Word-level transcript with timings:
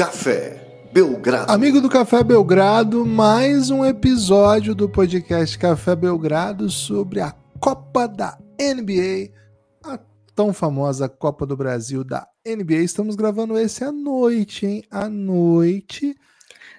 Café 0.00 0.88
Belgrado. 0.94 1.52
Amigo 1.52 1.78
do 1.78 1.90
Café 1.90 2.24
Belgrado, 2.24 3.04
mais 3.04 3.68
um 3.68 3.84
episódio 3.84 4.74
do 4.74 4.88
podcast 4.88 5.58
Café 5.58 5.94
Belgrado 5.94 6.70
sobre 6.70 7.20
a 7.20 7.32
Copa 7.60 8.08
da 8.08 8.38
NBA, 8.58 9.30
a 9.84 10.00
tão 10.34 10.54
famosa 10.54 11.06
Copa 11.06 11.44
do 11.44 11.54
Brasil 11.54 12.02
da 12.02 12.26
NBA. 12.46 12.76
Estamos 12.76 13.14
gravando 13.14 13.58
esse 13.58 13.84
à 13.84 13.92
noite, 13.92 14.64
hein? 14.64 14.84
À 14.90 15.06
noite. 15.06 16.16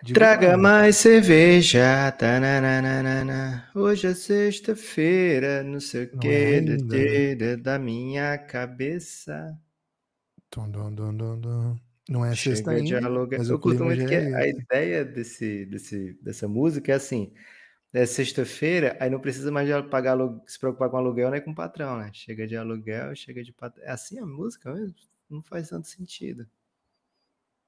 de 0.01 0.13
Traga 0.13 0.47
verão. 0.47 0.59
mais 0.63 0.95
cerveja, 0.95 2.11
tananana. 2.17 3.69
Hoje 3.75 4.07
é 4.07 4.15
sexta-feira, 4.15 5.61
não 5.61 5.79
sei 5.79 6.05
o 6.05 6.17
que, 6.17 6.27
é 6.27 6.55
ainda. 6.55 7.55
da 7.57 7.77
minha 7.77 8.35
cabeça. 8.39 9.55
Dum, 10.51 10.71
dum, 10.71 11.37
dum. 11.37 11.90
Não 12.11 12.25
é 12.25 12.35
Chega 12.35 12.57
sexta 12.57 12.71
ainda, 12.71 13.09
mas 13.37 13.49
Eu 13.49 13.57
curto 13.57 13.85
muito 13.85 14.05
que 14.05 14.13
é 14.13 14.35
a 14.35 14.45
ideia 14.45 15.05
desse, 15.05 15.65
desse, 15.65 16.19
dessa 16.21 16.45
música 16.45 16.91
é 16.91 16.95
assim: 16.95 17.31
é 17.93 18.05
sexta-feira, 18.05 18.97
aí 18.99 19.09
não 19.09 19.21
precisa 19.21 19.49
mais 19.49 19.65
de 19.65 19.89
pagar, 19.89 20.17
se 20.45 20.59
preocupar 20.59 20.89
com 20.89 20.97
aluguel 20.97 21.31
nem 21.31 21.39
com 21.41 21.51
o 21.51 21.55
patrão, 21.55 21.97
né? 21.97 22.11
Chega 22.13 22.45
de 22.45 22.57
aluguel, 22.57 23.15
chega 23.15 23.41
de 23.41 23.53
patrão. 23.53 23.81
É 23.85 23.91
assim 23.91 24.19
a 24.19 24.25
música 24.25 24.73
mesmo? 24.73 24.93
Não 25.29 25.41
faz 25.41 25.69
tanto 25.69 25.87
sentido. 25.87 26.45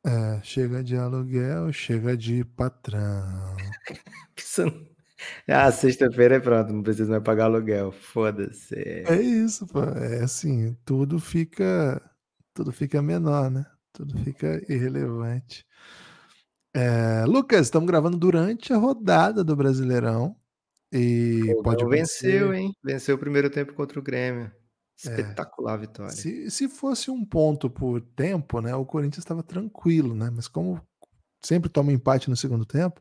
É, 0.05 0.41
chega 0.43 0.83
de 0.83 0.97
aluguel, 0.97 1.71
chega 1.71 2.17
de 2.17 2.43
patrão. 2.43 3.55
Ah, 5.47 5.71
sexta-feira 5.71 6.35
é 6.35 6.39
pronto, 6.41 6.73
não 6.73 6.83
precisa 6.83 7.09
mais 7.09 7.23
pagar 7.23 7.45
aluguel. 7.45 7.93
Foda-se. 7.93 8.75
É 8.75 9.21
isso, 9.21 9.65
pô. 9.67 9.81
É 9.81 10.21
assim, 10.21 10.75
tudo 10.83 11.17
fica, 11.17 12.01
tudo 12.53 12.73
fica 12.73 13.01
menor, 13.01 13.49
né? 13.49 13.65
Tudo 13.93 14.17
fica 14.17 14.59
irrelevante. 14.67 15.65
É, 16.75 17.23
Lucas, 17.25 17.67
estamos 17.67 17.87
gravando 17.87 18.17
durante 18.17 18.73
a 18.73 18.77
rodada 18.77 19.43
do 19.43 19.55
Brasileirão 19.55 20.35
e 20.91 21.55
pode 21.63 21.85
venceu, 21.85 22.53
hein? 22.53 22.75
Venceu 22.83 23.15
o 23.15 23.19
primeiro 23.19 23.51
tempo 23.51 23.73
contra 23.73 23.99
o 23.99 24.03
Grêmio. 24.03 24.51
É, 25.05 25.09
Espetacular 25.09 25.73
a 25.73 25.77
vitória. 25.77 26.11
se, 26.11 26.49
se 26.49 26.67
fosse 26.67 27.11
um 27.11 27.23
ponto 27.23 27.69
por 27.69 28.01
tempo, 28.01 28.59
né? 28.61 28.75
O 28.75 28.85
Corinthians 28.85 29.23
estava 29.23 29.43
tranquilo, 29.43 30.15
né? 30.15 30.31
Mas 30.33 30.47
como 30.47 30.81
sempre 31.43 31.69
toma 31.69 31.91
empate 31.91 32.29
no 32.29 32.35
segundo 32.35 32.65
tempo, 32.65 32.99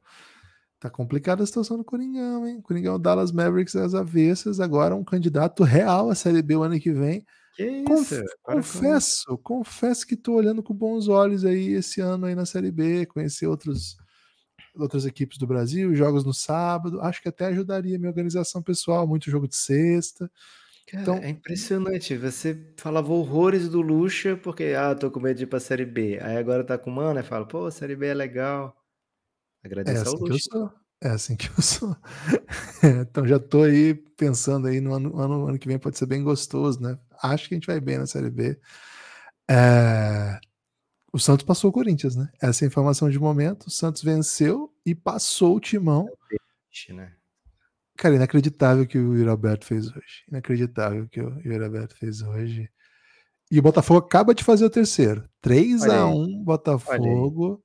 tá 0.78 0.90
complicada 0.90 1.42
a 1.42 1.46
situação 1.46 1.78
do 1.78 1.84
Coringão, 1.84 2.46
hein? 2.46 2.60
Coringão 2.60 3.00
Dallas 3.00 3.32
Mavericks 3.32 3.76
às 3.76 3.94
avessas, 3.94 4.60
agora 4.60 4.94
um 4.94 5.04
candidato 5.04 5.62
real 5.64 6.10
à 6.10 6.14
Série 6.14 6.42
B 6.42 6.56
o 6.56 6.62
ano 6.62 6.78
que 6.78 6.92
vem. 6.92 7.24
Que 7.54 7.64
Conf- 7.84 8.12
isso? 8.12 8.28
Com 8.42 8.60
isso. 8.60 9.12
confesso, 9.22 9.38
confesso 9.38 10.06
que 10.06 10.16
tô 10.16 10.34
olhando 10.34 10.62
com 10.62 10.74
bons 10.74 11.08
olhos 11.08 11.44
aí 11.44 11.70
esse 11.72 12.00
ano 12.00 12.26
aí 12.26 12.34
na 12.34 12.46
Série 12.46 12.70
B, 12.70 13.06
conhecer 13.06 13.46
outros, 13.46 13.96
outras 14.76 15.06
equipes 15.06 15.38
do 15.38 15.46
Brasil, 15.46 15.94
jogos 15.94 16.24
no 16.24 16.34
sábado, 16.34 17.00
acho 17.02 17.22
que 17.22 17.28
até 17.28 17.46
ajudaria 17.46 17.96
a 17.96 17.98
minha 17.98 18.10
organização 18.10 18.62
pessoal, 18.62 19.06
muito 19.06 19.30
jogo 19.30 19.48
de 19.48 19.56
sexta. 19.56 20.30
Cara, 20.86 21.02
Então, 21.02 21.18
é 21.24 21.28
impressionante. 21.30 22.16
Você 22.16 22.74
falava 22.76 23.12
horrores 23.12 23.68
do 23.68 23.80
Lucha 23.80 24.36
porque, 24.36 24.74
ah, 24.76 24.94
tô 24.94 25.10
com 25.10 25.20
medo 25.20 25.36
de 25.38 25.44
ir 25.44 25.46
pra 25.46 25.58
Série 25.60 25.84
B. 25.86 26.18
Aí 26.20 26.36
agora 26.36 26.64
tá 26.64 26.76
com 26.78 26.90
mano 26.90 27.18
e 27.20 27.22
fala, 27.22 27.46
pô, 27.46 27.70
Série 27.70 27.96
B 27.96 28.06
é 28.08 28.14
legal. 28.14 28.76
é 29.84 29.92
Agradeça 29.92 30.08
ao 30.08 30.16
assim 30.16 30.22
que 30.22 30.32
eu 30.32 30.38
Lucha. 30.38 30.38
sou. 30.38 30.72
É 31.00 31.08
assim 31.10 31.36
que 31.36 31.48
eu 31.48 31.62
sou. 31.62 31.96
então 33.02 33.26
já 33.26 33.38
tô 33.38 33.62
aí 33.64 33.94
pensando 34.16 34.68
aí 34.68 34.80
no 34.80 34.94
ano, 34.94 35.18
ano, 35.20 35.48
ano 35.48 35.58
que 35.58 35.66
vem 35.68 35.78
pode 35.78 35.98
ser 35.98 36.06
bem 36.06 36.22
gostoso, 36.22 36.80
né? 36.80 36.98
Acho 37.22 37.48
que 37.48 37.54
a 37.54 37.56
gente 37.56 37.66
vai 37.66 37.80
bem 37.80 37.98
na 37.98 38.06
Série 38.06 38.30
B. 38.30 38.58
É, 39.48 40.40
O 41.12 41.18
Santos 41.18 41.44
passou 41.44 41.70
o 41.70 41.72
Corinthians, 41.72 42.16
né? 42.16 42.28
Essa 42.40 42.64
é 42.64 42.66
a 42.66 42.68
informação 42.68 43.10
de 43.10 43.18
momento. 43.18 43.66
O 43.66 43.70
Santos 43.70 44.02
venceu 44.02 44.72
e 44.84 44.94
passou 44.94 45.56
o 45.56 45.60
timão. 45.60 46.08
Ixi, 46.72 46.94
né? 46.94 47.14
Cara, 47.98 48.14
inacreditável 48.14 48.84
o 48.84 48.86
que 48.86 48.98
o 48.98 49.14
Yuri 49.14 49.28
Alberto 49.28 49.66
fez 49.66 49.88
hoje. 49.88 50.24
Inacreditável 50.28 51.04
o 51.04 51.08
que 51.08 51.20
o 51.20 51.38
Yuri 51.44 51.62
Alberto 51.62 51.94
fez 51.96 52.22
hoje. 52.22 52.68
E 53.50 53.58
o 53.58 53.62
Botafogo 53.62 54.00
acaba 54.00 54.34
de 54.34 54.42
fazer 54.42 54.64
o 54.64 54.70
terceiro. 54.70 55.28
3 55.42 55.82
Olha 55.82 55.92
a 55.92 56.06
aí. 56.06 56.12
1 56.14 56.44
Botafogo. 56.44 57.62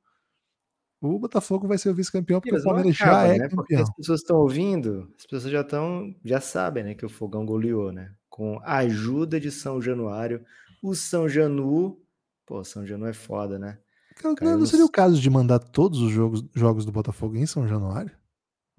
O 0.99 1.17
Botafogo 1.19 1.67
vai 1.67 1.77
ser 1.77 1.89
o 1.89 1.95
vice-campeão 1.95 2.41
porque 2.41 2.57
o 2.57 2.63
Palmeiras 2.63 2.97
já 2.97 3.05
acaba, 3.05 3.27
é 3.27 3.37
né? 3.37 3.47
Porque 3.47 3.75
campeão. 3.75 3.83
as 3.83 3.95
pessoas 3.95 4.19
estão 4.19 4.37
ouvindo, 4.37 5.13
as 5.17 5.25
pessoas 5.25 5.51
já 5.53 5.61
estão, 5.61 6.13
já 6.25 6.41
sabem, 6.41 6.83
né, 6.83 6.95
que 6.95 7.05
o 7.05 7.09
Fogão 7.09 7.45
goleou, 7.45 7.91
né? 7.93 8.13
Com 8.37 8.59
a 8.59 8.77
ajuda 8.77 9.39
de 9.39 9.49
São 9.49 9.81
Januário. 9.81 10.45
O 10.83 10.93
São 10.93 11.27
Janu, 11.27 11.99
pô, 12.45 12.63
São 12.63 12.85
Janu 12.85 13.07
é 13.07 13.13
foda, 13.13 13.57
né? 13.57 13.79
Cara, 14.13 14.35
Caiu 14.35 14.59
não 14.59 14.65
seria 14.67 14.85
o 14.85 14.91
caso 14.91 15.19
de 15.19 15.27
mandar 15.27 15.57
todos 15.57 15.99
os 15.99 16.11
jogos, 16.11 16.45
jogos 16.53 16.85
do 16.85 16.91
Botafogo 16.91 17.35
em 17.35 17.47
São 17.47 17.67
Januário? 17.67 18.15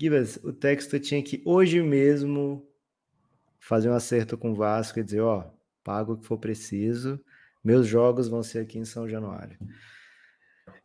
Gibas, 0.01 0.37
o 0.45 0.53
texto 0.53 1.01
tinha 1.01 1.21
que 1.21 1.43
hoje 1.45 1.83
mesmo 1.83 2.65
fazer 3.59 3.91
um 3.91 3.95
acerto 3.95 4.39
com 4.39 4.53
o 4.53 4.55
Vasco 4.55 5.01
e 5.01 5.03
dizer, 5.03 5.23
ó, 5.23 5.51
pago 5.83 6.13
o 6.13 6.19
que 6.19 6.25
for 6.25 6.39
preciso, 6.39 7.21
meus 7.65 7.85
jogos 7.85 8.29
vão 8.29 8.45
ser 8.45 8.61
aqui 8.61 8.79
em 8.79 8.85
São 8.85 9.09
Januário. 9.09 9.59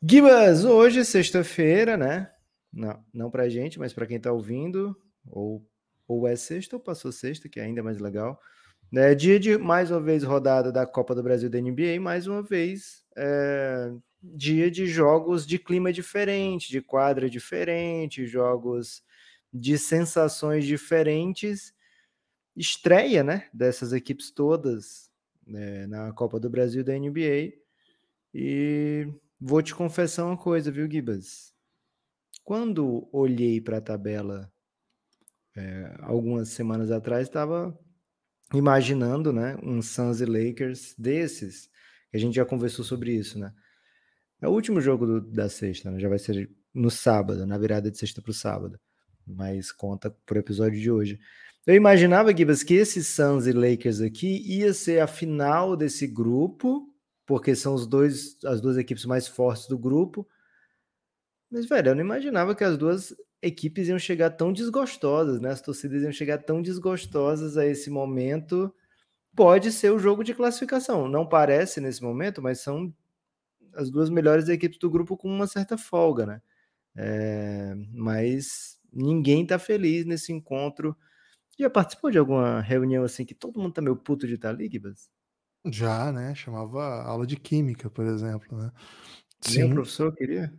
Gibas, 0.01 0.65
hoje 0.65 1.01
é 1.01 1.03
sexta-feira, 1.03 1.95
né? 1.95 2.31
Não, 2.73 3.05
não 3.13 3.29
pra 3.29 3.49
gente, 3.49 3.77
mas 3.77 3.93
pra 3.93 4.07
quem 4.07 4.19
tá 4.19 4.31
ouvindo, 4.31 4.99
ou, 5.27 5.63
ou 6.07 6.27
é 6.27 6.35
sexta 6.35 6.75
ou 6.75 6.81
passou 6.81 7.11
sexta, 7.11 7.47
que 7.47 7.59
é 7.59 7.63
ainda 7.63 7.83
mais 7.83 7.99
legal. 7.99 8.41
É 8.95 9.15
dia 9.15 9.39
de, 9.39 9.57
mais 9.57 9.89
uma 9.89 9.99
vez, 9.99 10.23
rodada 10.23 10.71
da 10.71 10.85
Copa 10.85 11.15
do 11.15 11.23
Brasil 11.23 11.49
da 11.49 11.59
NBA, 11.59 11.99
mais 11.99 12.27
uma 12.27 12.43
vez, 12.43 13.03
é, 13.17 13.91
dia 14.21 14.69
de 14.69 14.85
jogos 14.85 15.47
de 15.47 15.57
clima 15.57 15.91
diferente, 15.91 16.69
de 16.69 16.79
quadra 16.79 17.27
diferente, 17.27 18.27
jogos 18.27 19.03
de 19.51 19.79
sensações 19.79 20.63
diferentes. 20.63 21.73
Estreia, 22.55 23.23
né, 23.23 23.49
dessas 23.51 23.93
equipes 23.93 24.29
todas 24.29 25.09
né, 25.43 25.87
na 25.87 26.13
Copa 26.13 26.39
do 26.39 26.47
Brasil 26.47 26.83
da 26.83 26.93
NBA. 26.93 27.53
E 28.31 29.07
vou 29.41 29.63
te 29.63 29.73
confessar 29.73 30.23
uma 30.25 30.37
coisa, 30.37 30.69
viu, 30.71 30.87
Gibas? 30.87 31.51
Quando 32.43 33.09
olhei 33.11 33.59
para 33.59 33.77
a 33.77 33.81
tabela 33.81 34.53
é, 35.55 35.95
algumas 36.01 36.49
semanas 36.49 36.91
atrás, 36.91 37.27
estava 37.27 37.75
imaginando, 38.53 39.33
né, 39.33 39.57
um 39.63 39.81
Suns 39.81 40.21
e 40.21 40.25
Lakers 40.25 40.95
desses, 40.97 41.69
a 42.13 42.17
gente 42.17 42.35
já 42.35 42.45
conversou 42.45 42.85
sobre 42.85 43.13
isso, 43.13 43.39
né? 43.39 43.51
É 44.41 44.47
o 44.47 44.51
último 44.51 44.81
jogo 44.81 45.05
do- 45.05 45.21
da 45.21 45.49
sexta, 45.49 45.89
né? 45.89 45.99
Já 45.99 46.09
vai 46.09 46.19
ser 46.19 46.49
no 46.73 46.91
sábado, 46.91 47.45
na 47.45 47.57
virada 47.57 47.89
de 47.89 47.97
sexta 47.97 48.21
para 48.21 48.31
o 48.31 48.33
sábado. 48.33 48.79
Mas 49.25 49.71
conta 49.71 50.11
por 50.25 50.37
episódio 50.37 50.79
de 50.79 50.91
hoje. 50.91 51.19
Eu 51.65 51.75
imaginava, 51.75 52.35
Gibas, 52.35 52.61
que 52.61 52.73
esse 52.73 53.03
Suns 53.03 53.47
e 53.47 53.53
Lakers 53.53 54.01
aqui 54.01 54.43
ia 54.45 54.73
ser 54.73 55.01
a 55.01 55.07
final 55.07 55.77
desse 55.77 56.05
grupo, 56.05 56.93
porque 57.25 57.55
são 57.55 57.73
os 57.73 57.87
dois, 57.87 58.37
as 58.43 58.59
duas 58.59 58.77
equipes 58.77 59.05
mais 59.05 59.27
fortes 59.27 59.67
do 59.67 59.77
grupo. 59.77 60.27
Mas, 61.49 61.65
velho, 61.65 61.89
eu 61.89 61.95
não 61.95 62.01
imaginava 62.01 62.53
que 62.53 62.63
as 62.65 62.77
duas 62.77 63.15
equipes 63.43 63.89
iam 63.89 63.99
chegar 63.99 64.31
tão 64.31 64.53
desgostosas, 64.53 65.41
né? 65.41 65.51
As 65.51 65.61
torcidas 65.61 66.01
iam 66.01 66.11
chegar 66.11 66.39
tão 66.39 66.61
desgostosas 66.61 67.57
a 67.57 67.65
esse 67.65 67.89
momento. 67.89 68.73
Pode 69.35 69.71
ser 69.71 69.91
o 69.91 69.99
jogo 69.99 70.23
de 70.23 70.33
classificação. 70.33 71.07
Não 71.07 71.27
parece 71.27 71.81
nesse 71.81 72.01
momento, 72.01 72.41
mas 72.41 72.61
são 72.61 72.93
as 73.75 73.91
duas 73.91 74.09
melhores 74.09 74.49
equipes 74.49 74.79
do 74.79 74.89
grupo 74.89 75.17
com 75.17 75.27
uma 75.27 75.47
certa 75.47 75.77
folga, 75.77 76.25
né? 76.25 76.41
É, 76.95 77.75
mas 77.91 78.79
ninguém 78.91 79.45
tá 79.45 79.59
feliz 79.59 80.05
nesse 80.05 80.31
encontro. 80.31 80.95
Já 81.59 81.69
participou 81.69 82.11
de 82.11 82.17
alguma 82.17 82.61
reunião 82.61 83.03
assim 83.03 83.25
que 83.25 83.35
todo 83.35 83.59
mundo 83.59 83.73
tá 83.73 83.81
meio 83.81 83.95
puto 83.97 84.27
de 84.27 84.35
estar 84.35 84.49
ali, 84.49 84.69
Gibas? 84.69 85.09
Já, 85.65 86.11
né? 86.11 86.35
Chamava 86.35 87.03
aula 87.03 87.25
de 87.25 87.37
química, 87.37 87.89
por 87.89 88.05
exemplo, 88.05 88.57
né? 88.57 88.71
Nem 89.49 89.63
o 89.63 89.69
Sim. 89.69 89.73
professor 89.73 90.13
queria? 90.15 90.53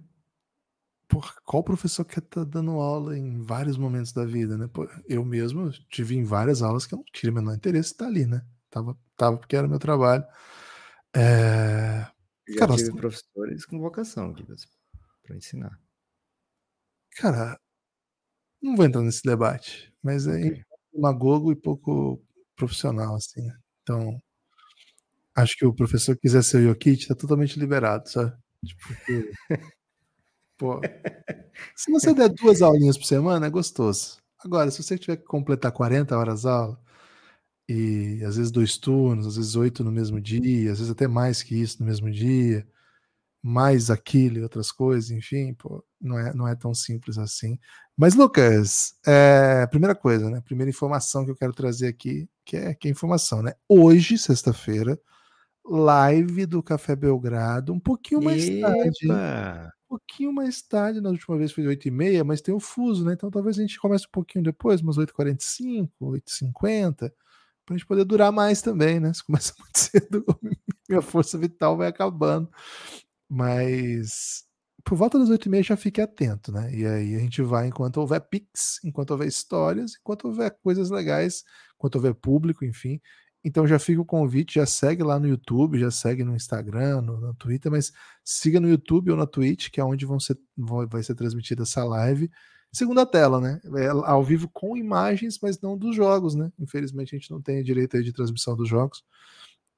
Porra, 1.14 1.32
qual 1.44 1.62
professor 1.62 2.04
que 2.04 2.20
tá 2.20 2.42
dando 2.42 2.72
aula 2.72 3.16
em 3.16 3.40
vários 3.40 3.76
momentos 3.76 4.12
da 4.12 4.24
vida, 4.24 4.58
né? 4.58 4.66
Pô, 4.66 4.84
eu 5.08 5.24
mesmo 5.24 5.70
tive 5.88 6.16
em 6.16 6.24
várias 6.24 6.60
aulas 6.60 6.86
que 6.86 6.94
eu 6.94 6.98
não 6.98 7.04
tive 7.12 7.30
o 7.30 7.34
menor 7.34 7.54
interesse 7.54 7.90
em 7.90 7.92
estar 7.92 8.06
ali, 8.06 8.26
né? 8.26 8.44
Tava, 8.68 8.98
tava 9.16 9.38
porque 9.38 9.54
era 9.54 9.68
meu 9.68 9.78
trabalho. 9.78 10.24
É... 11.14 12.04
Já 12.48 12.58
Cara, 12.58 12.74
tive 12.74 12.88
assim- 12.88 12.96
professores 12.96 13.64
com 13.64 13.78
vocação, 13.78 14.36
Gibas, 14.36 14.66
para 15.22 15.36
ensinar. 15.36 15.78
Cara, 17.16 17.60
não 18.60 18.74
vou 18.74 18.84
entrar 18.84 19.02
nesse 19.02 19.22
debate, 19.22 19.94
mas 20.02 20.26
é 20.26 20.32
Ok. 20.48 20.64
demagogo 20.92 21.52
e 21.52 21.56
pouco 21.56 22.20
profissional, 22.56 23.14
assim. 23.14 23.40
né? 23.40 23.56
Então, 23.82 24.20
acho 25.36 25.56
que 25.56 25.64
o 25.64 25.72
professor 25.72 26.16
que 26.16 26.22
quiser 26.22 26.42
ser 26.42 26.58
o 26.58 26.68
Jokic 26.70 27.06
tá 27.06 27.14
totalmente 27.14 27.56
liberado, 27.58 28.08
sabe? 28.08 28.32
Tipo, 28.64 28.80
porque, 28.88 29.30
pô, 30.56 30.80
se 31.76 31.90
você 31.90 32.14
der 32.14 32.28
duas 32.30 32.62
aulinhas 32.62 32.98
por 32.98 33.06
semana, 33.06 33.46
é 33.46 33.50
gostoso. 33.50 34.18
Agora, 34.38 34.70
se 34.70 34.82
você 34.82 34.98
tiver 34.98 35.16
que 35.16 35.24
completar 35.24 35.72
40 35.72 36.16
horas 36.16 36.46
aula, 36.46 36.78
e 37.68 38.22
às 38.24 38.36
vezes 38.36 38.50
dois 38.50 38.76
turnos, 38.76 39.26
às 39.26 39.36
vezes 39.36 39.56
oito 39.56 39.82
no 39.82 39.90
mesmo 39.90 40.20
dia, 40.20 40.72
às 40.72 40.78
vezes 40.78 40.90
até 40.92 41.08
mais 41.08 41.42
que 41.42 41.54
isso 41.60 41.80
no 41.80 41.86
mesmo 41.86 42.10
dia, 42.10 42.66
mais 43.42 43.90
aquilo 43.90 44.38
e 44.38 44.42
outras 44.42 44.72
coisas, 44.72 45.10
enfim, 45.10 45.54
pô, 45.54 45.84
não 46.00 46.18
é, 46.18 46.34
não 46.34 46.48
é 46.48 46.54
tão 46.54 46.74
simples 46.74 47.18
assim. 47.18 47.58
Mas, 47.96 48.14
Lucas, 48.14 48.94
é, 49.06 49.66
primeira 49.66 49.94
coisa, 49.94 50.30
né? 50.30 50.40
Primeira 50.40 50.70
informação 50.70 51.24
que 51.24 51.30
eu 51.30 51.36
quero 51.36 51.52
trazer 51.52 51.88
aqui, 51.88 52.28
que 52.44 52.56
é, 52.56 52.74
que 52.74 52.88
é 52.88 52.90
informação, 52.90 53.42
né? 53.42 53.52
Hoje, 53.68 54.18
sexta-feira, 54.18 54.98
live 55.64 56.46
do 56.46 56.62
Café 56.62 56.96
Belgrado, 56.96 57.72
um 57.72 57.80
pouquinho 57.80 58.22
mais 58.22 58.48
Epa. 58.48 58.72
tarde. 58.72 59.70
Pouquinho 59.94 60.32
mais 60.32 60.60
tarde, 60.60 61.00
na 61.00 61.08
última 61.08 61.38
vez 61.38 61.52
foi 61.52 61.62
8h30, 61.62 62.24
mas 62.24 62.40
tem 62.40 62.52
o 62.52 62.58
fuso, 62.58 63.04
né? 63.04 63.12
Então 63.12 63.30
talvez 63.30 63.56
a 63.56 63.62
gente 63.62 63.78
comece 63.78 64.06
um 64.06 64.10
pouquinho 64.10 64.42
depois, 64.42 64.80
umas 64.80 64.98
8h45, 64.98 65.88
8h50 66.00 67.12
para 67.64 67.74
a 67.74 67.78
gente 67.78 67.86
poder 67.86 68.04
durar 68.04 68.32
mais 68.32 68.60
também, 68.60 68.98
né? 68.98 69.12
Se 69.14 69.24
começa 69.24 69.54
muito 69.60 69.78
cedo, 69.78 70.24
minha 70.88 71.00
força 71.00 71.38
vital 71.38 71.76
vai 71.76 71.86
acabando. 71.86 72.50
Mas 73.30 74.44
por 74.84 74.96
volta 74.98 75.16
das 75.16 75.30
oito 75.30 75.46
e 75.46 75.48
meia 75.48 75.62
já 75.62 75.76
fique 75.76 76.00
atento, 76.00 76.50
né? 76.50 76.74
E 76.74 76.84
aí 76.84 77.14
a 77.14 77.20
gente 77.20 77.40
vai 77.40 77.68
enquanto 77.68 77.98
houver 77.98 78.20
pics, 78.20 78.80
enquanto 78.82 79.12
houver 79.12 79.28
histórias, 79.28 79.92
enquanto 80.00 80.24
houver 80.24 80.58
coisas 80.60 80.90
legais, 80.90 81.44
enquanto 81.76 81.94
houver 81.94 82.14
público, 82.14 82.64
enfim. 82.64 83.00
Então 83.44 83.66
já 83.66 83.78
fica 83.78 84.00
o 84.00 84.06
convite, 84.06 84.54
já 84.54 84.64
segue 84.64 85.02
lá 85.02 85.20
no 85.20 85.28
YouTube, 85.28 85.78
já 85.78 85.90
segue 85.90 86.24
no 86.24 86.34
Instagram, 86.34 87.02
no, 87.02 87.20
no 87.20 87.34
Twitter, 87.34 87.70
mas 87.70 87.92
siga 88.24 88.58
no 88.58 88.68
YouTube 88.68 89.10
ou 89.10 89.16
na 89.16 89.26
Twitch, 89.26 89.68
que 89.70 89.80
é 89.80 89.84
onde 89.84 90.06
vão 90.06 90.18
ser, 90.18 90.38
vai 90.88 91.02
ser 91.02 91.14
transmitida 91.14 91.62
essa 91.62 91.84
live. 91.84 92.30
Segunda 92.72 93.04
tela, 93.04 93.40
né? 93.40 93.60
É 93.76 93.88
ao 93.88 94.24
vivo 94.24 94.48
com 94.48 94.76
imagens, 94.76 95.38
mas 95.40 95.60
não 95.60 95.76
dos 95.76 95.94
jogos, 95.94 96.34
né? 96.34 96.50
Infelizmente 96.58 97.14
a 97.14 97.18
gente 97.18 97.30
não 97.30 97.40
tem 97.40 97.62
direito 97.62 98.02
de 98.02 98.12
transmissão 98.12 98.56
dos 98.56 98.68
jogos. 98.68 99.04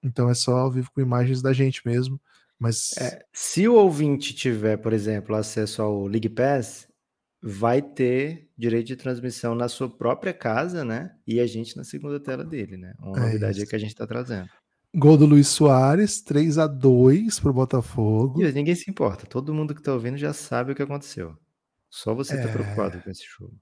Então 0.03 0.31
é 0.31 0.35
só 0.35 0.59
ao 0.59 0.71
vivo 0.71 0.91
com 0.93 1.01
imagens 1.01 1.43
da 1.43 1.53
gente 1.53 1.83
mesmo. 1.85 2.21
Mas 2.59 2.93
é, 2.97 3.23
se 3.33 3.69
o 3.69 3.75
ouvinte 3.75 4.35
tiver, 4.35 4.79
por 4.79 4.93
exemplo, 4.93 5.35
acesso 5.35 5.83
ao 5.83 6.07
League 6.07 6.29
Pass, 6.31 6.86
vai 7.49 7.81
ter 7.81 8.51
direito 8.59 8.89
de 8.89 8.97
transmissão 8.97 9.55
na 9.55 9.69
sua 9.69 9.89
própria 9.89 10.35
casa, 10.35 10.85
né? 10.85 11.15
E 11.25 11.39
a 11.39 11.47
gente 11.47 11.77
na 11.77 11.85
segunda 11.85 12.19
tela 12.19 12.45
dele, 12.45 12.77
né? 12.77 12.93
Uma 12.99 13.19
é 13.19 13.21
novidade 13.21 13.59
isso. 13.59 13.71
que 13.71 13.77
a 13.77 13.79
gente 13.79 13.91
está 13.91 14.05
trazendo. 14.05 14.49
Gol 14.93 15.17
do 15.17 15.27
Luiz 15.27 15.47
Soares, 15.47 16.21
3 16.23 16.59
a 16.59 16.67
2 16.67 17.39
para 17.39 17.51
o 17.51 17.55
Botafogo. 17.55 18.43
E 18.43 18.51
ninguém 18.51 18.75
se 18.75 18.91
importa, 18.91 19.27
todo 19.27 19.55
mundo 19.55 19.75
que 19.75 19.81
está 19.81 19.93
ouvindo 19.93 20.17
já 20.17 20.33
sabe 20.33 20.73
o 20.73 20.75
que 20.75 20.83
aconteceu. 20.83 21.37
Só 21.89 22.15
você 22.15 22.35
está 22.35 22.49
é... 22.49 22.53
preocupado 22.53 23.01
com 23.01 23.11
esse 23.11 23.25
jogo. 23.39 23.55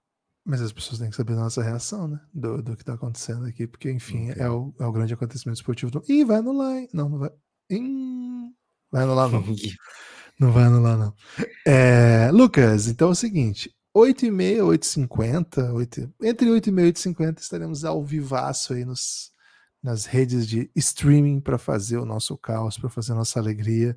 Mas 0.46 0.62
as 0.62 0.72
pessoas 0.72 0.98
têm 0.98 1.10
que 1.10 1.16
saber 1.16 1.34
a 1.34 1.36
nossa 1.36 1.62
reação, 1.62 2.08
né? 2.08 2.20
Do, 2.32 2.62
do 2.62 2.76
que 2.76 2.82
está 2.82 2.94
acontecendo 2.94 3.44
aqui, 3.44 3.66
porque, 3.66 3.90
enfim, 3.90 4.30
okay. 4.30 4.42
é, 4.42 4.48
o, 4.48 4.74
é 4.80 4.86
o 4.86 4.92
grande 4.92 5.12
acontecimento 5.12 5.56
esportivo. 5.56 5.90
Do... 5.90 6.02
Ih, 6.08 6.24
vai 6.24 6.38
anular, 6.38 6.76
hein? 6.76 6.88
Não, 6.92 7.08
não 7.08 7.18
vai. 7.18 7.30
Hum... 7.70 8.52
Vai 8.90 9.02
anular, 9.02 9.30
não. 9.30 9.42
não 10.38 10.52
vai 10.52 10.64
anular, 10.64 10.98
não. 10.98 11.14
É, 11.66 12.30
Lucas, 12.32 12.88
então 12.88 13.08
é 13.08 13.12
o 13.12 13.14
seguinte: 13.14 13.74
8h30, 13.96 14.58
8h50, 15.08 15.72
8, 15.72 16.14
entre 16.22 16.48
8h30 16.48 16.88
e 16.88 16.92
8h50 16.92 17.38
estaremos 17.38 17.84
ao 17.84 18.04
vivaço 18.04 18.74
aí 18.74 18.84
nos, 18.84 19.30
nas 19.82 20.04
redes 20.06 20.46
de 20.46 20.70
streaming 20.74 21.40
para 21.40 21.58
fazer 21.58 21.98
o 21.98 22.04
nosso 22.04 22.36
caos, 22.36 22.76
para 22.76 22.90
fazer 22.90 23.12
a 23.12 23.16
nossa 23.16 23.38
alegria, 23.38 23.96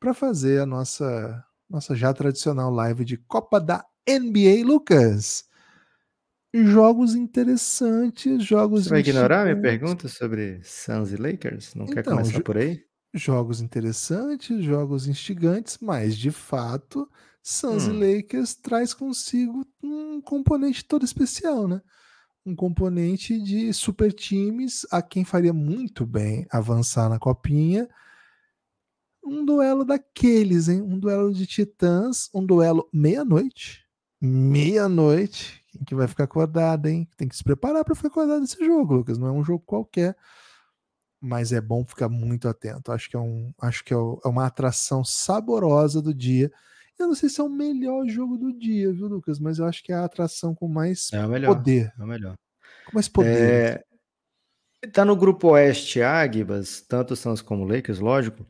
para 0.00 0.14
fazer 0.14 0.60
a 0.60 0.66
nossa 0.66 1.44
nossa 1.70 1.94
já 1.94 2.12
tradicional 2.12 2.70
live 2.70 3.04
de 3.04 3.16
Copa 3.16 3.60
da 3.60 3.84
NBA, 4.08 4.66
Lucas. 4.66 5.44
Jogos 6.52 7.14
interessantes, 7.14 8.42
jogos. 8.44 8.84
Você 8.84 8.90
vai 8.90 9.00
ignorar 9.00 9.44
minha 9.44 9.60
pergunta 9.60 10.08
sobre 10.08 10.60
Suns 10.64 11.12
e 11.12 11.16
Lakers? 11.16 11.76
Não 11.76 11.84
então, 11.84 11.94
quer 11.94 12.02
começar 12.02 12.42
por 12.42 12.56
aí? 12.56 12.82
Jogos 13.12 13.60
interessantes, 13.60 14.62
jogos 14.62 15.08
instigantes, 15.08 15.78
mas 15.80 16.16
de 16.16 16.30
fato, 16.30 17.10
Suns 17.42 17.86
hum. 17.86 17.94
e 17.94 18.16
Lakers 18.16 18.54
traz 18.54 18.94
consigo 18.94 19.66
um 19.82 20.20
componente 20.20 20.84
todo 20.84 21.04
especial, 21.04 21.66
né? 21.66 21.80
Um 22.44 22.54
componente 22.54 23.40
de 23.40 23.72
super 23.72 24.12
times 24.12 24.86
a 24.90 25.02
quem 25.02 25.24
faria 25.24 25.52
muito 25.52 26.06
bem 26.06 26.46
avançar 26.50 27.08
na 27.08 27.18
copinha 27.18 27.88
um 29.24 29.44
duelo 29.44 29.84
daqueles, 29.84 30.68
hein? 30.68 30.82
Um 30.82 30.98
duelo 30.98 31.32
de 31.32 31.46
titãs, 31.46 32.28
um 32.34 32.44
duelo 32.44 32.88
meia-noite. 32.92 33.86
Meia-noite. 34.20 35.64
Quem 35.68 35.84
que 35.84 35.94
vai 35.94 36.08
ficar 36.08 36.24
acordado, 36.24 36.86
hein? 36.86 37.08
Tem 37.16 37.28
que 37.28 37.36
se 37.36 37.44
preparar 37.44 37.84
para 37.84 37.94
ficar 37.94 38.08
acordado 38.08 38.40
nesse 38.40 38.64
jogo, 38.64 38.94
Lucas. 38.94 39.18
Não 39.18 39.28
é 39.28 39.32
um 39.32 39.44
jogo 39.44 39.62
qualquer. 39.64 40.16
Mas 41.20 41.52
é 41.52 41.60
bom 41.60 41.84
ficar 41.84 42.08
muito 42.08 42.48
atento. 42.48 42.92
Acho 42.92 43.10
que 43.10 43.16
é, 43.16 43.18
um, 43.18 43.52
acho 43.60 43.84
que 43.84 43.92
é, 43.92 43.96
é 43.96 44.28
uma 44.28 44.46
atração 44.46 45.04
saborosa 45.04 46.00
do 46.00 46.14
dia. 46.14 46.50
Eu 46.98 47.08
não 47.08 47.14
sei 47.14 47.28
se 47.28 47.40
é 47.40 47.44
o 47.44 47.48
melhor 47.48 48.06
jogo 48.06 48.36
do 48.36 48.52
dia, 48.52 48.92
viu, 48.92 49.06
Lucas? 49.06 49.38
Mas 49.38 49.58
eu 49.58 49.66
acho 49.66 49.82
que 49.82 49.92
é 49.92 49.96
a 49.96 50.04
atração 50.04 50.54
com 50.54 50.68
mais 50.68 51.12
é 51.12 51.26
melhor, 51.26 51.54
poder. 51.54 51.92
É 51.98 52.02
o 52.02 52.06
melhor. 52.06 52.36
Com 52.86 52.92
mais 52.94 53.08
poder. 53.08 53.84
É... 54.82 54.88
Tá 54.92 55.04
no 55.04 55.14
grupo 55.14 55.48
Oeste 55.48 56.00
Águibas, 56.00 56.80
tanto 56.80 57.14
Suns 57.14 57.42
como 57.42 57.64
Lakers, 57.64 57.98
lógico. 57.98 58.46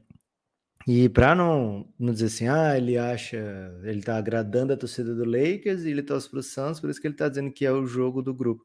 E 0.86 1.08
para 1.08 1.34
não, 1.34 1.86
não 1.98 2.12
dizer 2.12 2.26
assim, 2.26 2.48
ah, 2.48 2.76
ele 2.76 2.96
acha, 2.96 3.36
ele 3.82 4.02
tá 4.02 4.16
agradando 4.16 4.72
a 4.72 4.76
torcida 4.76 5.14
do 5.14 5.24
Lakers 5.24 5.82
e 5.82 5.90
ele 5.90 6.02
torce 6.02 6.28
pro 6.28 6.42
Suns, 6.42 6.80
por 6.80 6.88
isso 6.88 7.00
que 7.00 7.06
ele 7.06 7.14
tá 7.14 7.28
dizendo 7.28 7.52
que 7.52 7.66
é 7.66 7.72
o 7.72 7.86
jogo 7.86 8.22
do 8.22 8.32
grupo. 8.32 8.64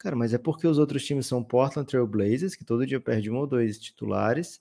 Cara, 0.00 0.16
mas 0.16 0.32
é 0.32 0.38
porque 0.38 0.66
os 0.66 0.78
outros 0.78 1.04
times 1.04 1.26
são 1.26 1.44
Portland 1.44 1.86
Trail 1.86 2.06
Blazers, 2.06 2.56
que 2.56 2.64
todo 2.64 2.86
dia 2.86 2.98
perde 2.98 3.30
um 3.30 3.36
ou 3.36 3.46
dois 3.46 3.78
titulares, 3.78 4.58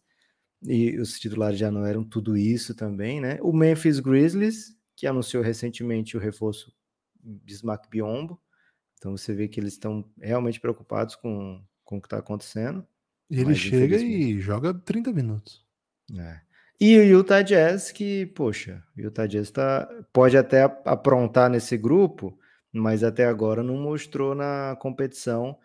e 0.62 1.00
os 1.00 1.18
titulares 1.18 1.58
já 1.58 1.72
não 1.72 1.86
eram 1.86 2.04
tudo 2.04 2.36
isso 2.36 2.76
também, 2.76 3.22
né? 3.22 3.40
O 3.42 3.54
Memphis 3.54 4.02
Grizzlies, 4.02 4.76
que 4.98 5.08
anunciou 5.08 5.42
recentemente 5.42 6.18
o 6.18 6.20
reforço 6.20 6.74
Bismarck 7.24 7.90
Biombo, 7.90 8.38
então 8.98 9.16
você 9.16 9.34
vê 9.34 9.48
que 9.48 9.62
eles 9.62 9.74
estão 9.74 10.04
realmente 10.20 10.60
preocupados 10.60 11.16
com, 11.16 11.64
com 11.86 11.98
o 11.98 12.02
que 12.02 12.08
está 12.08 12.18
acontecendo. 12.18 12.86
E 13.30 13.40
ele 13.40 13.56
chega 13.56 13.96
e 13.96 14.42
joga 14.42 14.74
30 14.74 15.14
minutos. 15.14 15.66
É. 16.18 16.42
E 16.82 16.98
o 16.98 17.04
Utah 17.04 17.42
Jazz, 17.42 17.94
que, 17.94 18.26
poxa, 18.26 18.84
o 18.98 19.00
Utah 19.00 19.26
Jazz 19.26 19.52
tá, 19.52 19.88
pode 20.12 20.38
até 20.38 20.64
aprontar 20.84 21.50
nesse 21.50 21.78
grupo, 21.78 22.38
mas 22.72 23.04
até 23.04 23.26
agora 23.26 23.64
não 23.64 23.78
mostrou 23.78 24.36
na 24.36 24.76
competição 24.80 25.58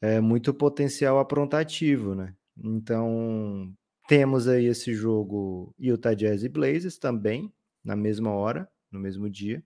é, 0.00 0.20
muito 0.20 0.54
potencial 0.54 1.18
aprontativo, 1.18 2.14
né? 2.14 2.34
Então, 2.56 3.72
temos 4.08 4.48
aí 4.48 4.66
esse 4.66 4.94
jogo 4.94 5.74
Utah 5.78 6.14
Jazz 6.14 6.42
e 6.42 6.48
Blazers 6.48 6.98
também, 6.98 7.52
na 7.84 7.94
mesma 7.94 8.30
hora, 8.30 8.68
no 8.90 8.98
mesmo 8.98 9.28
dia. 9.28 9.62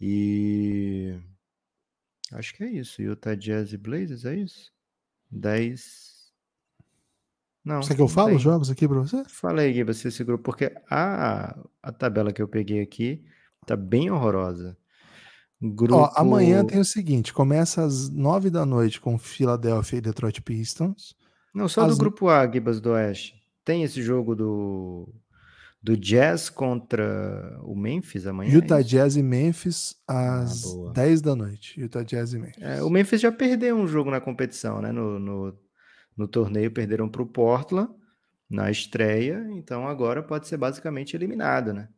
E 0.00 1.14
acho 2.32 2.54
que 2.54 2.64
é 2.64 2.70
isso. 2.70 3.02
Utah 3.02 3.34
Jazz 3.34 3.72
e 3.72 3.76
Blazers, 3.76 4.24
é 4.24 4.34
isso? 4.36 4.72
10 5.30 6.14
não. 7.64 7.80
Você 7.82 7.94
que 7.94 8.02
eu 8.02 8.08
falo 8.08 8.36
os 8.36 8.42
jogos 8.42 8.70
aqui 8.70 8.86
para 8.86 8.98
você? 8.98 9.24
Fala 9.26 9.62
aí, 9.62 9.72
Gui, 9.72 9.84
você 9.84 10.08
esse 10.08 10.22
grupo, 10.22 10.44
porque 10.44 10.70
a, 10.90 11.58
a 11.82 11.92
tabela 11.92 12.30
que 12.30 12.42
eu 12.42 12.46
peguei 12.46 12.82
aqui 12.82 13.24
tá 13.66 13.74
bem 13.74 14.10
horrorosa. 14.10 14.76
Grupo... 15.72 15.94
Ó, 15.94 16.12
amanhã 16.14 16.64
tem 16.64 16.78
o 16.78 16.84
seguinte: 16.84 17.32
começa 17.32 17.84
às 17.84 18.08
nove 18.08 18.50
da 18.50 18.66
noite 18.66 19.00
com 19.00 19.18
Philadelphia 19.18 19.98
e 19.98 20.00
Detroit 20.00 20.40
Pistons. 20.42 21.16
Não, 21.54 21.68
só 21.68 21.86
do 21.86 21.96
grupo 21.96 22.28
A, 22.28 22.50
Gibas 22.50 22.80
do 22.80 22.90
Oeste. 22.90 23.34
Tem 23.64 23.82
esse 23.82 24.02
jogo 24.02 24.34
do, 24.34 25.08
do 25.80 25.96
Jazz 25.96 26.50
contra 26.50 27.58
o 27.62 27.76
Memphis 27.76 28.26
amanhã? 28.26 28.50
É 28.50 28.54
Utah 28.54 28.80
é 28.80 28.82
Jazz 28.82 29.16
e 29.16 29.22
Memphis 29.22 29.96
às 30.06 30.64
ah, 30.64 30.92
10 30.92 31.22
da 31.22 31.36
noite. 31.36 31.80
Utah 31.80 32.02
Jazz 32.02 32.32
e 32.32 32.38
Memphis. 32.38 32.62
É, 32.62 32.82
o 32.82 32.90
Memphis 32.90 33.20
já 33.20 33.30
perdeu 33.30 33.76
um 33.76 33.86
jogo 33.86 34.10
na 34.10 34.20
competição, 34.20 34.82
né? 34.82 34.90
No, 34.90 35.18
no 35.18 35.54
no 36.16 36.28
torneio, 36.28 36.70
perderam 36.70 37.08
para 37.08 37.22
o 37.22 37.26
Portland 37.26 37.90
na 38.48 38.70
estreia, 38.70 39.44
então 39.50 39.88
agora 39.88 40.22
pode 40.22 40.46
ser 40.46 40.56
basicamente 40.56 41.16
eliminado, 41.16 41.72
né? 41.72 41.88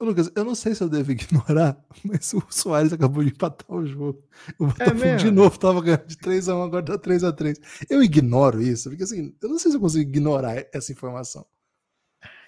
Lucas, 0.00 0.30
eu 0.34 0.44
não 0.44 0.54
sei 0.54 0.74
se 0.74 0.82
eu 0.82 0.88
devo 0.88 1.12
ignorar, 1.12 1.78
mas 2.02 2.32
o 2.32 2.42
Soares 2.48 2.92
acabou 2.92 3.22
de 3.22 3.30
empatar 3.30 3.76
o 3.76 3.86
jogo. 3.86 4.22
O 4.58 4.64
é 4.64 4.68
Botafogo 4.68 5.04
é 5.04 5.16
de 5.16 5.30
novo 5.30 5.58
tava 5.58 5.82
ganhando 5.82 6.06
de 6.06 6.16
3x1, 6.16 6.64
agora 6.64 6.84
tá 6.84 6.98
3x3. 6.98 7.56
Eu 7.88 8.02
ignoro 8.02 8.62
isso, 8.62 8.88
porque 8.88 9.02
assim, 9.02 9.34
eu 9.42 9.48
não 9.48 9.58
sei 9.58 9.70
se 9.70 9.76
eu 9.76 9.80
consigo 9.80 10.08
ignorar 10.08 10.66
essa 10.72 10.90
informação. 10.90 11.46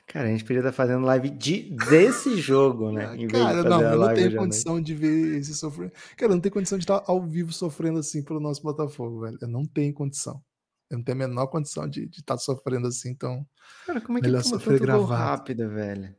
Cara, 0.07 0.29
a 0.29 0.31
gente 0.31 0.45
podia 0.45 0.59
estar 0.59 0.73
fazendo 0.73 1.05
live 1.07 1.31
de, 1.31 1.75
desse 1.89 2.37
jogo, 2.41 2.91
né? 2.91 3.17
Em 3.17 3.29
cara, 3.29 3.63
não, 3.63 3.81
eu 3.81 3.99
não 3.99 4.15
tenho 4.15 4.37
condição 4.37 4.81
de 4.81 4.95
ver 4.95 5.39
esse 5.39 5.55
sofrimento. 5.55 5.95
Cara, 6.17 6.33
eu 6.33 6.35
não 6.37 6.41
tenho 6.41 6.53
condição 6.53 6.77
de 6.77 6.85
estar 6.85 7.03
ao 7.07 7.23
vivo 7.23 7.53
sofrendo 7.53 7.99
assim 7.99 8.23
pelo 8.23 8.41
nosso 8.41 8.63
Botafogo, 8.63 9.21
velho. 9.21 9.39
Eu 9.41 9.49
não 9.49 9.65
tenho 9.65 9.93
condição. 9.95 10.43
Eu 10.91 10.99
não 10.99 11.05
tenho 11.05 11.17
a 11.17 11.29
menor 11.29 11.47
condição 11.47 11.89
de 11.89 12.05
estar 12.05 12.35
tá 12.35 12.39
sofrendo 12.39 12.89
assim, 12.89 13.11
então. 13.11 13.47
Cara, 13.87 14.01
como 14.01 14.19
é 14.19 14.21
que 14.21 14.27
melhor 14.27 14.43
sofrer 14.43 14.81
gravado. 14.81 15.07
rápido, 15.07 15.69
velho? 15.71 16.15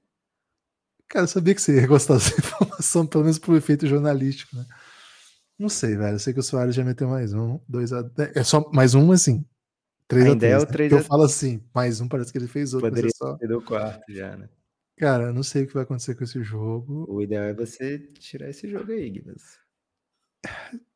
Cara, 1.13 1.25
eu 1.25 1.27
sabia 1.27 1.53
que 1.53 1.61
você 1.61 1.79
ia 1.79 1.85
gostar 1.85 2.15
dessa 2.15 2.33
informação, 2.41 3.05
pelo 3.05 3.23
menos 3.23 3.37
por 3.37 3.55
efeito 3.55 3.85
jornalístico, 3.85 4.55
né? 4.55 4.65
Não 5.59 5.69
sei, 5.69 5.95
velho. 5.95 6.15
Eu 6.15 6.19
sei 6.19 6.33
que 6.33 6.39
o 6.39 6.43
Soares 6.43 6.73
já 6.73 6.83
meteu 6.83 7.07
mais 7.07 7.33
um, 7.35 7.59
dois 7.69 7.93
a. 7.93 8.03
É 8.33 8.43
só 8.43 8.67
mais 8.73 8.95
um, 8.95 9.11
assim. 9.11 9.45
3 10.07 10.25
Ainda 10.25 10.37
a 10.37 10.39
3, 10.39 10.53
é 10.53 10.57
o 10.57 10.59
né? 10.61 10.71
3 10.71 10.91
Eu 10.91 10.97
a- 10.97 11.03
falo 11.03 11.21
assim, 11.21 11.63
mais 11.71 12.01
um 12.01 12.07
parece 12.07 12.31
que 12.31 12.39
ele 12.39 12.47
fez 12.47 12.73
outro, 12.73 12.89
Poderia 12.89 13.11
mas 13.19 13.29
é 13.29 13.31
só... 13.31 13.37
ter 13.37 13.47
do 13.47 13.61
quarto 13.61 14.11
já, 14.11 14.35
né? 14.35 14.49
Cara, 14.97 15.25
eu 15.25 15.33
não 15.33 15.43
sei 15.43 15.63
o 15.63 15.67
que 15.67 15.73
vai 15.75 15.83
acontecer 15.83 16.15
com 16.15 16.23
esse 16.23 16.41
jogo. 16.43 17.05
O 17.07 17.21
ideal 17.21 17.43
é 17.43 17.53
você 17.53 17.99
tirar 17.99 18.49
esse 18.49 18.67
jogo 18.67 18.91
aí, 18.91 19.07
Guilherme. 19.11 19.39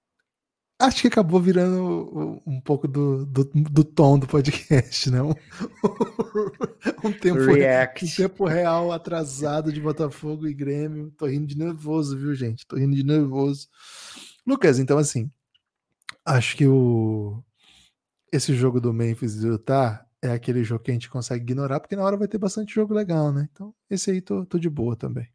Acho 0.79 1.01
que 1.01 1.07
acabou 1.07 1.41
virando 1.41 2.39
um 2.45 2.61
pouco 2.61 2.87
do, 2.87 3.25
do, 3.25 3.45
do 3.45 3.83
tom 3.83 4.19
do 4.19 4.27
podcast, 4.27 5.09
né? 5.09 5.23
Um, 5.23 5.33
um 7.03 7.11
tempo, 7.11 7.39
um 7.39 7.45
React. 7.45 8.15
tempo 8.15 8.45
real 8.45 8.91
atrasado 8.91 9.73
de 9.73 9.81
Botafogo 9.81 10.47
e 10.47 10.53
Grêmio. 10.53 11.11
Tô 11.17 11.25
rindo 11.25 11.47
de 11.47 11.57
nervoso, 11.57 12.15
viu, 12.15 12.35
gente? 12.35 12.67
Tô 12.67 12.75
rindo 12.75 12.95
de 12.95 13.03
nervoso. 13.03 13.67
Lucas, 14.45 14.77
então 14.77 14.99
assim, 14.99 15.31
acho 16.23 16.55
que 16.55 16.67
o 16.67 17.43
esse 18.31 18.53
jogo 18.53 18.79
do 18.79 18.93
Memphis 18.93 19.35
e 19.35 19.41
do 19.41 19.47
Utah 19.47 20.05
é 20.21 20.29
aquele 20.31 20.63
jogo 20.63 20.83
que 20.83 20.91
a 20.91 20.93
gente 20.93 21.09
consegue 21.09 21.43
ignorar, 21.43 21.79
porque 21.79 21.95
na 21.95 22.03
hora 22.03 22.17
vai 22.17 22.27
ter 22.27 22.37
bastante 22.37 22.75
jogo 22.75 22.93
legal, 22.93 23.31
né? 23.31 23.47
Então, 23.51 23.73
esse 23.89 24.11
aí 24.11 24.21
tô, 24.21 24.45
tô 24.45 24.59
de 24.59 24.69
boa 24.69 24.95
também. 24.95 25.27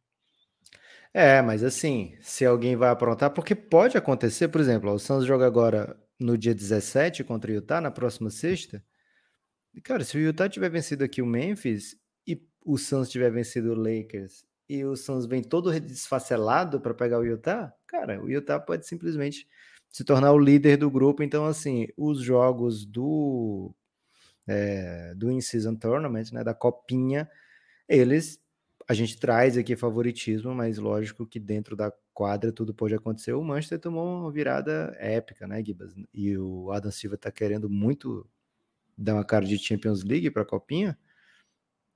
É, 1.15 1.43
mas 1.43 1.63
assim, 1.63 2.17
se 2.21 2.45
alguém 2.45 2.75
vai 2.75 2.89
aprontar, 2.91 3.31
porque 3.31 3.55
pode 3.55 3.99
acontecer, 3.99 4.49
por 4.49 4.61
exemplo, 4.61 4.91
o 4.91 4.99
Suns 4.99 5.27
joga 5.27 5.47
agora 5.47 5.97
no 6.19 6.39
dia 6.39 6.55
17 6.55 7.23
contra 7.25 7.51
o 7.51 7.55
Utah, 7.55 7.81
na 7.81 7.91
próxima 7.91 8.31
sexta. 8.31 8.83
E, 9.75 9.81
cara, 9.81 10.05
se 10.05 10.17
o 10.17 10.21
Utah 10.21 10.49
tiver 10.49 10.71
vencido 10.71 11.05
aqui 11.05 11.21
o 11.23 11.27
Memphis 11.27 11.97
e 12.27 12.41
o 12.65 12.79
Suns 12.79 13.11
tiver 13.11 13.31
vencido 13.31 13.73
o 13.73 13.75
Lakers 13.75 14.45
e 14.69 14.85
o 14.85 14.97
Suns 14.97 15.27
vem 15.27 15.43
todo 15.43 15.79
desfacelado 15.81 16.81
para 16.81 16.95
pegar 16.95 17.19
o 17.19 17.25
Utah, 17.25 17.73
cara, 17.87 18.23
o 18.23 18.31
Utah 18.31 18.61
pode 18.61 18.87
simplesmente 18.87 19.47
se 19.91 20.05
tornar 20.05 20.33
o 20.33 20.39
líder 20.39 20.79
do 20.79 20.91
grupo. 20.91 21.23
Então, 21.23 21.45
assim, 21.47 21.89
os 21.97 22.23
jogos 22.23 22.87
do 22.87 23.75
é, 24.47 25.15
do 25.15 25.31
In-Season 25.31 25.75
Tournament, 25.77 26.33
né, 26.33 26.43
da 26.43 26.55
copinha, 26.55 27.29
eles 27.89 28.42
a 28.93 28.95
gente 28.95 29.19
traz 29.19 29.57
aqui 29.57 29.75
favoritismo, 29.75 30.55
mas 30.55 30.77
lógico 30.77 31.27
que 31.27 31.41
dentro 31.41 31.75
da 31.75 31.91
quadra 32.13 32.53
tudo 32.53 32.75
pode 32.75 32.95
acontecer. 32.95 33.33
O 33.33 33.43
Manchester 33.43 33.79
tomou 33.81 34.21
uma 34.21 34.31
virada 34.31 34.95
épica, 34.99 35.47
né, 35.47 35.65
Gibas? 35.65 35.95
E 36.13 36.37
o 36.37 36.71
Adam 36.71 36.91
Silva 36.91 37.17
tá 37.17 37.33
querendo 37.33 37.71
muito 37.71 38.29
dar 38.97 39.15
uma 39.15 39.25
cara 39.25 39.47
de 39.47 39.57
Champions 39.59 40.05
League 40.05 40.31
para 40.31 40.43
a 40.43 40.47
copinha. 40.47 40.99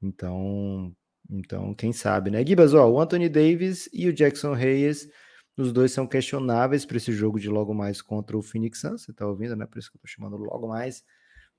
Então, 0.00 0.96
então 1.30 1.74
quem 1.74 1.92
sabe, 1.92 2.30
né? 2.30 2.44
Gibas, 2.44 2.72
ó, 2.72 2.88
o 2.90 2.98
Anthony 2.98 3.28
Davis 3.28 3.90
e 3.92 4.08
o 4.08 4.12
Jackson 4.12 4.54
Reyes, 4.54 5.06
os 5.54 5.72
dois 5.74 5.92
são 5.92 6.06
questionáveis 6.06 6.86
para 6.86 6.96
esse 6.96 7.12
jogo 7.12 7.38
de 7.38 7.50
logo 7.50 7.74
mais 7.74 8.00
contra 8.00 8.38
o 8.38 8.42
Phoenix 8.42 8.80
Suns. 8.80 9.02
Você 9.02 9.12
tá 9.12 9.26
ouvindo, 9.26 9.54
né? 9.54 9.66
Por 9.66 9.78
isso 9.78 9.90
que 9.90 9.98
eu 9.98 10.00
tô 10.00 10.06
chamando 10.08 10.36
logo 10.38 10.66
mais. 10.66 11.04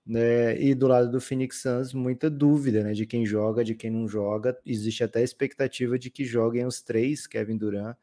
Né? 0.07 0.57
E 0.61 0.73
do 0.73 0.87
lado 0.87 1.11
do 1.11 1.19
Phoenix 1.19 1.61
Suns, 1.61 1.93
muita 1.93 2.29
dúvida, 2.29 2.81
né? 2.81 2.93
De 2.93 3.05
quem 3.05 3.25
joga, 3.25 3.63
de 3.63 3.75
quem 3.75 3.91
não 3.91 4.07
joga. 4.07 4.57
Existe 4.65 5.03
até 5.03 5.19
a 5.19 5.23
expectativa 5.23 5.99
de 5.99 6.09
que 6.09 6.23
joguem 6.23 6.65
os 6.65 6.81
três, 6.81 7.27
Kevin 7.27 7.57
Durant, 7.57 7.97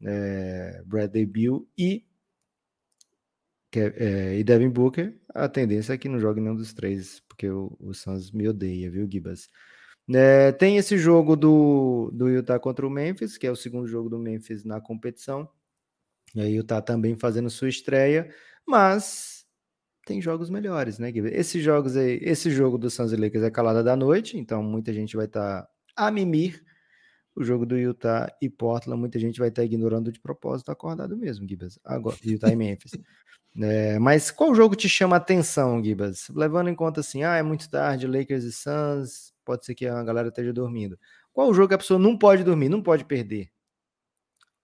é, 0.00 0.82
Bradley 0.86 1.26
Beal 1.26 1.66
e, 1.76 2.04
é, 3.74 4.38
e 4.38 4.44
Devin 4.44 4.68
Booker. 4.68 5.18
A 5.34 5.48
tendência 5.48 5.94
é 5.94 5.98
que 5.98 6.08
não 6.08 6.20
jogue 6.20 6.40
nenhum 6.40 6.54
dos 6.54 6.72
três, 6.72 7.20
porque 7.28 7.48
o, 7.50 7.76
o 7.80 7.92
Suns 7.92 8.30
me 8.30 8.48
odeia, 8.48 8.88
viu, 8.88 9.10
Gibas? 9.10 9.50
É, 10.14 10.52
tem 10.52 10.76
esse 10.76 10.96
jogo 10.96 11.34
do, 11.34 12.10
do 12.12 12.28
Utah 12.28 12.58
contra 12.60 12.86
o 12.86 12.90
Memphis, 12.90 13.36
que 13.36 13.46
é 13.46 13.50
o 13.50 13.56
segundo 13.56 13.88
jogo 13.88 14.08
do 14.08 14.18
Memphis 14.18 14.64
na 14.64 14.80
competição. 14.80 15.48
E 16.34 16.40
aí 16.40 16.52
o 16.54 16.56
Utah 16.58 16.80
também 16.80 17.16
fazendo 17.16 17.50
sua 17.50 17.68
estreia, 17.68 18.32
mas 18.66 19.41
tem 20.04 20.20
jogos 20.20 20.50
melhores, 20.50 20.98
né, 20.98 21.10
Guilherme? 21.10 21.38
Esses 21.38 21.62
jogos 21.62 21.96
aí, 21.96 22.18
esse 22.22 22.50
jogo 22.50 22.76
do 22.78 22.90
Suns 22.90 23.12
e 23.12 23.16
Lakers 23.16 23.44
é 23.44 23.50
calada 23.50 23.82
da 23.82 23.96
noite, 23.96 24.38
então 24.38 24.62
muita 24.62 24.92
gente 24.92 25.16
vai 25.16 25.26
estar 25.26 25.62
tá 25.62 25.68
a 25.96 26.10
mimir. 26.10 26.62
O 27.34 27.42
jogo 27.42 27.64
do 27.64 27.78
Utah 27.78 28.30
e 28.42 28.50
Portland, 28.50 29.00
muita 29.00 29.18
gente 29.18 29.38
vai 29.38 29.48
estar 29.48 29.62
tá 29.62 29.66
ignorando 29.66 30.12
de 30.12 30.20
propósito 30.20 30.70
acordado 30.70 31.16
mesmo, 31.16 31.48
Gibas. 31.48 31.78
Agora, 31.82 32.16
Utah 32.24 32.50
e 32.50 32.56
Memphis. 32.56 32.92
É, 33.54 33.98
mas 33.98 34.30
qual 34.30 34.54
jogo 34.54 34.74
te 34.74 34.88
chama 34.88 35.14
a 35.14 35.18
atenção, 35.18 35.84
Gibas? 35.84 36.30
Levando 36.34 36.70
em 36.70 36.74
conta 36.74 37.00
assim, 37.00 37.22
ah, 37.22 37.36
é 37.36 37.42
muito 37.42 37.68
tarde, 37.68 38.06
Lakers 38.06 38.44
e 38.44 38.50
Suns, 38.50 39.34
pode 39.44 39.66
ser 39.66 39.74
que 39.74 39.84
a 39.84 40.02
galera 40.02 40.28
esteja 40.28 40.54
dormindo. 40.54 40.98
Qual 41.34 41.52
jogo 41.52 41.68
que 41.68 41.74
a 41.74 41.78
pessoa 41.78 42.00
não 42.00 42.16
pode 42.16 42.44
dormir, 42.44 42.70
não 42.70 42.82
pode 42.82 43.04
perder? 43.04 43.50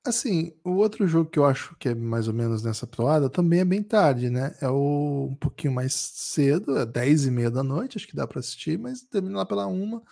Assim, 0.06 0.52
o 0.64 0.70
outro 0.70 1.06
jogo 1.06 1.28
que 1.28 1.38
eu 1.38 1.44
acho 1.44 1.76
que 1.76 1.90
é 1.90 1.94
mais 1.94 2.28
ou 2.28 2.34
menos 2.34 2.62
nessa 2.62 2.86
toada 2.86 3.28
também 3.28 3.60
é 3.60 3.64
bem 3.64 3.82
tarde, 3.82 4.30
né? 4.30 4.54
É 4.60 4.68
o, 4.68 5.28
um 5.30 5.34
pouquinho 5.34 5.72
mais 5.72 5.92
cedo, 5.92 6.78
é 6.78 6.86
10 6.86 7.26
e 7.26 7.30
meia 7.30 7.50
da 7.50 7.62
noite, 7.62 7.98
acho 7.98 8.06
que 8.06 8.16
dá 8.16 8.26
para 8.26 8.40
assistir, 8.40 8.78
mas 8.78 9.02
termina 9.02 9.38
lá 9.38 9.44
pela 9.44 9.66
uma. 9.66 10.02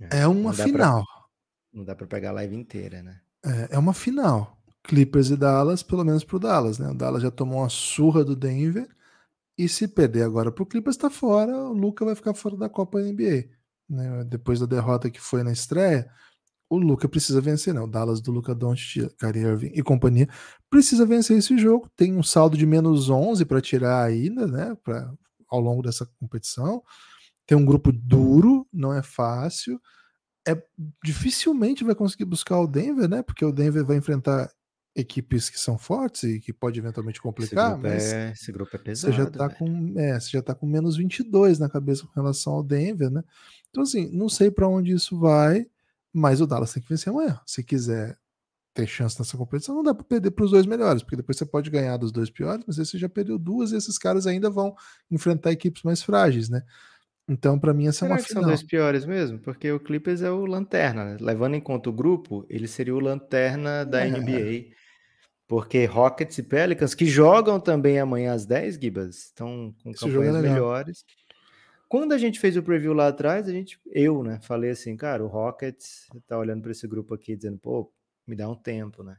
É, 0.00 0.20
é 0.20 0.26
uma 0.26 0.52
final. 0.52 1.04
Pra, 1.04 1.24
não 1.72 1.84
dá 1.84 1.94
para 1.94 2.06
pegar 2.06 2.30
a 2.30 2.34
live 2.34 2.56
inteira, 2.56 3.02
né? 3.02 3.20
É, 3.44 3.76
é 3.76 3.78
uma 3.78 3.94
final. 3.94 4.58
Clippers 4.82 5.30
e 5.30 5.36
Dallas, 5.36 5.82
pelo 5.82 6.04
menos 6.04 6.24
pro 6.24 6.38
Dallas, 6.38 6.78
né? 6.78 6.90
O 6.90 6.94
Dallas 6.94 7.22
já 7.22 7.30
tomou 7.30 7.60
uma 7.60 7.68
surra 7.68 8.24
do 8.24 8.34
Denver. 8.34 8.88
E 9.56 9.68
se 9.68 9.88
perder 9.88 10.22
agora 10.22 10.52
pro 10.52 10.64
Clippers, 10.64 10.96
tá 10.96 11.10
fora, 11.10 11.52
o 11.52 11.72
Luca 11.72 12.04
vai 12.04 12.14
ficar 12.14 12.32
fora 12.32 12.56
da 12.56 12.68
Copa 12.68 13.00
NBA. 13.00 13.48
Né? 13.88 14.24
Depois 14.24 14.60
da 14.60 14.66
derrota 14.66 15.10
que 15.10 15.20
foi 15.20 15.42
na 15.42 15.50
estreia, 15.50 16.10
o 16.70 16.78
Luca 16.78 17.08
precisa 17.08 17.40
vencer, 17.40 17.72
né? 17.72 17.80
O 17.80 17.86
Dallas 17.86 18.20
do 18.20 18.30
Luca 18.30 18.54
Doncic, 18.54 19.08
Kyrie 19.18 19.42
Irving 19.42 19.72
e 19.74 19.82
companhia 19.82 20.28
precisa 20.68 21.06
vencer 21.06 21.38
esse 21.38 21.56
jogo. 21.56 21.88
Tem 21.96 22.14
um 22.14 22.22
saldo 22.22 22.56
de 22.56 22.66
menos 22.66 23.08
11 23.08 23.44
para 23.46 23.60
tirar 23.60 24.04
ainda, 24.04 24.46
né? 24.46 24.76
Pra, 24.82 25.10
ao 25.48 25.60
longo 25.60 25.82
dessa 25.82 26.06
competição. 26.20 26.82
Tem 27.46 27.56
um 27.56 27.64
grupo 27.64 27.90
duro, 27.90 28.66
não 28.72 28.92
é 28.92 29.02
fácil. 29.02 29.80
É 30.46 30.60
dificilmente 31.02 31.84
vai 31.84 31.94
conseguir 31.94 32.26
buscar 32.26 32.58
o 32.60 32.66
Denver, 32.66 33.08
né? 33.08 33.22
Porque 33.22 33.44
o 33.44 33.52
Denver 33.52 33.84
vai 33.84 33.96
enfrentar 33.96 34.50
equipes 34.94 35.48
que 35.48 35.58
são 35.58 35.78
fortes 35.78 36.24
e 36.24 36.40
que 36.40 36.52
pode 36.52 36.78
eventualmente 36.78 37.20
complicar, 37.20 37.72
esse 37.72 37.80
mas 37.80 38.12
é, 38.12 38.32
esse 38.32 38.50
grupo 38.50 38.74
é 38.74 38.78
pesado. 38.78 39.14
Você 39.14 39.22
já 39.22 39.30
tá 39.30 39.48
com, 39.48 39.94
é, 39.96 40.18
você 40.18 40.30
já 40.30 40.42
tá 40.42 40.54
com 40.54 40.66
menos 40.66 40.96
22 40.96 41.58
na 41.58 41.68
cabeça 41.68 42.06
com 42.06 42.20
relação 42.20 42.54
ao 42.54 42.62
Denver, 42.64 43.10
né? 43.10 43.22
Então 43.70 43.82
assim, 43.82 44.10
não 44.10 44.28
sei 44.28 44.50
para 44.50 44.68
onde 44.68 44.92
isso 44.92 45.18
vai, 45.18 45.66
mas 46.12 46.40
o 46.40 46.46
Dallas 46.46 46.72
tem 46.72 46.82
que 46.82 46.88
vencer 46.88 47.12
amanhã. 47.12 47.40
Se 47.46 47.62
quiser 47.62 48.16
ter 48.74 48.86
chance 48.86 49.18
nessa 49.18 49.36
competição, 49.36 49.74
não 49.74 49.82
dá 49.82 49.92
para 49.94 50.04
perder 50.04 50.30
para 50.30 50.44
os 50.44 50.50
dois 50.52 50.64
melhores, 50.66 51.02
porque 51.02 51.16
depois 51.16 51.36
você 51.36 51.44
pode 51.46 51.68
ganhar 51.70 51.96
dos 51.96 52.12
dois 52.12 52.30
piores, 52.30 52.64
mas 52.66 52.78
aí 52.78 52.86
você 52.86 52.96
já 52.98 53.08
perdeu 53.08 53.38
duas 53.38 53.72
e 53.72 53.76
esses 53.76 53.98
caras 53.98 54.26
ainda 54.26 54.48
vão 54.50 54.74
enfrentar 55.10 55.50
equipes 55.52 55.82
mais 55.82 56.02
frágeis, 56.02 56.48
né? 56.48 56.62
Então, 57.28 57.58
para 57.58 57.74
mim, 57.74 57.86
essa 57.88 58.00
Será 58.00 58.10
é 58.10 58.12
uma 58.14 58.22
que 58.22 58.28
final. 58.28 58.42
são 58.44 58.50
dois 58.50 58.62
piores 58.62 59.04
mesmo? 59.04 59.38
Porque 59.40 59.70
o 59.70 59.78
Clippers 59.80 60.22
é 60.22 60.30
o 60.30 60.46
lanterna, 60.46 61.04
né? 61.04 61.16
Levando 61.20 61.54
em 61.56 61.60
conta 61.60 61.90
o 61.90 61.92
grupo, 61.92 62.46
ele 62.48 62.66
seria 62.66 62.94
o 62.94 63.00
lanterna 63.00 63.84
da 63.84 64.00
É. 64.06 64.08
NBA. 64.10 64.74
Porque 65.46 65.84
Rockets 65.86 66.38
e 66.38 66.42
Pelicans, 66.42 66.94
que 66.94 67.06
jogam 67.06 67.58
também 67.58 67.98
amanhã 67.98 68.32
às 68.34 68.44
10, 68.46 68.76
Gibas, 68.76 69.16
estão 69.16 69.74
com 69.82 69.90
Esse 69.90 70.04
é 70.04 70.08
campanhas 70.08 70.34
legal. 70.34 70.52
melhores. 70.52 71.04
Quando 71.88 72.12
a 72.12 72.18
gente 72.18 72.38
fez 72.38 72.56
o 72.56 72.62
preview 72.62 72.92
lá 72.92 73.08
atrás, 73.08 73.48
a 73.48 73.52
gente, 73.52 73.80
eu, 73.86 74.22
né, 74.22 74.38
falei 74.42 74.70
assim, 74.70 74.96
cara, 74.96 75.24
o 75.24 75.28
Rockets 75.28 76.06
tá 76.26 76.38
olhando 76.38 76.62
para 76.62 76.70
esse 76.72 76.86
grupo 76.86 77.14
aqui 77.14 77.34
dizendo, 77.34 77.58
pô, 77.58 77.90
me 78.26 78.36
dá 78.36 78.48
um 78.48 78.54
tempo, 78.54 79.02
né? 79.02 79.16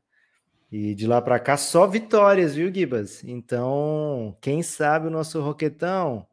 E 0.72 0.94
de 0.94 1.08
lá 1.08 1.20
para 1.20 1.40
cá 1.40 1.58
só 1.58 1.88
vitórias, 1.88 2.54
viu, 2.56 2.72
Gibas? 2.72 3.24
Então, 3.24 4.38
quem 4.40 4.62
sabe 4.62 5.08
o 5.08 5.10
nosso 5.10 5.42
Roquetão 5.42 6.28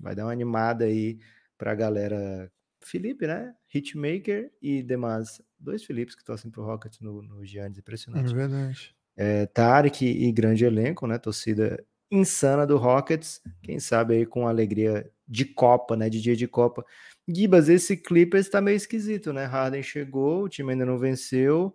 vai 0.00 0.14
dar 0.14 0.26
uma 0.26 0.32
animada 0.32 0.84
aí 0.84 1.18
pra 1.58 1.74
galera. 1.74 2.50
Felipe, 2.80 3.26
né? 3.26 3.54
Hitmaker 3.74 4.52
e 4.62 4.82
demais. 4.82 5.40
Dois 5.58 5.82
Filipes 5.82 6.14
que 6.14 6.22
torcem 6.22 6.50
pro 6.50 6.62
Rockets 6.64 7.00
no, 7.00 7.22
no 7.22 7.44
Giannis, 7.44 7.78
É 7.78 7.80
impressionante. 7.80 8.32
verdade. 8.34 8.94
É, 9.16 9.46
Tarek 9.46 10.04
e 10.06 10.30
grande 10.30 10.64
elenco, 10.64 11.06
né? 11.06 11.18
Torcida 11.18 11.82
insana 12.10 12.66
do 12.66 12.76
Rockets. 12.76 13.40
Quem 13.62 13.80
sabe 13.80 14.14
aí 14.14 14.26
com 14.26 14.46
alegria 14.46 15.10
de 15.26 15.44
Copa, 15.44 15.96
né? 15.96 16.08
De 16.08 16.20
dia 16.20 16.36
de 16.36 16.46
Copa. 16.46 16.84
Gibas, 17.26 17.68
esse 17.68 17.96
Clippers 17.96 18.48
tá 18.48 18.60
meio 18.60 18.76
esquisito, 18.76 19.32
né? 19.32 19.44
Harden 19.44 19.82
chegou, 19.82 20.44
o 20.44 20.48
time 20.48 20.72
ainda 20.72 20.84
não 20.84 20.98
venceu. 20.98 21.74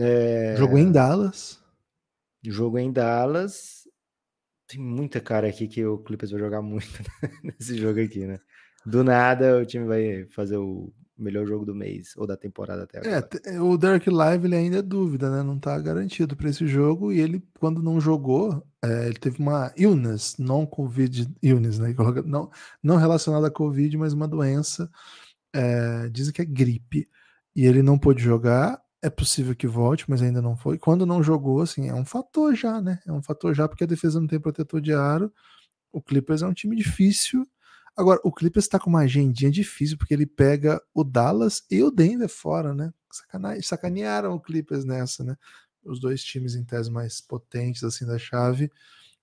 É, 0.00 0.54
Jogou 0.56 0.78
em 0.78 0.92
Dallas. 0.92 1.62
jogo 2.44 2.78
em 2.78 2.92
Dallas. 2.92 3.88
Tem 4.68 4.80
muita 4.80 5.20
cara 5.20 5.48
aqui 5.48 5.66
que 5.66 5.84
o 5.84 5.98
Clippers 5.98 6.30
vai 6.30 6.40
jogar 6.40 6.62
muito 6.62 6.86
nesse 7.42 7.76
jogo 7.76 8.00
aqui, 8.00 8.26
né? 8.26 8.38
Do 8.86 9.02
nada 9.02 9.58
o 9.58 9.66
time 9.66 9.84
vai 9.86 10.26
fazer 10.28 10.56
o 10.56 10.92
melhor 11.22 11.46
jogo 11.46 11.64
do 11.64 11.74
mês 11.74 12.14
ou 12.16 12.26
da 12.26 12.36
temporada 12.36 12.82
até 12.84 12.98
É, 13.02 13.16
agora. 13.16 13.22
te- 13.22 13.58
o 13.58 13.76
Derek 13.78 14.10
Live 14.10 14.46
ele 14.46 14.56
ainda 14.56 14.78
é 14.78 14.82
dúvida, 14.82 15.30
né? 15.30 15.42
Não 15.42 15.58
tá 15.58 15.78
garantido 15.80 16.36
para 16.36 16.48
esse 16.50 16.66
jogo. 16.66 17.12
E 17.12 17.20
ele, 17.20 17.42
quando 17.58 17.82
não 17.82 18.00
jogou, 18.00 18.66
é, 18.84 19.06
ele 19.06 19.18
teve 19.18 19.38
uma 19.40 19.72
illness, 19.76 20.36
não 20.38 20.66
Covid 20.66 21.26
illness, 21.42 21.78
né? 21.78 21.94
Não, 22.26 22.50
não 22.82 22.96
relacionada 22.96 23.46
a 23.46 23.50
Covid, 23.50 23.96
mas 23.96 24.12
uma 24.12 24.28
doença. 24.28 24.90
É, 25.54 26.08
dizem 26.10 26.32
que 26.32 26.42
é 26.42 26.44
gripe. 26.44 27.08
E 27.56 27.66
ele 27.66 27.82
não 27.82 27.98
pôde 27.98 28.22
jogar. 28.22 28.80
É 29.02 29.08
possível 29.10 29.54
que 29.56 29.66
volte, 29.66 30.04
mas 30.08 30.20
ainda 30.22 30.42
não 30.42 30.56
foi. 30.56 30.78
Quando 30.78 31.06
não 31.06 31.22
jogou, 31.22 31.62
assim, 31.62 31.88
é 31.88 31.94
um 31.94 32.04
fator 32.04 32.54
já, 32.54 32.80
né? 32.82 33.00
É 33.06 33.12
um 33.12 33.22
fator 33.22 33.54
já 33.54 33.66
porque 33.66 33.84
a 33.84 33.86
defesa 33.86 34.20
não 34.20 34.26
tem 34.26 34.38
protetor 34.40 34.80
de 34.80 34.92
aro. 34.92 35.32
O 35.92 36.02
Clippers 36.02 36.42
é 36.42 36.46
um 36.46 36.52
time 36.54 36.76
difícil. 36.76 37.46
Agora, 37.96 38.20
o 38.24 38.32
Clippers 38.32 38.64
está 38.64 38.78
com 38.78 38.88
uma 38.90 39.00
agendinha 39.00 39.50
difícil, 39.50 39.98
porque 39.98 40.14
ele 40.14 40.26
pega 40.26 40.80
o 40.94 41.04
Dallas 41.04 41.62
e 41.70 41.82
o 41.82 41.90
Denver 41.90 42.28
fora, 42.28 42.74
né? 42.74 42.92
Sacane... 43.10 43.62
Sacanearam 43.62 44.34
o 44.34 44.40
Clippers 44.40 44.84
nessa, 44.84 45.24
né? 45.24 45.36
Os 45.84 46.00
dois 46.00 46.22
times 46.22 46.54
em 46.54 46.64
tese 46.64 46.90
mais 46.90 47.20
potentes, 47.20 47.84
assim, 47.84 48.06
da 48.06 48.18
chave, 48.18 48.70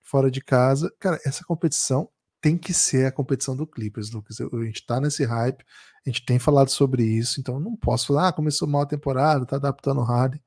fora 0.01 0.29
de 0.29 0.41
casa. 0.41 0.93
Cara, 0.99 1.19
essa 1.25 1.43
competição 1.43 2.09
tem 2.41 2.57
que 2.57 2.73
ser 2.73 3.05
a 3.05 3.11
competição 3.11 3.55
do 3.55 3.65
Clippers, 3.65 4.11
Lucas. 4.11 4.39
A 4.39 4.63
gente 4.65 4.85
tá 4.85 5.01
nesse 5.01 5.23
hype, 5.25 5.63
a 6.05 6.09
gente 6.09 6.25
tem 6.25 6.39
falado 6.39 6.69
sobre 6.69 7.03
isso, 7.03 7.39
então 7.39 7.59
não 7.59 7.75
posso 7.75 8.07
falar, 8.07 8.29
ah, 8.29 8.33
começou 8.33 8.67
mal 8.67 8.83
a 8.83 8.87
temporada, 8.87 9.45
tá 9.45 9.55
adaptando 9.55 10.01
o 10.01 10.03
Harden 10.03 10.41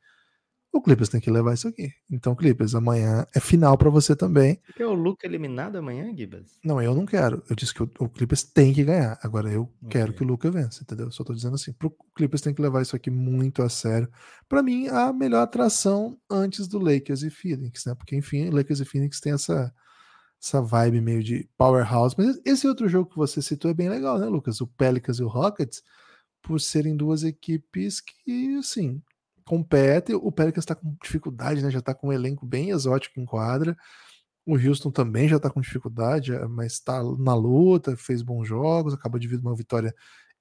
o 0.73 0.81
Clippers 0.81 1.09
tem 1.09 1.21
que 1.21 1.31
levar 1.31 1.55
isso 1.55 1.67
aqui. 1.67 1.93
Então, 2.11 2.35
Clippers, 2.35 2.75
amanhã 2.75 3.27
é 3.35 3.41
final 3.41 3.77
para 3.77 3.91
você 3.91 4.15
também. 4.15 4.61
Quer 4.77 4.87
o 4.87 4.95
Luca 4.95 5.27
eliminado 5.27 5.77
amanhã, 5.77 6.15
Gibas? 6.15 6.59
Não, 6.65 6.81
eu 6.81 6.95
não 6.95 7.05
quero. 7.05 7.43
Eu 7.50 7.57
disse 7.57 7.75
que 7.75 7.83
o, 7.83 7.91
o 7.99 8.09
Clippers 8.09 8.45
tem 8.45 8.73
que 8.73 8.85
ganhar. 8.85 9.19
Agora 9.23 9.50
eu 9.50 9.62
okay. 9.83 10.00
quero 10.00 10.12
que 10.12 10.23
o 10.23 10.27
Luca 10.27 10.50
vença, 10.50 10.83
entendeu? 10.83 11.11
Só 11.11 11.25
tô 11.25 11.35
dizendo 11.35 11.57
assim, 11.57 11.73
pro 11.73 11.95
Clippers 12.15 12.41
tem 12.41 12.55
que 12.55 12.62
levar 12.62 12.83
isso 12.83 12.95
aqui 12.95 13.11
muito 13.11 13.62
a 13.62 13.69
sério. 13.69 14.09
Para 14.49 14.62
mim, 14.62 14.87
a 14.87 15.12
melhor 15.12 15.43
atração 15.43 16.17
antes 16.31 16.69
do 16.69 16.79
Lakers 16.79 17.23
e 17.23 17.31
Phoenix, 17.31 17.85
né? 17.85 17.95
Porque 17.95 18.15
enfim, 18.15 18.50
Lakers 18.50 18.81
e 18.81 18.85
Phoenix 18.85 19.21
tem 19.21 19.33
essa 19.33 19.75
essa 20.43 20.62
vibe 20.62 21.03
meio 21.03 21.23
de 21.23 21.47
powerhouse. 21.59 22.15
Mas 22.17 22.41
esse 22.47 22.67
outro 22.67 22.89
jogo 22.89 23.11
que 23.11 23.17
você 23.17 23.43
citou 23.43 23.71
é 23.71 23.75
bem 23.75 23.91
legal, 23.91 24.19
né, 24.19 24.27
Lucas? 24.27 24.61
O 24.61 24.67
Pelicans 24.67 25.19
e 25.19 25.23
o 25.23 25.29
Rockets, 25.29 25.83
por 26.41 26.61
serem 26.61 26.97
duas 26.97 27.23
equipes 27.23 28.00
que, 28.00 28.57
assim, 28.57 29.03
compete. 29.50 30.14
O 30.14 30.30
Pelicans 30.30 30.62
está 30.62 30.76
com 30.76 30.95
dificuldade, 31.02 31.61
né? 31.61 31.71
Já 31.73 31.80
está 31.80 31.92
com 31.92 32.09
um 32.09 32.12
elenco 32.12 32.47
bem 32.47 32.71
exótico 32.71 33.19
em 33.19 33.25
quadra. 33.25 33.76
O 34.47 34.54
Houston 34.57 34.92
também 34.92 35.28
já 35.28 35.37
está 35.38 35.50
com 35.50 35.61
dificuldade, 35.61 36.33
eh, 36.33 36.47
mas 36.47 36.75
está 36.75 37.02
na 37.19 37.35
luta, 37.35 37.97
fez 37.97 38.23
bons 38.23 38.47
jogos, 38.47 38.95
acabou 38.95 39.19
de 39.19 39.26
vir 39.26 39.40
uma 39.40 39.54
vitória 39.54 39.92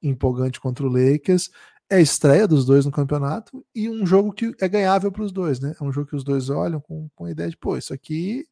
empolgante 0.02 0.60
contra 0.60 0.86
o 0.86 0.90
Lakers. 0.90 1.50
É 1.90 1.98
a 1.98 2.02
estreia 2.02 2.48
dos 2.48 2.66
dois 2.66 2.86
no 2.86 2.92
campeonato 2.92 3.66
e 3.74 3.90
um 3.90 4.06
jogo 4.06 4.32
que 4.32 4.54
é 4.62 4.70
ganhável 4.70 5.12
para 5.12 5.24
os 5.24 5.32
dois, 5.32 5.60
né? 5.60 5.76
É 5.80 5.84
um 5.84 5.92
jogo 5.92 6.08
que 6.08 6.16
os 6.16 6.24
dois 6.24 6.50
olham 6.50 6.80
com, 6.80 7.10
com 7.16 7.26
a 7.26 7.32
ideia 7.32 7.50
de, 7.50 7.58
pô, 7.58 7.78
isso 7.78 7.94
aqui, 7.94 8.46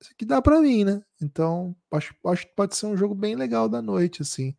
isso 0.00 0.10
aqui 0.12 0.24
dá 0.24 0.40
para 0.40 0.60
mim, 0.62 0.84
né? 0.84 1.02
Então, 1.20 1.76
acho, 1.92 2.14
acho 2.26 2.46
que 2.46 2.54
pode 2.54 2.76
ser 2.76 2.86
um 2.86 2.96
jogo 2.96 3.14
bem 3.14 3.36
legal 3.36 3.68
da 3.68 3.82
noite, 3.82 4.22
assim. 4.22 4.56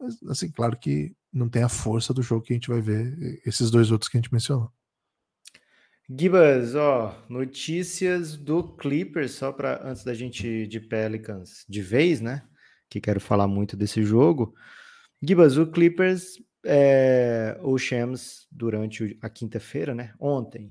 Mas, 0.00 0.20
assim, 0.24 0.50
claro 0.50 0.76
que 0.78 1.14
não 1.34 1.48
tem 1.48 1.62
a 1.64 1.68
força 1.68 2.14
do 2.14 2.22
jogo 2.22 2.44
que 2.44 2.52
a 2.52 2.56
gente 2.56 2.68
vai 2.68 2.80
ver, 2.80 3.42
esses 3.44 3.70
dois 3.70 3.90
outros 3.90 4.08
que 4.08 4.16
a 4.16 4.20
gente 4.20 4.32
mencionou. 4.32 4.70
Gibas, 6.08 6.74
ó, 6.74 7.24
notícias 7.28 8.36
do 8.36 8.76
Clippers, 8.76 9.32
só 9.32 9.50
para 9.50 9.86
antes 9.88 10.04
da 10.04 10.14
gente 10.14 10.66
de 10.66 10.78
Pelicans 10.78 11.64
de 11.68 11.82
vez, 11.82 12.20
né? 12.20 12.46
Que 12.90 13.00
quero 13.00 13.20
falar 13.20 13.48
muito 13.48 13.76
desse 13.76 14.02
jogo. 14.04 14.54
Gibas, 15.22 15.56
o 15.56 15.66
Clippers, 15.66 16.38
é, 16.64 17.58
o 17.62 17.76
Shams, 17.78 18.46
durante 18.52 19.18
a 19.22 19.30
quinta-feira, 19.30 19.94
né? 19.94 20.12
Ontem, 20.20 20.70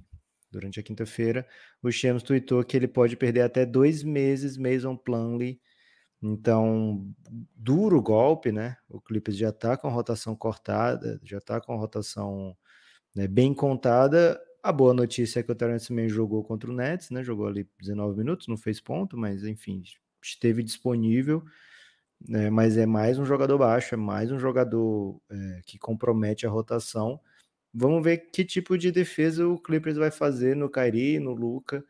durante 0.51 0.79
a 0.79 0.83
quinta-feira, 0.83 1.47
o 1.81 1.91
Shams 1.91 2.21
tweetou 2.21 2.63
que 2.63 2.77
ele 2.77 2.87
pode 2.87 3.17
perder 3.17 3.41
até 3.41 3.65
dois 3.65 4.03
meses 4.03 4.55
Mason 4.55 4.95
Plumlee 4.95 5.59
então, 6.23 7.05
duro 7.55 8.01
golpe, 8.01 8.51
né? 8.51 8.77
O 8.87 9.01
Clippers 9.01 9.37
já 9.37 9.49
está 9.49 9.75
com 9.75 9.89
rotação 9.89 10.35
cortada, 10.35 11.19
já 11.21 11.37
está 11.39 11.59
com 11.59 11.75
rotação 11.75 12.55
né, 13.13 13.27
bem 13.27 13.53
contada. 13.53 14.39
A 14.63 14.71
boa 14.71 14.93
notícia 14.93 15.41
é 15.41 15.43
que 15.43 15.51
o 15.51 15.55
Terence 15.55 15.91
Mann 15.91 16.07
jogou 16.07 16.41
contra 16.43 16.71
o 16.71 16.73
Nets, 16.73 17.09
né? 17.09 17.23
Jogou 17.23 17.47
ali 17.47 17.67
19 17.79 18.17
minutos, 18.17 18.47
não 18.47 18.55
fez 18.55 18.79
ponto, 18.79 19.17
mas 19.17 19.43
enfim, 19.43 19.83
esteve 20.23 20.63
disponível. 20.63 21.43
Né, 22.25 22.49
mas 22.49 22.77
é 22.77 22.85
mais 22.85 23.19
um 23.19 23.25
jogador 23.25 23.57
baixo, 23.57 23.95
é 23.95 23.97
mais 23.97 24.31
um 24.31 24.39
jogador 24.39 25.21
é, 25.29 25.61
que 25.65 25.77
compromete 25.77 26.47
a 26.47 26.49
rotação. 26.49 27.19
Vamos 27.73 28.03
ver 28.03 28.29
que 28.31 28.45
tipo 28.45 28.77
de 28.77 28.91
defesa 28.91 29.45
o 29.47 29.59
Clippers 29.59 29.97
vai 29.97 30.11
fazer 30.11 30.55
no 30.55 30.69
Kyrie, 30.69 31.19
no 31.19 31.33
Luca. 31.33 31.83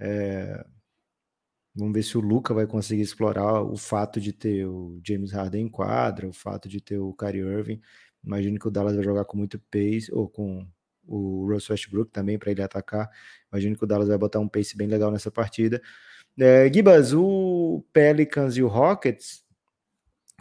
É, 0.00 0.66
Vamos 1.76 1.92
ver 1.92 2.02
se 2.02 2.16
o 2.16 2.22
Luca 2.22 2.54
vai 2.54 2.66
conseguir 2.66 3.02
explorar 3.02 3.60
o 3.60 3.76
fato 3.76 4.18
de 4.18 4.32
ter 4.32 4.64
o 4.64 4.98
James 5.06 5.30
Harden 5.30 5.66
em 5.66 5.68
quadra, 5.68 6.26
o 6.26 6.32
fato 6.32 6.70
de 6.70 6.80
ter 6.80 6.98
o 6.98 7.12
Kyrie 7.12 7.42
Irving. 7.42 7.82
Imagino 8.24 8.58
que 8.58 8.66
o 8.66 8.70
Dallas 8.70 8.94
vai 8.94 9.04
jogar 9.04 9.26
com 9.26 9.36
muito 9.36 9.58
pace, 9.70 10.08
ou 10.10 10.26
com 10.26 10.66
o 11.06 11.46
Russell 11.46 11.74
Westbrook 11.74 12.10
também 12.10 12.38
para 12.38 12.50
ele 12.50 12.62
atacar. 12.62 13.10
Imagino 13.52 13.76
que 13.76 13.84
o 13.84 13.86
Dallas 13.86 14.08
vai 14.08 14.16
botar 14.16 14.40
um 14.40 14.48
pace 14.48 14.74
bem 14.74 14.88
legal 14.88 15.10
nessa 15.10 15.30
partida. 15.30 15.82
É, 16.38 16.72
Gibas, 16.72 17.12
o 17.12 17.84
Pelicans 17.92 18.56
e 18.56 18.62
o 18.62 18.68
Rockets 18.68 19.44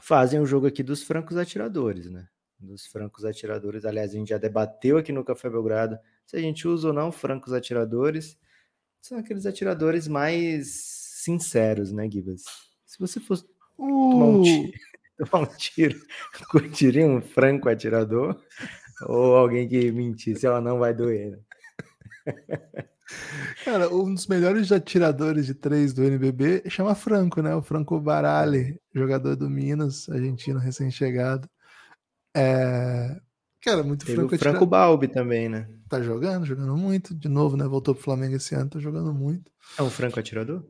fazem 0.01 0.39
o 0.39 0.45
jogo 0.45 0.67
aqui 0.67 0.83
dos 0.83 1.03
francos 1.03 1.35
atiradores, 1.35 2.09
né? 2.09 2.29
Dos 2.57 2.87
francos 2.87 3.25
atiradores. 3.25 3.83
Aliás, 3.83 4.11
a 4.11 4.13
gente 4.13 4.29
já 4.29 4.37
debateu 4.37 4.97
aqui 4.97 5.11
no 5.11 5.23
Café 5.23 5.49
Belgrado 5.49 5.99
se 6.25 6.37
a 6.37 6.39
gente 6.39 6.65
usa 6.65 6.87
ou 6.87 6.93
não 6.93 7.11
francos 7.11 7.51
atiradores. 7.51 8.37
São 9.01 9.17
aqueles 9.17 9.45
atiradores 9.45 10.07
mais 10.07 11.04
sinceros, 11.25 11.91
né, 11.91 12.09
Gibas? 12.09 12.43
Se 12.85 12.99
você 12.99 13.19
fosse 13.19 13.43
uh. 13.77 13.83
tomar, 14.09 14.27
um 14.27 14.43
tiro, 14.43 14.71
tomar 15.17 15.43
um 15.43 15.57
tiro, 15.57 15.99
curtiria 16.49 17.05
um 17.05 17.21
franco 17.21 17.67
atirador 17.67 18.39
ou 19.07 19.35
alguém 19.35 19.67
que 19.67 19.91
mentisse, 19.91 20.45
ela 20.45 20.61
não 20.61 20.79
vai 20.79 20.93
doer, 20.93 21.31
né? 21.31 21.39
Cara, 23.63 23.93
um 23.93 24.13
dos 24.13 24.27
melhores 24.27 24.71
atiradores 24.71 25.45
de 25.45 25.53
três 25.53 25.93
do 25.93 26.03
NBB 26.03 26.63
chama 26.69 26.95
Franco, 26.95 27.41
né? 27.41 27.53
O 27.55 27.61
Franco 27.61 27.99
Barali, 27.99 28.79
jogador 28.93 29.35
do 29.35 29.49
Minas, 29.49 30.09
argentino 30.09 30.59
recém-chegado. 30.59 31.47
É... 32.35 33.19
Cara, 33.61 33.83
muito 33.83 34.05
Teve 34.05 34.17
franco 34.17 34.35
o 34.35 34.37
Franco 34.37 34.65
Balbi 34.65 35.07
também, 35.07 35.49
né? 35.49 35.67
Tá 35.89 36.01
jogando, 36.01 36.45
jogando 36.45 36.75
muito. 36.75 37.13
De 37.13 37.27
novo, 37.27 37.55
né? 37.55 37.65
Voltou 37.65 37.93
pro 37.93 38.03
Flamengo 38.03 38.35
esse 38.35 38.55
ano, 38.55 38.69
tá 38.69 38.79
jogando 38.79 39.13
muito. 39.13 39.51
É 39.77 39.83
um 39.83 39.89
franco 39.89 40.19
atirador? 40.19 40.63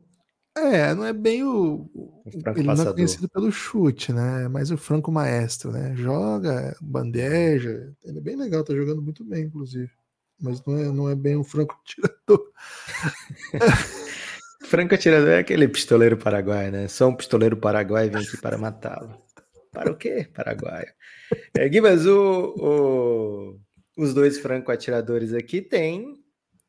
É, 0.57 0.93
não 0.93 1.05
é 1.05 1.11
bem 1.11 1.43
o. 1.43 1.89
o 1.93 2.23
ele 2.55 2.63
não 2.63 2.73
é 2.73 2.93
conhecido 2.93 3.27
pelo 3.27 3.51
chute, 3.51 4.13
né? 4.13 4.45
É 4.45 4.47
mais 4.47 4.71
o 4.71 4.77
Franco 4.77 5.11
Maestro, 5.11 5.71
né? 5.71 5.93
Joga, 5.95 6.75
bandeja. 6.81 7.93
Ele 8.03 8.19
é 8.19 8.21
bem 8.21 8.37
legal, 8.37 8.63
tá 8.63 8.73
jogando 8.73 9.01
muito 9.01 9.23
bem, 9.25 9.43
inclusive. 9.43 9.91
Mas 10.39 10.63
não 10.65 10.77
é, 10.77 10.91
não 10.91 11.09
é 11.09 11.15
bem 11.15 11.35
um 11.35 11.43
Franco 11.43 11.77
Tirador. 11.83 12.51
franco 14.65 14.97
Tirador 14.97 15.29
é 15.29 15.39
aquele 15.39 15.67
pistoleiro 15.67 16.17
paraguaio, 16.17 16.71
né? 16.71 16.87
Só 16.87 17.09
um 17.09 17.15
pistoleiro 17.15 17.57
paraguaio 17.57 18.11
vem 18.11 18.21
aqui 18.21 18.37
para 18.37 18.57
matá-lo. 18.57 19.21
Para 19.73 19.91
o 19.91 19.97
quê, 19.97 20.29
paraguaio? 20.33 20.87
É, 21.53 21.81
mas 21.81 22.05
o, 22.05 22.55
o, 22.57 23.59
os 24.01 24.13
dois 24.13 24.39
franco 24.39 24.71
atiradores 24.71 25.33
aqui 25.33 25.61
têm 25.61 26.24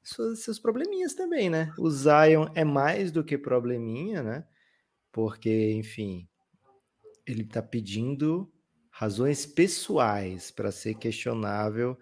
seus, 0.06 0.44
seus 0.44 0.58
probleminhas 0.58 1.14
também, 1.14 1.50
né? 1.50 1.72
O 1.78 1.90
Zion 1.90 2.46
é 2.54 2.64
mais 2.64 3.10
do 3.10 3.24
que 3.24 3.36
probleminha, 3.36 4.22
né? 4.22 4.44
Porque, 5.12 5.72
enfim, 5.72 6.28
ele 7.26 7.44
tá 7.44 7.62
pedindo 7.62 8.50
razões 8.90 9.44
pessoais 9.44 10.50
para 10.50 10.70
ser 10.70 10.94
questionável 10.94 11.98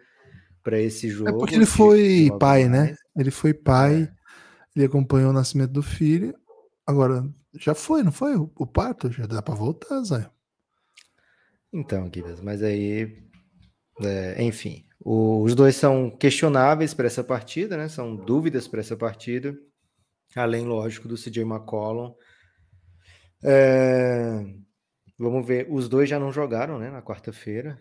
para 0.62 0.80
esse 0.80 1.08
jogo. 1.08 1.30
É 1.30 1.32
porque 1.32 1.54
ele 1.54 1.66
foi 1.66 2.28
pai, 2.38 2.68
né? 2.68 2.78
mais. 2.78 2.90
né? 2.90 2.96
Ele 3.16 3.30
foi 3.30 3.54
pai, 3.54 4.02
é. 4.02 4.14
ele 4.76 4.84
acompanhou 4.84 5.30
o 5.30 5.34
nascimento 5.34 5.72
do 5.72 5.82
filho. 5.82 6.34
Agora, 6.86 7.28
já 7.58 7.74
foi, 7.74 8.02
não 8.02 8.12
foi? 8.12 8.34
O 8.36 8.66
parto 8.66 9.10
já 9.10 9.26
dá 9.26 9.40
para 9.40 9.54
voltar, 9.54 10.02
Zé. 10.02 10.30
Então, 11.72 12.08
Guilherme, 12.08 12.42
mas 12.42 12.62
aí, 12.62 13.24
é, 14.00 14.42
enfim, 14.42 14.86
os 15.04 15.54
dois 15.54 15.76
são 15.76 16.10
questionáveis 16.10 16.94
para 16.94 17.06
essa 17.06 17.22
partida, 17.22 17.76
né? 17.76 17.88
São 17.88 18.16
dúvidas 18.16 18.66
para 18.66 18.80
essa 18.80 18.96
partida, 18.96 19.54
além, 20.34 20.64
lógico, 20.64 21.06
do 21.06 21.16
CJ 21.16 21.42
McCollum. 21.42 22.14
É... 23.42 24.42
Vamos 25.18 25.46
ver, 25.46 25.66
os 25.70 25.88
dois 25.88 26.08
já 26.08 26.18
não 26.18 26.32
jogaram, 26.32 26.78
né? 26.78 26.90
Na 26.90 27.02
quarta-feira, 27.02 27.78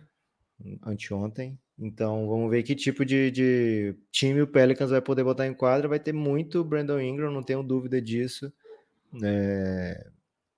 anteontem. 0.85 1.57
Então, 1.79 2.27
vamos 2.27 2.51
ver 2.51 2.61
que 2.63 2.75
tipo 2.75 3.05
de, 3.05 3.31
de, 3.31 3.95
time 4.11 4.41
o 4.41 4.47
Pelicans 4.47 4.91
vai 4.91 5.01
poder 5.01 5.23
botar 5.23 5.47
em 5.47 5.53
quadra. 5.53 5.87
Vai 5.87 5.99
ter 5.99 6.13
muito 6.13 6.63
Brandon 6.63 6.99
Ingram, 6.99 7.31
não 7.31 7.41
tenho 7.41 7.63
dúvida 7.63 8.01
disso. 8.01 8.51
É 9.23 10.12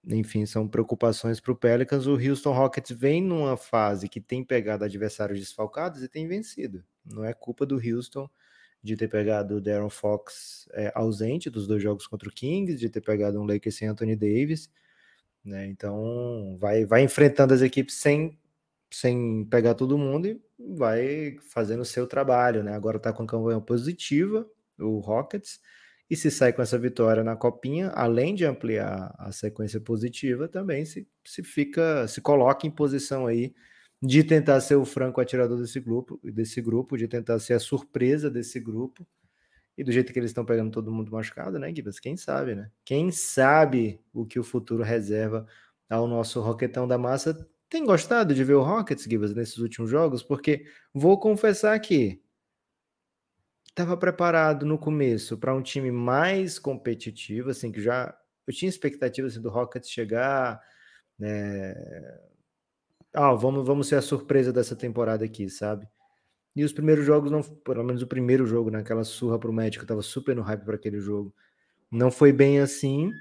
enfim, 0.07 0.45
são 0.45 0.67
preocupações 0.67 1.39
para 1.39 1.51
o 1.51 1.55
Pelicans. 1.55 2.05
O 2.05 2.13
Houston 2.13 2.51
Rockets 2.51 2.91
vem 2.91 3.21
numa 3.21 3.57
fase 3.57 4.07
que 4.07 4.21
tem 4.21 4.43
pegado 4.43 4.83
adversários 4.83 5.39
desfalcados 5.39 6.03
e 6.03 6.07
tem 6.07 6.27
vencido. 6.27 6.83
Não 7.03 7.23
é 7.23 7.33
culpa 7.33 7.65
do 7.65 7.75
Houston 7.75 8.29
de 8.83 8.95
ter 8.95 9.07
pegado 9.07 9.55
o 9.55 9.61
Darren 9.61 9.89
Fox 9.89 10.69
é, 10.73 10.91
ausente 10.93 11.49
dos 11.49 11.65
dois 11.65 11.81
jogos 11.81 12.05
contra 12.05 12.29
o 12.29 12.31
Kings, 12.31 12.77
de 12.77 12.87
ter 12.87 13.01
pegado 13.01 13.41
um 13.41 13.45
Lakers 13.45 13.75
sem 13.75 13.87
Anthony 13.87 14.15
Davis. 14.15 14.69
Né? 15.43 15.67
Então, 15.67 16.55
vai, 16.59 16.85
vai 16.85 17.01
enfrentando 17.01 17.53
as 17.53 17.61
equipes 17.61 17.95
sem, 17.95 18.37
sem 18.91 19.43
pegar 19.45 19.73
todo 19.73 19.97
mundo 19.97 20.27
e 20.27 20.39
vai 20.59 21.37
fazendo 21.49 21.81
o 21.81 21.85
seu 21.85 22.05
trabalho. 22.05 22.63
Né? 22.63 22.73
Agora 22.73 22.97
está 22.97 23.11
com 23.11 23.25
campanha 23.25 23.59
positiva, 23.59 24.47
o 24.77 24.99
Rockets 24.99 25.59
E 26.09 26.15
se 26.15 26.29
sai 26.29 26.53
com 26.53 26.61
essa 26.61 26.77
vitória 26.77 27.23
na 27.23 27.35
copinha, 27.35 27.89
além 27.89 28.35
de 28.35 28.45
ampliar 28.45 29.13
a 29.17 29.31
sequência 29.31 29.79
positiva, 29.81 30.47
também 30.47 30.85
se, 30.85 31.07
se 31.25 31.43
fica, 31.43 32.07
se 32.07 32.21
coloca 32.21 32.67
em 32.67 32.71
posição 32.71 33.25
aí 33.25 33.53
de 34.01 34.23
tentar 34.23 34.61
ser 34.61 34.75
o 34.75 34.85
franco 34.85 35.19
atirador 35.19 35.59
desse 35.59 35.79
grupo, 35.79 36.19
desse 36.23 36.61
grupo, 36.61 36.97
de 36.97 37.07
tentar 37.07 37.39
ser 37.39 37.53
a 37.53 37.59
surpresa 37.59 38.29
desse 38.29 38.59
grupo. 38.59 39.07
E 39.77 39.83
do 39.83 39.91
jeito 39.91 40.13
que 40.13 40.19
eles 40.19 40.29
estão 40.29 40.45
pegando 40.45 40.71
todo 40.71 40.91
mundo 40.91 41.11
machucado, 41.11 41.59
né, 41.59 41.73
Gibas? 41.73 41.99
Quem 41.99 42.15
sabe, 42.15 42.55
né? 42.55 42.69
Quem 42.85 43.11
sabe 43.11 43.99
o 44.13 44.25
que 44.25 44.39
o 44.39 44.43
futuro 44.43 44.83
reserva 44.83 45.45
ao 45.89 46.07
nosso 46.07 46.39
Roquetão 46.41 46.87
da 46.87 46.97
Massa. 46.97 47.47
Tem 47.69 47.83
gostado 47.83 48.33
de 48.33 48.43
ver 48.43 48.53
o 48.53 48.61
Rockets, 48.61 49.05
Gibas, 49.05 49.33
nesses 49.33 49.57
últimos 49.57 49.89
jogos? 49.89 50.23
Porque 50.23 50.65
vou 50.93 51.19
confessar 51.19 51.77
que 51.79 52.21
estava 53.75 53.97
preparado 53.97 54.65
no 54.65 54.77
começo 54.77 55.37
para 55.37 55.53
um 55.53 55.61
time 55.61 55.91
mais 55.91 56.57
competitivo, 56.57 57.49
assim, 57.49 57.73
que 57.73 57.81
já 57.81 58.17
eu 58.47 58.53
tinha 58.53 58.69
expectativa 58.69 59.27
assim, 59.27 59.41
do 59.41 59.49
Rockets 59.49 59.89
chegar, 59.89 60.61
né? 61.19 61.75
Ah, 63.13 63.33
vamos, 63.33 63.65
vamos 63.67 63.87
ser 63.87 63.95
a 63.95 64.01
surpresa 64.01 64.53
dessa 64.53 64.75
temporada 64.75 65.25
aqui, 65.25 65.49
sabe? 65.49 65.87
E 66.55 66.63
os 66.63 66.71
primeiros 66.71 67.05
jogos, 67.05 67.29
não, 67.29 67.41
pelo 67.41 67.83
menos 67.83 68.01
o 68.01 68.07
primeiro 68.07 68.45
jogo, 68.45 68.71
naquela 68.71 69.01
né, 69.01 69.05
surra 69.05 69.37
para 69.37 69.49
o 69.49 69.53
médico, 69.53 69.83
eu 69.83 69.87
tava 69.87 70.01
super 70.01 70.35
no 70.35 70.41
hype 70.41 70.63
para 70.63 70.75
aquele 70.75 71.01
jogo. 71.01 71.33
Não 71.91 72.09
foi 72.09 72.31
bem 72.31 72.59
assim, 72.59 73.11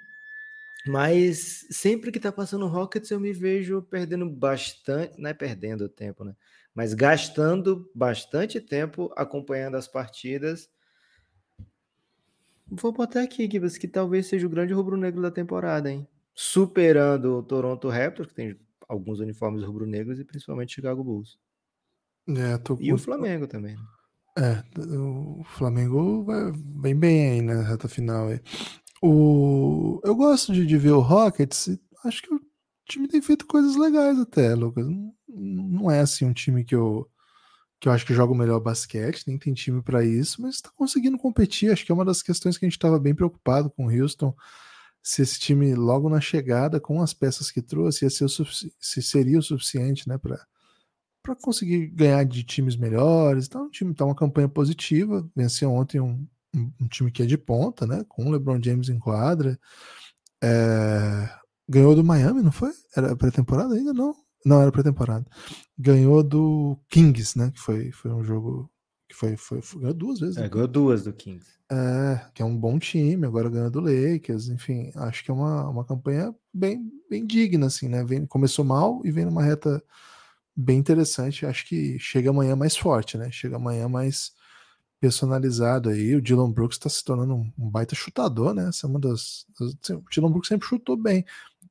mas 0.87 1.67
sempre 1.71 2.13
que 2.13 2.21
tá 2.21 2.31
passando 2.31 2.65
o 2.65 2.69
Rockets, 2.69 3.11
eu 3.11 3.21
me 3.21 3.33
vejo 3.33 3.83
perdendo 3.83 4.29
bastante, 4.29 5.19
não 5.21 5.31
é 5.31 5.35
perdendo 5.35 5.89
tempo, 5.89 6.25
né? 6.25 6.35
mas 6.75 6.93
gastando 6.93 7.89
bastante 7.95 8.61
tempo 8.61 9.13
acompanhando 9.17 9.77
as 9.77 9.87
partidas. 9.87 10.69
Vou 12.67 12.93
botar 12.93 13.23
aqui, 13.23 13.49
Gibas, 13.49 13.79
que 13.79 13.87
talvez 13.87 14.27
seja 14.27 14.47
o 14.47 14.51
grande 14.51 14.73
rubro-negro 14.73 15.23
da 15.23 15.31
temporada, 15.31 15.91
hein? 15.91 16.09
Superando 16.35 17.37
o 17.37 17.43
Toronto 17.43 17.89
Raptors, 17.89 18.31
que 18.31 18.35
tem 18.35 18.59
alguns 18.89 19.21
uniformes 19.21 19.63
rubro-negros, 19.63 20.19
e 20.19 20.25
principalmente 20.25 20.75
Chicago 20.75 21.05
Bulls. 21.05 21.39
É, 22.29 22.59
e 22.81 22.93
o 22.93 22.99
Flamengo 22.99 23.47
também. 23.47 23.77
Né? 23.77 23.83
É, 24.37 24.65
o 24.81 25.45
Flamengo 25.45 26.25
vai, 26.25 26.51
vem 26.81 26.97
bem 26.97 27.31
aí 27.31 27.43
na 27.43 27.63
reta 27.63 27.87
final. 27.87 28.29
O... 29.07 30.01
Eu 30.03 30.15
gosto 30.15 30.51
de, 30.51 30.65
de 30.65 30.79
ver 30.79 30.93
o 30.93 31.01
Rockets, 31.01 31.79
acho 32.07 32.23
que 32.23 32.35
o 32.35 32.41
time 32.89 33.07
tem 33.07 33.21
feito 33.21 33.47
coisas 33.47 33.77
legais 33.77 34.19
até, 34.19 34.55
Lucas 34.55 34.87
não 35.29 35.91
é 35.91 36.01
assim 36.01 36.25
um 36.25 36.33
time 36.33 36.65
que 36.65 36.75
eu 36.75 37.07
que 37.81 37.89
eu 37.89 37.93
acho 37.93 38.07
que 38.07 38.15
joga 38.15 38.33
o 38.33 38.37
melhor 38.37 38.61
basquete, 38.61 39.25
nem 39.27 39.37
tem 39.37 39.53
time 39.53 39.83
para 39.83 40.03
isso, 40.03 40.41
mas 40.41 40.55
está 40.55 40.71
conseguindo 40.75 41.19
competir. 41.19 41.71
Acho 41.71 41.85
que 41.85 41.93
é 41.93 41.95
uma 41.95 42.05
das 42.05 42.23
questões 42.23 42.57
que 42.57 42.65
a 42.65 42.69
gente 42.69 42.79
estava 42.79 42.99
bem 42.99 43.15
preocupado 43.15 43.69
com 43.69 43.87
o 43.87 43.91
Houston, 43.91 44.35
se 45.03 45.21
esse 45.21 45.39
time 45.39 45.75
logo 45.75 46.09
na 46.09 46.19
chegada, 46.19 46.81
com 46.81 47.03
as 47.03 47.13
peças 47.13 47.51
que 47.51 47.61
trouxe, 47.61 48.07
ia 48.07 48.11
ser 48.11 48.25
o 48.25 48.29
se 48.29 49.03
seria 49.03 49.39
o 49.39 49.43
suficiente, 49.43 50.09
né, 50.09 50.17
para 50.17 50.47
para 51.23 51.37
conseguir 51.37 51.89
ganhar 51.89 52.25
de 52.25 52.43
times 52.43 52.77
melhores. 52.77 53.47
Então, 53.47 53.67
o 53.67 53.71
time 53.71 53.93
está 53.93 54.05
uma 54.05 54.15
campanha 54.15 54.49
positiva. 54.49 55.27
Venceu 55.35 55.73
ontem 55.73 56.01
um, 56.01 56.27
um, 56.55 56.89
time 56.89 57.11
que 57.11 57.23
é 57.23 57.27
de 57.27 57.37
ponta, 57.37 57.87
né, 57.87 58.05
com 58.09 58.27
o 58.27 58.31
LeBron 58.31 58.61
James 58.63 58.89
em 58.89 58.99
quadra. 58.99 59.59
É, 60.43 61.29
ganhou 61.69 61.95
do 61.95 62.05
Miami, 62.05 62.43
não 62.43 62.53
foi? 62.53 62.71
Era 62.97 63.17
pré-temporada 63.17 63.75
ainda 63.75 63.93
não? 63.93 64.15
Não, 64.45 64.61
era 64.61 64.71
pré-temporada. 64.71 65.25
Ganhou 65.79 66.23
do 66.23 66.79
Kings, 66.89 67.39
né? 67.39 67.51
Que 67.51 67.61
foi, 67.61 67.91
foi 67.93 68.13
um 68.13 68.23
jogo 68.23 68.71
que 69.09 69.15
foi, 69.15 69.37
foi, 69.37 69.63
foi 69.63 69.81
ganhou 69.81 69.95
duas 69.95 70.21
vezes. 70.21 70.37
É, 70.37 70.43
né? 70.43 70.49
ganhou 70.49 70.69
duas 70.69 71.05
do 71.05 71.13
Kings. 71.13 71.47
É, 71.71 72.21
que 72.35 72.43
é 72.43 72.45
um 72.45 72.57
bom 72.57 72.79
time, 72.79 73.27
agora 73.27 73.49
ganhou 73.49 73.71
do 73.71 73.81
Lakers, 73.81 74.49
enfim, 74.49 74.93
acho 74.97 75.25
que 75.25 75.31
é 75.31 75.35
uma, 75.35 75.67
uma 75.71 75.85
campanha 75.85 76.35
bem, 76.53 76.93
bem 77.09 77.27
digna, 77.27 77.67
assim, 77.67 77.89
né? 77.89 78.05
Vem, 78.05 78.27
começou 78.27 78.65
mal 78.65 79.01
e 79.03 79.11
vem 79.11 79.25
numa 79.25 79.43
reta 79.43 79.83
bem 80.55 80.79
interessante. 80.79 81.47
Acho 81.47 81.67
que 81.67 81.99
chega 81.99 82.31
amanhã 82.31 82.55
mais 82.55 82.77
forte, 82.77 83.17
né? 83.17 83.31
Chega 83.31 83.57
amanhã 83.57 83.89
mais 83.89 84.33
personalizado 85.05 85.91
aí. 85.91 86.17
O 86.17 86.23
Dylan 86.23 86.51
Brooks 86.51 86.79
está 86.79 86.89
se 86.89 87.05
tornando 87.05 87.35
um, 87.35 87.53
baita 87.59 87.95
chutador, 87.95 88.55
né? 88.55 88.71
Essa 88.71 88.87
é 88.87 88.91
uma 88.91 88.99
das, 88.99 89.45
das. 89.61 89.77
Assim, 89.83 89.93
o 89.93 90.05
Dylan 90.11 90.31
Brooks 90.31 90.49
sempre 90.49 90.67
chutou 90.67 90.97
bem. 90.97 91.27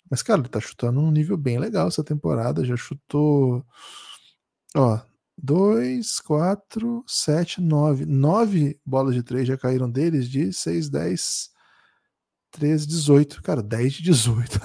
Mas, 0.08 0.22
cara, 0.22 0.39
ele 0.39 0.50
tá 0.50 0.60
chutando 0.60 1.02
num 1.02 1.10
nível 1.10 1.36
bem 1.36 1.58
legal 1.58 1.88
essa 1.88 2.04
temporada. 2.04 2.63
Já 2.63 2.78
chutou. 2.78 3.65
Ó, 4.76 5.00
2, 5.36 6.19
4, 6.19 7.04
7, 7.08 7.60
9. 7.60 8.06
9 8.06 8.80
bolas 8.86 9.15
de 9.15 9.24
3 9.24 9.48
já 9.48 9.58
caíram 9.58 9.89
deles 9.89 10.30
de 10.30 10.54
6, 10.54 10.89
10, 10.89 11.50
13, 12.52 12.86
18. 12.86 13.41
Cara, 13.41 13.63
10 13.63 13.93
de 13.93 14.04
18. 14.04 14.60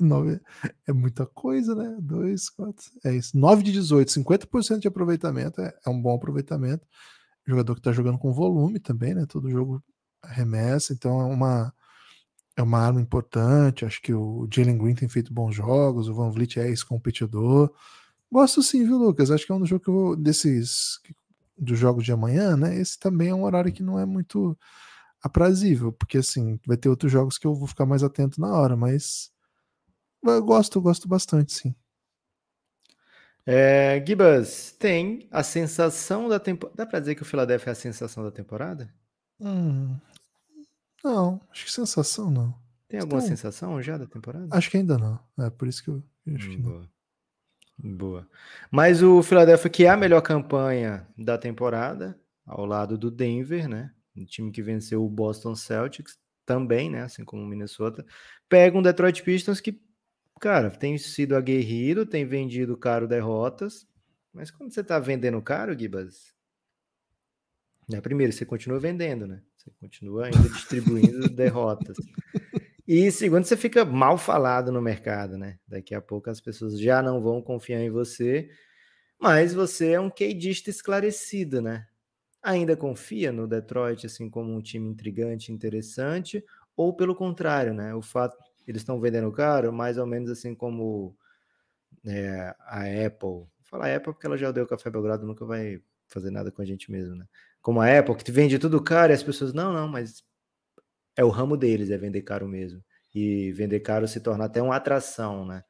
9 0.00 0.40
é 0.84 0.92
muita 0.92 1.26
coisa, 1.26 1.76
né? 1.76 1.96
2, 2.00 2.50
4, 2.50 2.84
é 3.04 3.14
isso. 3.14 3.38
9 3.38 3.62
de 3.62 3.70
18, 3.70 4.10
50% 4.10 4.80
de 4.80 4.88
aproveitamento. 4.88 5.60
É, 5.60 5.72
é 5.86 5.90
um 5.90 6.02
bom 6.02 6.16
aproveitamento. 6.16 6.84
Jogador 7.50 7.74
que 7.74 7.82
tá 7.82 7.92
jogando 7.92 8.18
com 8.18 8.32
volume 8.32 8.80
também, 8.80 9.14
né? 9.14 9.26
Todo 9.26 9.50
jogo 9.50 9.82
arremessa, 10.22 10.92
então 10.92 11.20
é 11.20 11.24
uma 11.24 11.72
é 12.56 12.62
uma 12.62 12.78
arma 12.80 13.00
importante. 13.00 13.84
Acho 13.84 14.00
que 14.02 14.12
o 14.14 14.48
Jalen 14.52 14.78
Green 14.78 14.94
tem 14.94 15.08
feito 15.08 15.32
bons 15.32 15.54
jogos, 15.54 16.08
o 16.08 16.14
Van 16.14 16.30
Vliet 16.30 16.58
é 16.58 16.68
ex-competidor. 16.68 17.72
Gosto 18.32 18.62
sim, 18.62 18.84
viu, 18.84 18.98
Lucas? 18.98 19.30
Acho 19.30 19.46
que 19.46 19.52
é 19.52 19.54
um 19.54 19.66
jogo 19.66 19.84
eu 19.88 19.94
vou, 19.94 20.16
desses 20.16 21.00
dos 21.58 21.78
jogos 21.78 22.04
de 22.04 22.12
amanhã, 22.12 22.56
né? 22.56 22.76
Esse 22.78 22.98
também 22.98 23.28
é 23.30 23.34
um 23.34 23.44
horário 23.44 23.72
que 23.72 23.82
não 23.82 23.98
é 23.98 24.06
muito 24.06 24.56
aprazível, 25.22 25.92
porque 25.92 26.18
assim, 26.18 26.58
vai 26.66 26.76
ter 26.76 26.88
outros 26.88 27.12
jogos 27.12 27.38
que 27.38 27.46
eu 27.46 27.54
vou 27.54 27.68
ficar 27.68 27.86
mais 27.86 28.02
atento 28.02 28.40
na 28.40 28.52
hora, 28.52 28.76
mas 28.76 29.30
eu 30.24 30.42
gosto, 30.44 30.80
gosto 30.80 31.08
bastante, 31.08 31.52
sim. 31.52 31.74
É, 33.52 34.00
Gibas, 34.06 34.70
tem 34.78 35.26
a 35.30 35.42
sensação 35.42 36.28
da 36.28 36.38
temporada. 36.38 36.76
Dá 36.76 36.86
pra 36.86 37.00
dizer 37.00 37.16
que 37.16 37.22
o 37.22 37.24
Philadelphia 37.24 37.70
é 37.70 37.72
a 37.72 37.74
sensação 37.74 38.22
da 38.22 38.30
temporada? 38.30 38.92
Hum, 39.40 39.96
não, 41.02 41.40
acho 41.50 41.64
que 41.64 41.72
sensação 41.72 42.30
não. 42.30 42.54
Tem 42.88 43.00
alguma 43.00 43.18
então, 43.18 43.28
sensação 43.28 43.82
já 43.82 43.98
da 43.98 44.06
temporada? 44.06 44.46
Acho 44.52 44.70
que 44.70 44.76
ainda 44.76 44.96
não. 44.96 45.18
É 45.44 45.50
por 45.50 45.66
isso 45.66 45.82
que 45.82 45.90
eu, 45.90 46.02
eu 46.26 46.36
acho 46.36 46.48
hum, 46.48 46.50
que 46.50 46.56
boa. 46.58 46.88
não. 47.82 47.96
Boa. 47.96 48.28
Mas 48.70 49.02
o 49.02 49.22
Philadelphia, 49.22 49.70
que 49.70 49.84
é 49.84 49.88
a 49.88 49.96
melhor 49.96 50.20
campanha 50.20 51.08
da 51.16 51.36
temporada, 51.36 52.16
ao 52.46 52.64
lado 52.64 52.96
do 52.98 53.10
Denver, 53.10 53.68
né? 53.68 53.90
Um 54.16 54.24
time 54.24 54.52
que 54.52 54.62
venceu 54.62 55.04
o 55.04 55.08
Boston 55.08 55.56
Celtics 55.56 56.18
também, 56.44 56.90
né? 56.90 57.02
Assim 57.02 57.24
como 57.24 57.42
o 57.42 57.46
Minnesota, 57.46 58.04
pega 58.48 58.78
um 58.78 58.82
Detroit 58.82 59.22
Pistons 59.22 59.60
que, 59.60 59.80
cara, 60.40 60.70
tem 60.70 60.96
sido 60.98 61.36
aguerrido, 61.36 62.06
tem 62.06 62.24
vendido 62.24 62.76
caro 62.76 63.06
derrotas. 63.06 63.86
Mas 64.32 64.50
quando 64.50 64.72
você 64.72 64.82
tá 64.82 64.98
vendendo 64.98 65.40
caro, 65.42 65.78
Gibas, 65.78 66.34
né? 67.90 68.00
Primeiro, 68.00 68.32
você 68.32 68.46
continua 68.46 68.78
vendendo, 68.78 69.26
né? 69.26 69.42
Você 69.56 69.70
continua 69.80 70.26
ainda 70.26 70.38
distribuindo 70.48 71.28
derrotas. 71.28 71.96
E 72.86 73.10
segundo, 73.10 73.44
você 73.44 73.56
fica 73.56 73.84
mal 73.84 74.16
falado 74.16 74.70
no 74.70 74.80
mercado, 74.80 75.36
né? 75.36 75.58
Daqui 75.66 75.94
a 75.94 76.00
pouco 76.00 76.30
as 76.30 76.40
pessoas 76.40 76.80
já 76.80 77.02
não 77.02 77.20
vão 77.20 77.42
confiar 77.42 77.80
em 77.80 77.90
você, 77.90 78.48
mas 79.20 79.52
você 79.52 79.92
é 79.92 80.00
um 80.00 80.10
queidista 80.10 80.70
esclarecido, 80.70 81.60
né? 81.60 81.86
Ainda 82.42 82.76
confia 82.76 83.30
no 83.32 83.46
Detroit 83.46 84.06
assim 84.06 84.30
como 84.30 84.54
um 84.54 84.62
time 84.62 84.88
intrigante, 84.88 85.52
interessante, 85.52 86.44
ou 86.76 86.94
pelo 86.94 87.14
contrário, 87.14 87.74
né? 87.74 87.94
O 87.94 88.02
fato 88.02 88.36
eles 88.66 88.82
estão 88.82 89.00
vendendo 89.00 89.30
caro, 89.32 89.72
mais 89.72 89.98
ou 89.98 90.06
menos 90.06 90.30
assim 90.30 90.54
como 90.54 91.16
é, 92.04 92.54
a 92.60 92.82
Apple. 93.06 93.20
Vou 93.28 93.48
falar 93.64 93.94
Apple 93.94 94.12
porque 94.12 94.26
ela 94.26 94.36
já 94.36 94.50
deu 94.52 94.66
café 94.66 94.90
Belgrado, 94.90 95.26
nunca 95.26 95.44
vai 95.44 95.80
fazer 96.08 96.30
nada 96.30 96.50
com 96.50 96.62
a 96.62 96.64
gente 96.64 96.90
mesmo, 96.90 97.14
né? 97.14 97.26
como 97.62 97.80
a 97.80 97.98
Apple, 97.98 98.14
que 98.16 98.32
vende 98.32 98.58
tudo 98.58 98.82
caro 98.82 99.12
e 99.12 99.14
as 99.14 99.22
pessoas, 99.22 99.52
não, 99.52 99.72
não, 99.72 99.86
mas 99.88 100.22
é 101.16 101.24
o 101.24 101.28
ramo 101.28 101.56
deles, 101.56 101.90
é 101.90 101.98
vender 101.98 102.22
caro 102.22 102.48
mesmo. 102.48 102.82
E 103.14 103.52
vender 103.52 103.80
caro 103.80 104.06
se 104.06 104.20
torna 104.20 104.44
até 104.44 104.62
uma 104.62 104.76
atração, 104.76 105.44
né? 105.44 105.64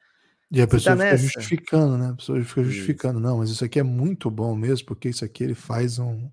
E 0.49 0.61
a 0.61 0.65
Você 0.65 0.71
pessoa 0.77 0.95
tá 0.95 1.03
fica 1.03 1.17
nessa? 1.17 1.23
justificando, 1.23 1.97
né? 1.97 2.09
A 2.09 2.15
pessoa 2.15 2.43
fica 2.43 2.63
justificando, 2.63 3.19
isso. 3.19 3.27
não, 3.27 3.37
mas 3.39 3.49
isso 3.49 3.65
aqui 3.65 3.79
é 3.79 3.83
muito 3.83 4.29
bom 4.29 4.55
mesmo, 4.55 4.85
porque 4.85 5.09
isso 5.09 5.25
aqui 5.25 5.43
ele 5.43 5.55
faz 5.55 5.97
um. 5.97 6.29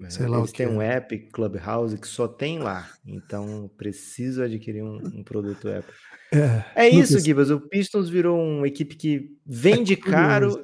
É, 0.00 0.10
sei 0.10 0.26
lá 0.26 0.38
Eles 0.38 0.52
têm 0.52 0.68
um 0.68 0.80
app 0.80 1.18
Clubhouse 1.32 1.98
que 1.98 2.06
só 2.06 2.28
tem 2.28 2.58
lá. 2.58 2.88
Então 3.06 3.70
preciso 3.76 4.42
adquirir 4.42 4.82
um, 4.82 4.96
um 4.96 5.24
produto 5.24 5.68
Apple. 5.68 5.94
É, 6.32 6.86
é 6.86 6.88
isso, 6.88 7.18
Gibas. 7.18 7.50
O 7.50 7.60
Pistons 7.60 8.08
virou 8.08 8.38
uma 8.38 8.68
equipe 8.68 8.94
que 8.94 9.36
vende 9.46 9.94
é 9.94 9.96
caro 9.96 10.62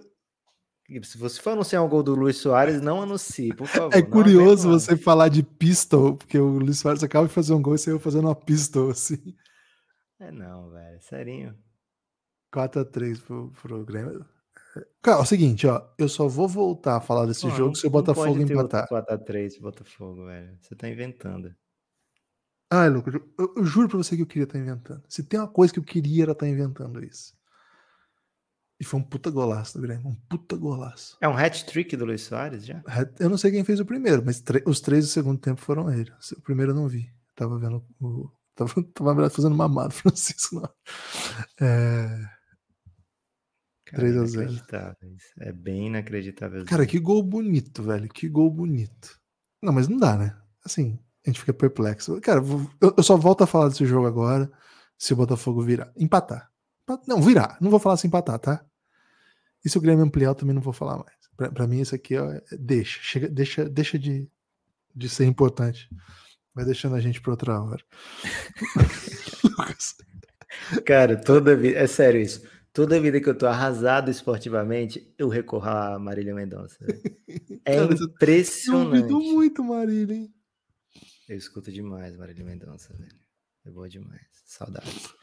se 1.02 1.16
você 1.16 1.40
for 1.40 1.50
anunciar 1.50 1.82
um 1.82 1.88
gol 1.88 2.02
do 2.02 2.14
Luiz 2.14 2.36
Soares, 2.36 2.80
não 2.80 3.02
anuncie, 3.02 3.54
por 3.54 3.66
favor. 3.66 3.94
É 3.94 4.02
curioso 4.02 4.68
você 4.68 4.96
falar 4.96 5.28
de 5.28 5.42
pistol, 5.42 6.16
porque 6.16 6.38
o 6.38 6.58
Luiz 6.58 6.78
Soares 6.78 7.02
acaba 7.02 7.26
de 7.26 7.32
fazer 7.32 7.54
um 7.54 7.62
gol 7.62 7.74
e 7.74 7.78
você 7.78 7.90
vai 7.90 8.00
fazendo 8.00 8.28
uma 8.28 8.34
pistol, 8.34 8.90
assim. 8.90 9.34
É 10.20 10.30
não, 10.30 10.70
velho, 10.70 11.00
serinho. 11.00 11.58
4x3 12.54 13.20
pro, 13.20 13.50
pro 13.62 13.84
Grêmio. 13.84 14.26
Cara, 15.02 15.18
é 15.18 15.22
o 15.22 15.26
seguinte, 15.26 15.66
ó, 15.66 15.82
eu 15.98 16.08
só 16.08 16.26
vou 16.26 16.48
voltar 16.48 16.96
a 16.96 17.00
falar 17.00 17.26
desse 17.26 17.48
jogo 17.50 17.74
se 17.74 17.86
o 17.86 17.90
Botafogo 17.90 18.40
empatar. 18.40 18.88
4x3 18.88 19.60
Botafogo, 19.60 20.26
velho. 20.26 20.58
Você 20.60 20.74
tá 20.74 20.88
inventando. 20.88 21.54
Ai, 22.70 22.88
Lucas, 22.88 23.14
eu, 23.14 23.54
eu, 23.56 23.64
juro 23.64 23.88
pra 23.88 23.98
você 23.98 24.16
que 24.16 24.22
eu 24.22 24.26
queria 24.26 24.44
estar 24.44 24.54
tá 24.54 24.58
inventando. 24.58 25.02
Se 25.08 25.22
tem 25.22 25.38
uma 25.38 25.48
coisa 25.48 25.72
que 25.72 25.78
eu 25.78 25.84
queria 25.84 26.24
era 26.24 26.32
estar 26.32 26.46
tá 26.46 26.50
inventando 26.50 27.04
isso. 27.04 27.34
E 28.80 28.84
foi 28.84 28.98
um 28.98 29.02
puta 29.02 29.30
golaço 29.30 29.78
do 29.78 29.82
Grêmio, 29.82 30.08
um 30.08 30.14
puta 30.28 30.56
golaço. 30.56 31.16
É 31.20 31.28
um 31.28 31.36
hat-trick 31.36 31.96
do 31.96 32.04
Luiz 32.04 32.22
Soares 32.22 32.66
já? 32.66 32.82
Eu 33.20 33.30
não 33.30 33.38
sei 33.38 33.52
quem 33.52 33.62
fez 33.62 33.78
o 33.78 33.86
primeiro, 33.86 34.24
mas 34.24 34.42
os 34.66 34.80
três 34.80 35.04
do 35.04 35.10
segundo 35.10 35.38
tempo 35.38 35.60
foram 35.60 35.92
ele. 35.92 36.10
O 36.36 36.40
primeiro 36.42 36.72
eu 36.72 36.76
não 36.76 36.88
vi. 36.88 37.08
Tava 37.36 37.58
vendo 37.58 37.84
o. 38.00 38.28
Tava, 38.54 38.72
tava 38.94 39.30
fazendo 39.30 39.54
mamado, 39.54 39.94
Francisco. 39.94 40.56
Não. 40.56 40.68
É... 41.60 42.33
3 43.92 44.16
a 44.16 44.24
0 44.24 44.52
É 45.40 45.52
bem 45.52 45.88
inacreditável. 45.88 46.64
Cara, 46.64 46.86
que 46.86 46.98
gol 46.98 47.22
bonito, 47.22 47.82
velho. 47.82 48.08
Que 48.08 48.28
gol 48.28 48.50
bonito. 48.50 49.20
Não, 49.62 49.72
mas 49.72 49.88
não 49.88 49.98
dá, 49.98 50.16
né? 50.16 50.36
Assim, 50.64 50.98
a 51.26 51.30
gente 51.30 51.40
fica 51.40 51.54
perplexo. 51.54 52.20
Cara, 52.20 52.40
eu, 52.80 53.02
só 53.02 53.16
volto 53.16 53.44
a 53.44 53.46
falar 53.46 53.68
desse 53.68 53.86
jogo 53.86 54.06
agora 54.06 54.50
se 54.98 55.12
o 55.12 55.16
Botafogo 55.16 55.62
virar. 55.62 55.92
Empatar. 55.96 56.50
Não, 57.06 57.20
virar. 57.20 57.56
Não 57.60 57.70
vou 57.70 57.80
falar 57.80 57.96
se 57.96 58.06
empatar, 58.06 58.38
tá? 58.38 58.64
E 59.64 59.70
se 59.70 59.78
o 59.78 59.80
Grêmio 59.80 60.04
ampliar, 60.04 60.28
eu 60.28 60.34
também 60.34 60.54
não 60.54 60.60
vou 60.60 60.72
falar 60.72 60.98
mais. 60.98 61.14
Pra, 61.36 61.50
pra 61.50 61.66
mim, 61.66 61.80
isso 61.80 61.94
aqui 61.94 62.16
ó, 62.16 62.30
é, 62.30 62.42
deixa. 62.58 63.00
Chega, 63.02 63.28
deixa 63.28 63.68
deixa 63.68 63.98
de, 63.98 64.28
de 64.94 65.08
ser 65.08 65.24
importante. 65.24 65.88
Vai 66.54 66.64
deixando 66.64 66.94
a 66.94 67.00
gente 67.00 67.20
pra 67.20 67.32
outra 67.32 67.60
hora. 67.60 67.82
Cara, 70.84 71.16
toda 71.16 71.56
vida. 71.56 71.78
É 71.78 71.86
sério 71.86 72.20
isso. 72.20 72.46
Toda 72.74 73.00
vida 73.00 73.20
que 73.20 73.28
eu 73.28 73.38
tô 73.38 73.46
arrasado 73.46 74.10
esportivamente, 74.10 75.14
eu 75.16 75.28
recorro 75.28 75.68
a 75.68 75.96
Marília 75.96 76.34
Mendonça. 76.34 76.76
É 77.66 77.76
Cara, 77.76 77.94
impressionante. 77.94 79.10
Eu 79.10 79.20
muito 79.20 79.64
Marília, 79.64 80.14
hein? 80.14 80.34
Eu 81.26 81.34
escuto 81.34 81.72
demais 81.72 82.14
Marília 82.14 82.44
Mendonça, 82.44 82.92
velho. 82.92 83.14
É 83.64 83.70
boa 83.70 83.88
demais. 83.88 84.26
Saudades. 84.44 85.14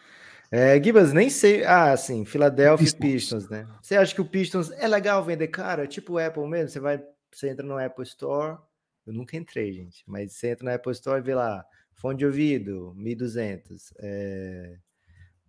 É, 0.50 0.82
Gibas, 0.84 1.14
nem 1.14 1.30
sei. 1.30 1.64
Ah, 1.64 1.96
sim, 1.96 2.26
Philadelphia 2.26 2.84
Pistons. 2.84 3.00
Pistons, 3.00 3.50
né? 3.50 3.68
Você 3.80 3.96
acha 3.96 4.16
que 4.16 4.22
o 4.22 4.26
Pistons 4.26 4.72
é 4.72 4.88
legal 4.88 5.24
vender 5.24 5.50
cara? 5.50 5.86
Tipo 5.86 6.14
o 6.14 6.18
Apple 6.18 6.48
mesmo? 6.48 6.70
Você 6.70 6.80
vai, 6.80 7.04
você 7.32 7.50
entra 7.50 7.64
no 7.64 7.78
Apple 7.78 8.04
Store. 8.06 8.58
Eu 9.06 9.14
nunca 9.14 9.38
entrei, 9.38 9.72
gente, 9.72 10.04
mas 10.08 10.34
você 10.34 10.52
entra 10.52 10.66
no 10.66 10.74
Apple 10.74 10.92
Store 10.94 11.20
e 11.20 11.24
vê 11.24 11.36
lá, 11.36 11.64
fone 11.94 12.18
de 12.18 12.26
ouvido, 12.26 12.94
1200. 12.96 13.94
É, 14.00 14.78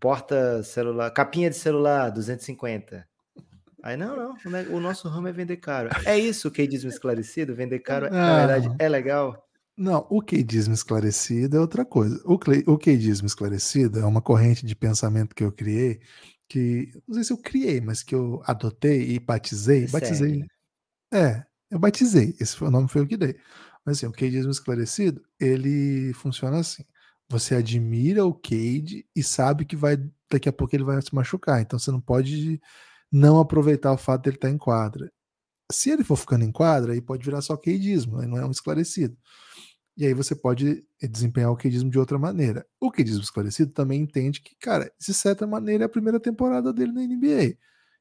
porta 0.03 0.65
celular, 0.65 1.13
capinha 1.13 1.49
de 1.49 1.55
celular, 1.55 2.11
250. 2.11 3.07
Aí, 3.85 3.97
não, 3.97 4.17
não, 4.17 4.35
o 4.75 4.81
nosso 4.81 5.09
ramo 5.09 5.29
é 5.29 5.33
vender 5.33 5.59
caro. 5.59 5.91
É 6.05 6.19
isso 6.19 6.51
que 6.51 6.67
diz 6.67 6.83
esclarecido? 6.83 7.55
Vender 7.55 7.79
caro, 7.79 8.11
na 8.11 8.45
verdade, 8.47 8.75
é 8.81 8.89
legal? 8.89 9.49
Não, 9.77 10.05
o 10.11 10.21
queidismo 10.21 10.75
esclarecido 10.75 11.57
é 11.57 11.61
outra 11.61 11.85
coisa. 11.85 12.21
O, 12.25 12.35
o 12.67 12.77
queidismo 12.77 13.29
esclarecido 13.29 14.01
é 14.01 14.05
uma 14.05 14.21
corrente 14.21 14.67
de 14.67 14.75
pensamento 14.75 15.37
que 15.37 15.45
eu 15.45 15.53
criei, 15.53 16.01
que 16.49 16.91
não 17.07 17.15
sei 17.15 17.25
se 17.25 17.33
eu 17.33 17.39
criei, 17.39 17.81
mas 17.81 18.03
que 18.03 18.15
eu 18.15 18.43
adotei 18.45 19.13
e 19.13 19.21
batizei. 19.21 19.87
Você 19.87 19.93
batizei. 19.93 20.31
Segue. 20.31 20.47
É, 21.13 21.45
eu 21.71 21.79
batizei. 21.79 22.35
Esse 22.41 22.57
foi, 22.57 22.69
o 22.69 22.73
nome 22.73 22.89
foi 22.89 23.03
o 23.03 23.07
que 23.07 23.17
dei. 23.17 23.37
Mas 23.85 23.99
assim, 23.99 24.07
o 24.07 24.13
queidismo 24.13 24.51
esclarecido, 24.51 25.23
ele 25.41 26.13
funciona 26.15 26.59
assim. 26.59 26.85
Você 27.31 27.55
admira 27.55 28.25
o 28.27 28.35
Cade 28.35 29.07
e 29.17 29.23
sabe 29.23 29.65
que 29.65 29.77
vai 29.77 29.97
daqui 30.31 30.49
a 30.49 30.53
pouco 30.53 30.75
ele 30.75 30.85
vai 30.85 31.01
se 31.03 31.15
machucar. 31.15 31.61
Então 31.61 31.79
você 31.79 31.91
não 31.91 32.01
pode 32.01 32.61
não 33.11 33.39
aproveitar 33.39 33.93
o 33.93 33.99
fato 33.99 34.25
dele 34.25 34.37
estar 34.37 34.51
em 34.51 34.59
quadra. 34.59 35.11
Se 35.73 35.91
ele 35.91 36.05
for 36.05 36.17
ficando 36.17 36.45
em 36.45 36.53
quadra, 36.53 36.93
aí 36.93 37.01
pode 37.01 37.25
virar 37.25 37.43
só 37.43 37.57
queidismo, 37.57 38.19
aí 38.19 38.27
não 38.29 38.39
é 38.39 38.47
um 38.47 38.51
esclarecido. 38.51 39.17
E 39.97 40.07
aí 40.07 40.15
você 40.15 40.35
pode 40.35 40.85
desempenhar 41.03 41.51
o 41.51 41.57
queidismo 41.57 41.91
de 41.91 41.99
outra 41.99 42.19
maneira. 42.19 42.67
O 42.81 42.91
queidismo 42.91 43.23
esclarecido 43.23 43.73
também 43.73 44.01
entende 44.01 44.41
que, 44.41 44.57
cara, 44.57 44.91
de 44.99 45.15
certa 45.15 45.47
maneira 45.47 45.85
é 45.85 45.87
a 45.87 45.89
primeira 45.89 46.19
temporada 46.21 46.73
dele 46.73 46.93
na 46.93 47.03
NBA. 47.03 47.57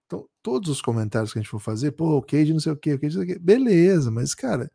Então, 0.05 0.27
todos 0.41 0.69
os 0.69 0.81
comentários 0.81 1.33
que 1.33 1.39
a 1.39 1.41
gente 1.41 1.51
for 1.51 1.59
fazer, 1.59 1.91
pô, 1.91 2.17
o 2.17 2.21
Cade 2.21 2.53
não 2.53 2.59
sei 2.59 2.71
o 2.73 2.77
quê, 2.77 2.93
o 2.93 2.99
Cade 2.99 3.17
não 3.17 3.25
sei 3.25 3.33
o 3.33 3.35
quê, 3.37 3.39
beleza, 3.39 4.11
mas, 4.11 4.33
cara, 4.35 4.71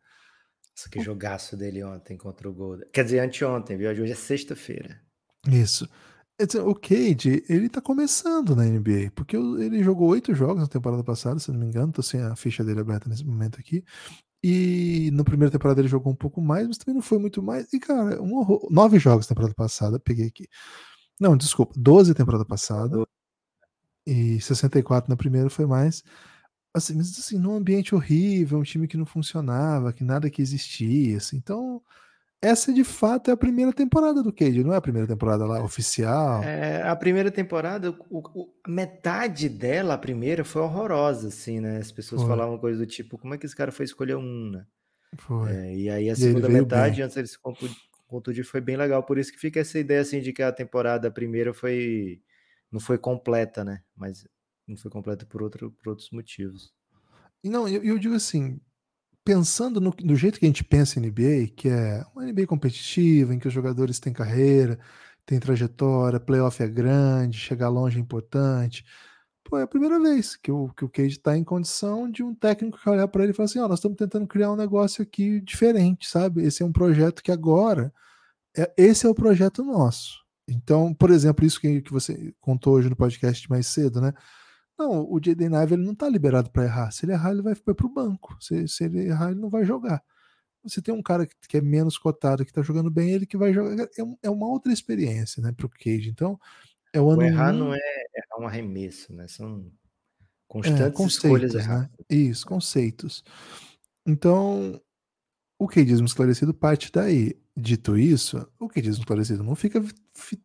nossa, 0.77 0.89
que 0.89 1.01
jogaço 1.01 1.57
dele 1.57 1.83
ontem 1.83 2.15
contra 2.15 2.47
o 2.47 2.53
Golden. 2.53 2.87
Quer 2.93 3.03
dizer, 3.03 3.19
anteontem, 3.19 3.75
viu? 3.75 3.89
Hoje 3.89 4.11
é 4.11 4.15
sexta-feira. 4.15 5.01
Isso. 5.47 5.89
O 6.63 6.75
Cade, 6.75 7.43
ele 7.49 7.67
tá 7.67 7.81
começando 7.81 8.55
na 8.55 8.63
NBA, 8.63 9.11
porque 9.15 9.35
ele 9.35 9.83
jogou 9.83 10.09
oito 10.09 10.35
jogos 10.35 10.61
na 10.61 10.67
temporada 10.67 11.03
passada, 11.03 11.39
se 11.39 11.51
não 11.51 11.59
me 11.59 11.65
engano, 11.65 11.91
tô 11.91 12.03
sem 12.03 12.21
a 12.21 12.35
ficha 12.35 12.63
dele 12.63 12.81
aberta 12.81 13.09
nesse 13.09 13.25
momento 13.25 13.59
aqui. 13.59 13.83
E 14.43 15.09
na 15.13 15.23
primeira 15.23 15.51
temporada 15.51 15.81
ele 15.81 15.87
jogou 15.87 16.13
um 16.13 16.15
pouco 16.15 16.39
mais, 16.39 16.67
mas 16.67 16.77
também 16.77 16.93
não 16.93 17.01
foi 17.01 17.17
muito 17.17 17.41
mais. 17.41 17.73
E, 17.73 17.79
cara, 17.79 18.21
um 18.21 18.35
horror. 18.35 18.67
nove 18.69 18.99
jogos 18.99 19.25
na 19.25 19.29
temporada 19.29 19.55
passada, 19.55 19.99
peguei 19.99 20.27
aqui. 20.27 20.47
Não, 21.19 21.35
desculpa, 21.35 21.73
12 21.75 22.13
temporada 22.13 22.45
passada. 22.45 23.03
E 24.05 24.39
64 24.39 25.09
na 25.09 25.17
primeira 25.17 25.49
foi 25.49 25.65
mais. 25.65 26.03
Assim, 26.77 26.95
mas 26.95 27.17
assim, 27.17 27.37
num 27.37 27.55
ambiente 27.55 27.93
horrível, 27.93 28.59
um 28.59 28.63
time 28.63 28.87
que 28.87 28.97
não 28.97 29.05
funcionava, 29.05 29.93
que 29.93 30.03
nada 30.03 30.29
que 30.29 30.41
existia, 30.41 31.17
assim. 31.17 31.37
Então, 31.37 31.81
essa 32.41 32.71
de 32.71 32.83
fato 32.83 33.29
é 33.29 33.33
a 33.33 33.37
primeira 33.37 33.73
temporada 33.73 34.21
do 34.21 34.31
Cade, 34.31 34.63
não 34.63 34.73
é 34.73 34.77
a 34.77 34.81
primeira 34.81 35.07
temporada 35.07 35.45
lá 35.45 35.63
oficial. 35.63 36.43
É, 36.43 36.83
a 36.83 36.95
primeira 36.95 37.31
temporada, 37.31 37.89
o, 38.09 38.19
o, 38.19 38.53
metade 38.67 39.49
dela, 39.49 39.95
a 39.95 39.97
primeira, 39.97 40.43
foi 40.43 40.61
horrorosa, 40.61 41.29
assim, 41.29 41.59
né? 41.59 41.77
As 41.77 41.91
pessoas 41.91 42.21
foi. 42.21 42.29
falavam 42.29 42.57
coisa 42.59 42.77
do 42.79 42.85
tipo, 42.85 43.17
como 43.17 43.33
é 43.33 43.37
que 43.37 43.45
esse 43.45 43.55
cara 43.55 43.71
foi 43.71 43.85
escolher 43.85 44.17
um, 44.17 44.51
né? 44.51 44.65
Foi. 45.17 45.51
É, 45.51 45.75
e 45.75 45.89
aí 45.89 46.09
a 46.09 46.13
e 46.13 46.15
segunda 46.15 46.47
metade, 46.47 46.97
bem. 46.97 47.05
antes 47.05 47.17
ele 47.17 47.27
se 47.27 47.39
contundir, 48.07 48.43
foi 48.43 48.61
bem 48.61 48.77
legal. 48.77 49.01
Por 49.03 49.17
isso 49.17 49.31
que 49.31 49.39
fica 49.39 49.59
essa 49.59 49.79
ideia, 49.79 50.01
assim, 50.01 50.21
de 50.21 50.31
que 50.31 50.43
a 50.43 50.51
temporada 50.51 51.07
a 51.07 51.11
primeira 51.11 51.53
foi 51.53 52.21
não 52.71 52.79
foi 52.79 52.97
completa, 52.97 53.63
né? 53.63 53.81
Mas 53.95 54.27
não 54.67 54.77
foi 54.77 54.91
completa 54.91 55.25
por, 55.25 55.41
outro, 55.41 55.71
por 55.71 55.89
outros 55.89 56.09
motivos. 56.11 56.73
Não, 57.43 57.67
eu, 57.67 57.83
eu 57.83 57.97
digo 57.97 58.15
assim, 58.15 58.59
pensando 59.23 59.79
no, 59.79 59.93
no, 60.03 60.15
jeito 60.15 60.39
que 60.39 60.45
a 60.45 60.49
gente 60.49 60.63
pensa 60.63 60.99
em 60.99 61.03
NBA, 61.03 61.53
que 61.55 61.69
é 61.69 62.03
uma 62.15 62.25
NBA 62.25 62.47
competitiva, 62.47 63.33
em 63.33 63.39
que 63.39 63.47
os 63.47 63.53
jogadores 63.53 63.99
têm 63.99 64.11
carreira, 64.13 64.79
têm 65.25 65.39
trajetória, 65.39 66.19
playoff 66.19 66.61
é 66.61 66.67
grande, 66.67 67.37
chegar 67.37 67.69
longe 67.69 67.97
é 67.97 68.01
importante. 68.01 68.85
Pô, 69.43 69.57
é 69.57 69.63
a 69.63 69.67
primeira 69.67 69.99
vez 69.99 70.35
que 70.35 70.51
o, 70.51 70.69
que 70.69 70.83
o 70.83 70.89
Cade 70.89 71.09
está 71.09 71.37
em 71.37 71.43
condição 71.43 72.09
de 72.09 72.21
um 72.23 72.35
técnico 72.35 72.77
que 72.77 72.89
olhar 72.89 73.07
para 73.07 73.23
ele 73.23 73.31
e 73.31 73.35
falar 73.35 73.45
assim: 73.45 73.59
ó, 73.59 73.65
oh, 73.65 73.67
nós 73.69 73.79
estamos 73.79 73.97
tentando 73.97 74.27
criar 74.27 74.51
um 74.51 74.57
negócio 74.57 75.01
aqui 75.01 75.39
diferente, 75.41 76.07
sabe? 76.09 76.43
Esse 76.43 76.63
é 76.63 76.65
um 76.65 76.71
projeto 76.71 77.23
que 77.23 77.31
agora, 77.31 77.93
é, 78.55 78.73
esse 78.77 79.05
é 79.05 79.09
o 79.09 79.15
projeto 79.15 79.63
nosso. 79.63 80.25
Então, 80.47 80.93
por 80.93 81.11
exemplo, 81.11 81.45
isso 81.45 81.59
que, 81.59 81.81
que 81.81 81.91
você 81.91 82.33
contou 82.39 82.75
hoje 82.75 82.89
no 82.89 82.95
podcast 82.95 83.49
mais 83.49 83.67
cedo, 83.67 84.01
né? 84.01 84.13
Não, 84.77 85.11
o 85.11 85.19
Jaden 85.23 85.55
Ive 85.55 85.73
ele 85.73 85.85
não 85.85 85.93
está 85.93 86.07
liberado 86.07 86.51
para 86.51 86.65
errar. 86.65 86.91
Se 86.91 87.05
ele 87.05 87.13
errar, 87.13 87.31
ele 87.31 87.41
vai 87.41 87.55
para 87.55 87.85
o 87.85 87.89
banco. 87.89 88.37
Se, 88.39 88.67
se, 88.67 88.83
ele 88.83 89.07
errar, 89.07 89.31
ele 89.31 89.39
não 89.39 89.49
vai 89.49 89.65
jogar. 89.65 90.03
Você 90.63 90.81
tem 90.81 90.93
um 90.93 91.01
cara 91.01 91.25
que, 91.25 91.35
que 91.47 91.57
é 91.57 91.61
menos 91.61 91.97
cotado, 91.97 92.43
que 92.43 92.51
está 92.51 92.61
jogando 92.61 92.91
bem, 92.91 93.09
ele 93.09 93.25
que 93.25 93.37
vai 93.37 93.53
jogar. 93.53 93.83
É, 93.83 93.89
é 94.23 94.29
uma 94.29 94.47
outra 94.47 94.71
experiência, 94.71 95.41
né, 95.41 95.51
para 95.51 95.65
o 95.65 95.69
Cage. 95.69 96.09
Então, 96.09 96.39
é 96.93 97.01
o 97.01 97.09
ano. 97.09 97.21
O 97.21 97.25
errar 97.25 97.53
um... 97.53 97.57
não 97.57 97.73
é 97.73 97.77
errar 97.77 98.41
um 98.41 98.47
arremesso, 98.47 99.13
né? 99.13 99.27
São 99.27 99.65
é, 99.65 99.71
constantes 100.47 101.01
é, 101.01 101.05
escolhas 101.07 101.53
né? 101.53 101.61
erradas. 101.61 101.89
Né? 101.89 102.05
Isso, 102.09 102.45
conceitos. 102.45 103.23
Então, 104.05 104.79
o 105.57 105.67
queidismo 105.67 106.05
esclarecido 106.05 106.53
parte 106.53 106.91
daí. 106.91 107.35
Dito 107.59 107.97
isso, 107.97 108.47
o 108.59 108.69
queidismo 108.69 109.01
esclarecido 109.01 109.43
não 109.43 109.55
fica 109.55 109.83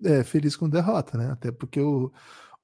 é, 0.02 0.24
feliz 0.24 0.56
com 0.56 0.66
derrota, 0.66 1.18
né? 1.18 1.30
Até 1.30 1.52
porque 1.52 1.78
o, 1.78 2.10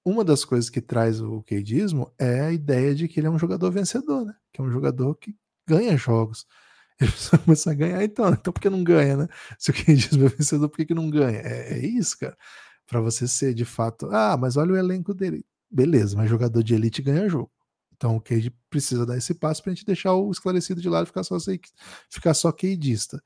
uma 0.09 0.25
das 0.25 0.45
coisas 0.45 0.71
que 0.71 0.81
traz 0.81 1.21
o 1.21 1.43
queidismo 1.43 2.13
é 2.19 2.41
a 2.41 2.53
ideia 2.53 2.95
de 2.95 3.09
que 3.09 3.21
ele 3.21 3.27
é 3.27 3.31
um 3.31 3.39
jogador 3.39 3.71
vencedor, 3.71 4.25
né? 4.25 4.35
Que 4.53 4.61
é 4.61 4.65
um 4.65 4.71
jogador 4.71 5.15
que 5.17 5.35
ganha 5.67 5.97
jogos. 5.97 6.47
Ele 7.01 7.13
precisa 7.13 7.39
começar 7.39 7.71
a 7.71 7.75
ganhar, 7.75 8.03
então. 8.03 8.29
Então 8.31 8.53
por 8.53 8.61
que 8.61 8.69
não 8.69 8.83
ganha, 8.83 9.17
né? 9.17 9.29
Se 9.57 9.71
o 9.71 9.75
queidismo 9.75 10.27
é 10.27 10.29
vencedor, 10.29 10.69
por 10.69 10.79
que, 10.79 10.87
que 10.87 10.95
não 10.95 11.09
ganha? 11.09 11.39
É, 11.39 11.75
é 11.75 11.87
isso, 11.87 12.19
cara. 12.19 12.37
Para 12.87 13.01
você 13.01 13.29
ser 13.29 13.55
de 13.55 13.65
fato, 13.65 14.09
ah, 14.11 14.37
mas 14.37 14.57
olha 14.57 14.73
o 14.73 14.77
elenco 14.77 15.15
dele. 15.15 15.45
Beleza, 15.71 16.17
mas 16.17 16.29
jogador 16.29 16.63
de 16.63 16.75
elite 16.75 17.03
ganha 17.03 17.29
jogo. 17.29 17.53
Então 17.95 18.17
o 18.17 18.21
Cade 18.21 18.51
precisa 18.71 19.05
dar 19.05 19.17
esse 19.17 19.35
passo 19.35 19.63
para 19.63 19.73
a 19.73 19.75
gente 19.75 19.85
deixar 19.85 20.15
o 20.15 20.31
esclarecido 20.31 20.81
de 20.81 20.89
lado 20.89 21.05
e 21.05 21.07
ficar 21.09 21.25
só, 21.25 21.37
ficar 22.11 22.35
só 22.35 22.51
queidista. 22.51 23.23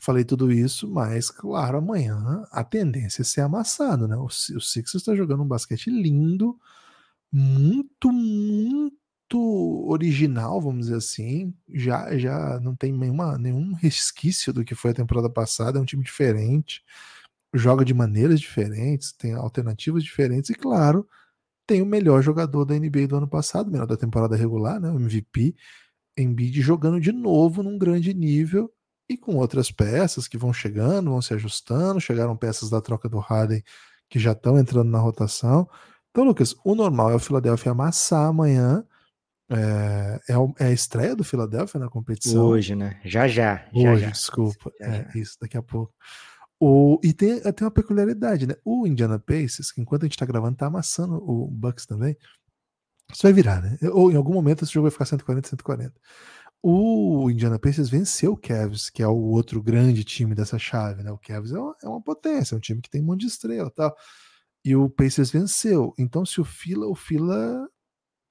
Falei 0.00 0.24
tudo 0.24 0.50
isso, 0.50 0.88
mas 0.88 1.30
claro, 1.30 1.78
amanhã 1.78 2.44
a 2.50 2.64
tendência 2.64 3.22
é 3.22 3.24
ser 3.24 3.42
amassado, 3.42 4.08
né? 4.08 4.16
O, 4.16 4.26
o 4.26 4.30
Sixers 4.30 4.94
está 4.94 5.14
jogando 5.14 5.42
um 5.42 5.48
basquete 5.48 5.90
lindo, 5.90 6.58
muito, 7.32 8.12
muito 8.12 9.00
original, 9.88 10.60
vamos 10.60 10.86
dizer 10.86 10.96
assim. 10.96 11.54
Já, 11.68 12.16
já 12.18 12.60
não 12.60 12.76
tem 12.76 12.92
nenhuma, 12.92 13.38
nenhum 13.38 13.72
resquício 13.74 14.52
do 14.52 14.64
que 14.64 14.74
foi 14.74 14.92
a 14.92 14.94
temporada 14.94 15.30
passada. 15.30 15.78
É 15.78 15.82
um 15.82 15.84
time 15.84 16.04
diferente, 16.04 16.82
joga 17.54 17.84
de 17.84 17.94
maneiras 17.94 18.40
diferentes, 18.40 19.12
tem 19.12 19.34
alternativas 19.34 20.02
diferentes 20.04 20.50
e, 20.50 20.54
claro, 20.54 21.08
tem 21.66 21.82
o 21.82 21.86
melhor 21.86 22.22
jogador 22.22 22.64
da 22.64 22.74
NBA 22.78 23.08
do 23.08 23.16
ano 23.16 23.28
passado, 23.28 23.70
melhor 23.70 23.86
da 23.86 23.96
temporada 23.96 24.36
regular, 24.36 24.80
né? 24.80 24.90
O 24.90 24.96
MVP, 24.96 25.54
Embiid 26.16 26.60
jogando 26.62 27.00
de 27.00 27.12
novo 27.12 27.62
num 27.62 27.78
grande 27.78 28.14
nível 28.14 28.72
e 29.08 29.16
com 29.16 29.36
outras 29.36 29.70
peças 29.70 30.26
que 30.26 30.38
vão 30.38 30.52
chegando, 30.52 31.10
vão 31.10 31.22
se 31.22 31.34
ajustando. 31.34 32.00
Chegaram 32.00 32.36
peças 32.36 32.70
da 32.70 32.80
troca 32.80 33.08
do 33.08 33.18
Harden 33.18 33.62
que 34.08 34.18
já 34.18 34.32
estão 34.32 34.58
entrando 34.58 34.90
na 34.90 34.98
rotação. 34.98 35.68
Então, 36.10 36.24
Lucas, 36.24 36.54
o 36.64 36.74
normal 36.74 37.10
é 37.10 37.14
o 37.14 37.20
Philadelphia 37.20 37.72
amassar 37.72 38.28
amanhã. 38.28 38.84
É, 39.50 40.20
é, 40.28 40.64
é 40.64 40.66
a 40.68 40.72
estreia 40.72 41.14
do 41.14 41.24
Philadelphia 41.24 41.78
na 41.78 41.88
competição. 41.88 42.46
Hoje, 42.46 42.74
né? 42.74 43.00
Já 43.04 43.28
já. 43.28 43.66
Hoje, 43.72 43.82
já, 43.82 43.96
já. 43.96 44.10
desculpa. 44.10 44.72
Já, 44.80 44.86
é 44.86 45.08
já. 45.12 45.20
isso, 45.20 45.36
daqui 45.40 45.56
a 45.56 45.62
pouco. 45.62 45.92
O, 46.58 46.98
e 47.02 47.12
tem, 47.12 47.40
tem 47.40 47.64
uma 47.64 47.70
peculiaridade, 47.70 48.46
né? 48.46 48.54
O 48.64 48.86
Indiana 48.86 49.18
Pacers, 49.18 49.70
que 49.70 49.80
enquanto 49.80 50.04
a 50.04 50.06
gente 50.06 50.16
tá 50.16 50.24
gravando, 50.24 50.56
tá 50.56 50.66
amassando 50.66 51.16
o 51.16 51.48
Bucks 51.50 51.84
também. 51.84 52.16
Isso 53.12 53.22
vai 53.22 53.32
virar, 53.32 53.60
né? 53.60 53.76
Ou 53.92 54.10
em 54.10 54.16
algum 54.16 54.32
momento 54.32 54.64
esse 54.64 54.72
jogo 54.72 54.84
vai 54.84 54.90
ficar 54.90 55.04
140, 55.04 55.48
140. 55.48 55.92
O 56.66 57.30
Indiana 57.30 57.58
Pacers 57.58 57.90
venceu 57.90 58.32
o 58.32 58.36
Cavs, 58.38 58.88
que 58.88 59.02
é 59.02 59.06
o 59.06 59.14
outro 59.14 59.62
grande 59.62 60.02
time 60.02 60.34
dessa 60.34 60.58
chave, 60.58 61.02
né? 61.02 61.12
O 61.12 61.18
Cavs 61.18 61.52
é 61.52 61.58
uma, 61.58 61.76
é 61.82 61.86
uma 61.86 62.00
potência, 62.00 62.54
é 62.54 62.56
um 62.56 62.60
time 62.60 62.80
que 62.80 62.88
tem 62.88 63.02
um 63.02 63.04
monte 63.04 63.20
de 63.20 63.26
estrela 63.26 63.70
tal. 63.70 63.94
E 64.64 64.74
o 64.74 64.88
Pacers 64.88 65.30
venceu. 65.30 65.92
Então, 65.98 66.24
se 66.24 66.40
o 66.40 66.44
Fila, 66.44 66.86
o 66.86 66.94
Fila 66.94 67.68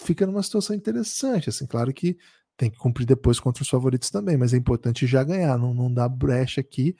fica 0.02 0.26
numa 0.26 0.42
situação 0.42 0.76
interessante. 0.76 1.48
Assim, 1.48 1.68
claro 1.68 1.94
que 1.94 2.18
tem 2.58 2.72
que 2.72 2.78
cumprir 2.80 3.06
depois 3.06 3.40
contra 3.40 3.62
os 3.62 3.70
favoritos 3.70 4.10
também, 4.10 4.36
mas 4.36 4.52
é 4.52 4.58
importante 4.58 5.06
já 5.06 5.24
ganhar, 5.24 5.56
não, 5.60 5.72
não 5.72 5.94
dá 5.94 6.10
brecha 6.10 6.60
aqui. 6.60 6.96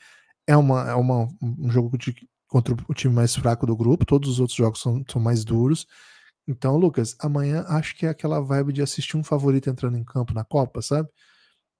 É, 0.46 0.56
uma, 0.56 0.88
é 0.88 0.94
uma, 0.94 1.28
um 1.42 1.72
jogo 1.72 1.98
de, 1.98 2.16
contra 2.48 2.76
o 2.88 2.94
time 2.94 3.12
mais 3.12 3.36
fraco 3.36 3.66
do 3.66 3.76
grupo, 3.76 4.06
todos 4.06 4.30
os 4.30 4.40
outros 4.40 4.56
jogos 4.56 4.80
são, 4.82 5.04
são 5.10 5.20
mais 5.20 5.44
duros. 5.44 5.88
Então, 6.48 6.76
Lucas, 6.76 7.16
amanhã 7.20 7.66
acho 7.68 7.96
que 7.96 8.06
é 8.06 8.10
aquela 8.10 8.42
vibe 8.42 8.74
de 8.74 8.82
assistir 8.82 9.16
um 9.16 9.24
favorito 9.24 9.70
entrando 9.70 9.98
em 9.98 10.04
campo 10.04 10.34
na 10.34 10.44
Copa, 10.44 10.82
sabe? 10.82 11.08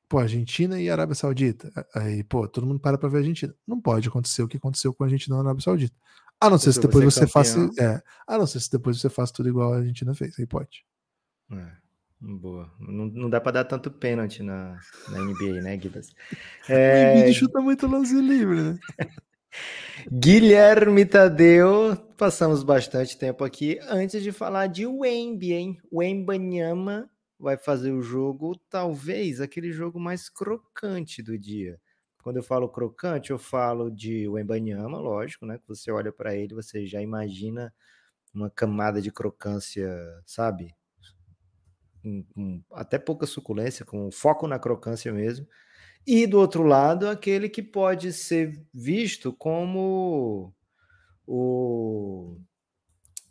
Pô, 0.08 0.20
Argentina 0.20 0.80
e 0.80 0.90
Arábia 0.90 1.16
Saudita. 1.16 1.72
Aí, 1.96 2.24
pô, 2.24 2.48
todo 2.48 2.68
mundo 2.68 2.80
para 2.80 2.98
pra 2.98 3.10
ver 3.10 3.18
a 3.18 3.20
Argentina. 3.22 3.54
Não 3.68 3.82
pode 3.82 4.08
acontecer 4.08 4.42
o 4.42 4.48
que 4.48 4.58
aconteceu 4.58 4.94
com 4.94 5.04
a 5.04 5.08
Argentina 5.08 5.36
na 5.36 5.42
Arábia 5.42 5.64
Saudita. 5.64 5.96
A 6.40 6.50
não 6.50 6.58
ser 6.58 6.74
se 6.74 6.82
depois 6.82 7.06
você, 7.06 7.26
faça. 7.26 7.70
É, 7.80 8.02
a 8.28 8.38
não 8.38 8.46
ser 8.46 8.60
se 8.60 8.70
depois 8.70 9.00
você 9.00 9.10
faça 9.10 9.34
tudo 9.34 9.50
igual 9.50 9.74
a 9.74 9.78
Argentina 9.78 10.14
fez. 10.14 10.38
Aí 10.38 10.46
pode. 10.46 10.86
É, 11.52 11.72
boa. 12.20 12.70
Não, 12.80 13.06
não 13.06 13.30
dá 13.30 13.40
pra 13.40 13.54
dar 13.54 13.64
tanto 13.64 13.90
pênalti 13.90 14.44
na, 14.44 14.78
na 15.10 15.20
NBA, 15.20 15.62
né, 15.62 15.78
Guilherme? 15.78 16.10
É... 16.68 17.30
O 17.30 17.34
chuta 17.34 17.62
muito 17.62 17.88
lance 17.88 18.14
livre, 18.14 18.62
né? 18.62 18.80
Guilherme 20.12 21.06
Tadeu, 21.06 21.96
passamos 22.24 22.64
bastante 22.64 23.18
tempo 23.18 23.44
aqui 23.44 23.78
antes 23.82 24.24
de 24.24 24.32
falar 24.32 24.68
de 24.68 24.88
Wemby, 24.88 25.52
hein? 25.52 25.82
Wembanyama 25.92 27.12
vai 27.38 27.58
fazer 27.58 27.92
o 27.92 28.02
jogo, 28.02 28.58
talvez 28.70 29.42
aquele 29.42 29.74
jogo 29.74 30.00
mais 30.00 30.30
crocante 30.30 31.22
do 31.22 31.38
dia. 31.38 31.78
Quando 32.24 32.38
eu 32.38 32.44
falo 32.44 32.70
crocante, 32.70 33.32
eu 33.32 33.38
falo 33.38 33.92
de 33.92 34.26
Wembanyama, 34.26 35.00
lógico, 35.00 35.46
né? 35.46 35.58
Que 35.58 35.68
você 35.68 35.92
olha 35.92 36.14
para 36.14 36.34
ele, 36.34 36.56
você 36.56 36.86
já 36.86 37.02
imagina 37.02 37.74
uma 38.34 38.50
camada 38.50 39.02
de 39.02 39.12
crocância, 39.12 39.86
sabe? 40.26 40.74
Um, 42.06 42.26
um, 42.38 42.64
até 42.72 42.98
pouca 42.98 43.26
suculência, 43.26 43.86
com 43.86 44.10
foco 44.10 44.48
na 44.48 44.58
crocância 44.58 45.12
mesmo. 45.12 45.46
E 46.08 46.26
do 46.26 46.40
outro 46.40 46.64
lado, 46.64 47.06
aquele 47.10 47.50
que 47.50 47.62
pode 47.62 48.14
ser 48.14 48.66
visto 48.74 49.34
como 49.34 50.54
o. 51.28 52.38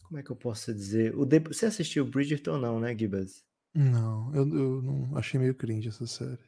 Como 0.04 0.18
é 0.18 0.22
que 0.22 0.30
eu 0.30 0.36
posso 0.36 0.74
dizer? 0.74 1.16
O 1.16 1.24
de... 1.24 1.40
Você 1.40 1.66
assistiu 1.66 2.04
Bridgerton, 2.04 2.58
não, 2.58 2.78
né, 2.78 2.96
Gibas? 2.96 3.44
Não, 3.74 4.34
eu, 4.34 4.46
eu 4.46 4.82
não 4.82 5.16
achei 5.16 5.40
meio 5.40 5.54
cringe 5.54 5.88
essa 5.88 6.06
série. 6.06 6.38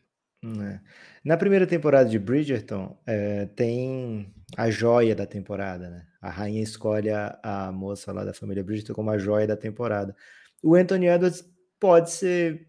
É. 0.44 0.80
Na 1.24 1.38
primeira 1.38 1.66
temporada 1.66 2.09
de 2.09 2.18
Bridgerton, 2.18 2.98
é, 3.07 3.46
tem 3.46 4.30
a 4.57 4.70
joia 4.70 5.14
da 5.14 5.26
temporada, 5.26 5.88
né? 5.88 6.07
A 6.20 6.28
rainha 6.28 6.62
escolhe 6.62 7.09
a, 7.09 7.38
a 7.42 7.72
moça 7.72 8.12
lá 8.12 8.24
da 8.24 8.35
família 8.35 8.62
Bridgerton 8.62 8.92
como 8.92 9.11
a 9.11 9.16
joia 9.16 9.46
da 9.46 9.57
temporada. 9.57 10.14
O 10.62 10.74
Anthony 10.74 11.07
Edwards 11.07 11.42
pode 11.80 12.11
ser 12.11 12.68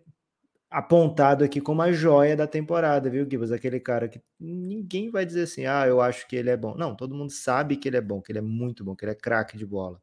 apontado 0.76 1.46
aqui 1.46 1.62
como 1.62 1.82
a 1.82 1.90
joia 1.94 2.36
da 2.36 2.46
temporada, 2.46 3.10
viu, 3.10 3.24
Gibbs? 3.24 3.50
Aquele 3.50 3.80
cara 3.80 4.10
que 4.10 4.22
ninguém 4.38 5.10
vai 5.10 5.26
dizer 5.26 5.44
assim, 5.44 5.66
ah, 5.66 5.88
eu 5.88 6.02
acho 6.02 6.28
que 6.28 6.36
ele 6.36 6.50
é 6.50 6.58
bom. 6.58 6.76
Não, 6.76 6.94
todo 6.94 7.16
mundo 7.16 7.32
sabe 7.32 7.78
que 7.78 7.88
ele 7.88 7.96
é 7.96 8.02
bom, 8.02 8.22
que 8.22 8.30
ele 8.30 8.40
é 8.40 8.42
muito 8.42 8.84
bom, 8.84 8.94
que 8.94 9.06
ele 9.06 9.14
é 9.14 9.16
craque 9.16 9.58
de 9.58 9.66
bola. 9.66 10.02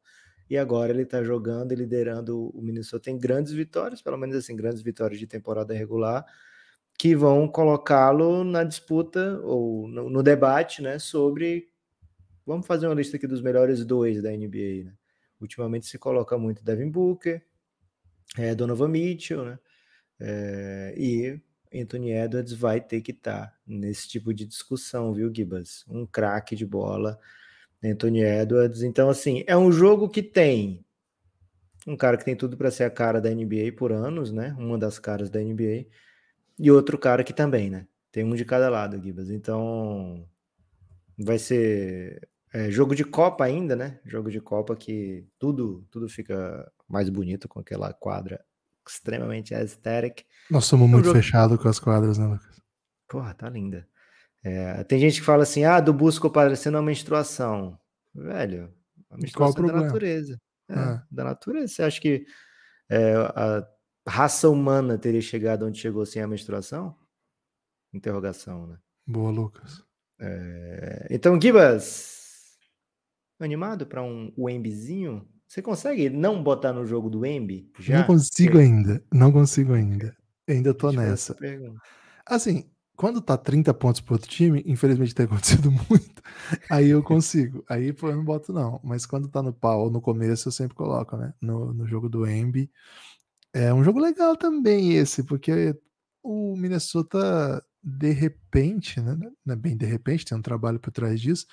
E 0.49 0.57
agora 0.57 0.91
ele 0.91 1.05
tá 1.05 1.23
jogando 1.23 1.73
e 1.73 1.75
liderando 1.75 2.49
o 2.57 2.63
Minnesota 2.63 3.11
em 3.11 3.19
grandes 3.19 3.53
vitórias, 3.53 4.01
pelo 4.01 4.17
menos 4.17 4.35
assim, 4.35 4.57
grandes 4.57 4.81
vitórias 4.81 5.21
de 5.21 5.27
temporada 5.27 5.75
regular, 5.75 6.25
que 6.99 7.15
vão 7.15 7.47
colocá-lo 7.47 8.43
na 8.43 8.65
disputa 8.65 9.41
ou 9.43 9.87
no, 9.89 10.09
no, 10.09 10.23
debate, 10.23 10.81
né, 10.81 10.99
sobre 10.99 11.69
vamos 12.47 12.67
fazer 12.67 12.87
uma 12.87 12.95
lista 12.95 13.19
aqui 13.19 13.27
dos 13.27 13.43
melhores 13.43 13.85
dois 13.85 14.23
da 14.23 14.31
NBA, 14.31 14.85
né? 14.85 14.95
Ultimamente 15.39 15.85
se 15.85 15.99
coloca 15.99 16.39
muito 16.39 16.65
Devin 16.65 16.91
Booker, 16.91 17.45
é, 18.39 18.55
Donovan 18.55 18.89
Mitchell, 18.89 19.45
né? 19.45 19.59
É, 20.25 20.95
e 20.97 21.41
Anthony 21.75 22.13
Edwards 22.13 22.53
vai 22.53 22.81
ter 22.81 23.01
que 23.01 23.11
estar 23.11 23.47
tá 23.49 23.57
nesse 23.67 24.09
tipo 24.09 24.33
de 24.33 24.47
discussão, 24.47 25.13
viu, 25.13 25.33
Gibas? 25.35 25.85
Um 25.89 26.07
craque 26.07 26.55
de 26.55 26.65
bola, 26.65 27.19
Anthony 27.83 28.23
Edwards. 28.23 28.83
Então, 28.83 29.11
assim, 29.11 29.43
é 29.49 29.57
um 29.57 29.73
jogo 29.73 30.09
que 30.09 30.23
tem 30.23 30.85
um 31.87 31.97
cara 31.97 32.17
que 32.17 32.25
tem 32.25 32.37
tudo 32.37 32.57
para 32.57 32.71
ser 32.71 32.85
a 32.85 32.91
cara 32.91 33.21
da 33.21 33.31
NBA 33.31 33.73
por 33.77 33.91
anos, 33.91 34.31
né? 34.31 34.55
Uma 34.57 34.79
das 34.79 35.01
caras 35.01 35.29
da 35.29 35.41
NBA. 35.41 35.87
E 36.57 36.71
outro 36.71 36.97
cara 36.97 37.25
que 37.25 37.33
também, 37.33 37.69
né? 37.69 37.89
Tem 38.13 38.23
um 38.23 38.37
de 38.37 38.45
cada 38.45 38.69
lado, 38.69 39.03
Gibas. 39.03 39.31
Então, 39.31 40.25
vai 41.19 41.39
ser 41.39 42.29
é, 42.53 42.71
jogo 42.71 42.95
de 42.95 43.05
Copa 43.05 43.45
ainda, 43.45 43.75
né? 43.75 43.99
Jogo 44.05 44.31
de 44.31 44.41
Copa 44.41 44.77
que 44.77 45.27
tudo, 45.37 45.85
tudo 45.91 46.09
fica 46.09 46.71
mais 46.89 47.09
bonito 47.09 47.49
com 47.49 47.59
aquela 47.59 47.93
quadra 47.93 48.45
extremamente 48.89 49.55
aesthetic. 49.55 50.25
Nós 50.51 50.65
somos 50.65 50.89
muito 50.89 51.07
jogo... 51.07 51.19
fechados 51.19 51.59
com 51.61 51.69
as 51.69 51.79
quadras, 51.79 52.19
né, 52.19 52.27
Lucas? 52.27 52.61
Porra, 53.09 53.35
tá 53.35 53.49
linda. 53.49 53.87
É, 54.45 54.83
tem 54.85 54.99
gente 54.99 55.21
que 55.21 55.27
fala 55.27 55.45
assim, 55.45 55.65
ah, 55.65 55.81
do 55.81 55.93
busco 55.93 56.31
parecendo 56.31 56.77
uma 56.77 56.83
menstruação. 56.83 57.79
Velho, 58.15 58.75
a 59.11 59.17
menstruação 59.17 59.65
é 59.65 59.73
da 59.73 59.81
natureza. 59.83 60.41
É, 60.69 60.75
é. 60.75 61.03
Da 61.11 61.25
natureza. 61.25 61.69
Você 61.69 61.83
acha 61.83 62.01
que 62.01 62.27
é, 62.91 63.15
a 63.15 63.67
raça 64.09 64.49
humana 64.49 64.99
teria 64.99 65.21
chegado 65.21 65.67
onde 65.67 65.79
chegou 65.79 66.05
sem 66.05 66.23
a 66.23 66.27
menstruação? 66.27 66.97
Interrogação, 67.93 68.67
né? 68.67 68.79
Boa, 69.07 69.31
Lucas. 69.31 69.85
É, 70.21 71.07
então, 71.11 71.41
Gibas, 71.41 72.57
animado 73.39 73.87
para 73.87 74.03
um 74.03 74.33
Wembyzinho? 74.37 75.29
Você 75.53 75.61
consegue 75.61 76.09
não 76.09 76.43
botar 76.43 76.73
no 76.73 76.87
jogo 76.87 77.11
do 77.11 77.27
Embi? 77.27 77.71
Já? 77.79 77.99
Não 77.99 78.07
consigo 78.07 78.57
é. 78.57 78.63
ainda. 78.63 79.05
Não 79.13 79.31
consigo 79.31 79.75
ainda. 79.75 80.17
Ainda 80.49 80.73
tô 80.73 80.91
nessa. 80.91 81.37
Assim, 82.25 82.71
quando 82.97 83.21
tá 83.21 83.37
30 83.37 83.75
pontos 83.75 84.01
pro 84.01 84.15
outro 84.15 84.31
time, 84.31 84.63
infelizmente 84.65 85.15
tem 85.15 85.27
acontecido 85.29 85.71
muito, 85.71 86.23
aí 86.71 86.89
eu 86.89 87.03
consigo. 87.03 87.63
Aí 87.69 87.93
pô, 87.93 88.09
eu 88.09 88.17
não 88.17 88.25
boto 88.25 88.51
não. 88.51 88.81
Mas 88.83 89.05
quando 89.05 89.29
tá 89.29 89.43
no 89.43 89.53
pau 89.53 89.91
no 89.91 90.01
começo, 90.01 90.49
eu 90.49 90.53
sempre 90.53 90.75
coloco, 90.75 91.19
né? 91.19 91.35
No, 91.39 91.75
no 91.75 91.87
jogo 91.87 92.09
do 92.09 92.27
Embi. 92.27 92.71
É 93.53 93.75
um 93.75 93.85
jogo 93.85 94.01
legal 94.01 94.35
também 94.35 94.95
esse, 94.95 95.23
porque 95.23 95.79
o 96.23 96.57
Minnesota, 96.57 97.63
de 97.85 98.11
repente, 98.11 99.03
né? 99.03 99.19
Não 99.45 99.53
é 99.53 99.57
bem 99.57 99.77
de 99.77 99.85
repente, 99.85 100.25
tem 100.25 100.39
um 100.39 100.41
trabalho 100.41 100.81
por 100.81 100.91
trás 100.91 101.21
disso, 101.21 101.47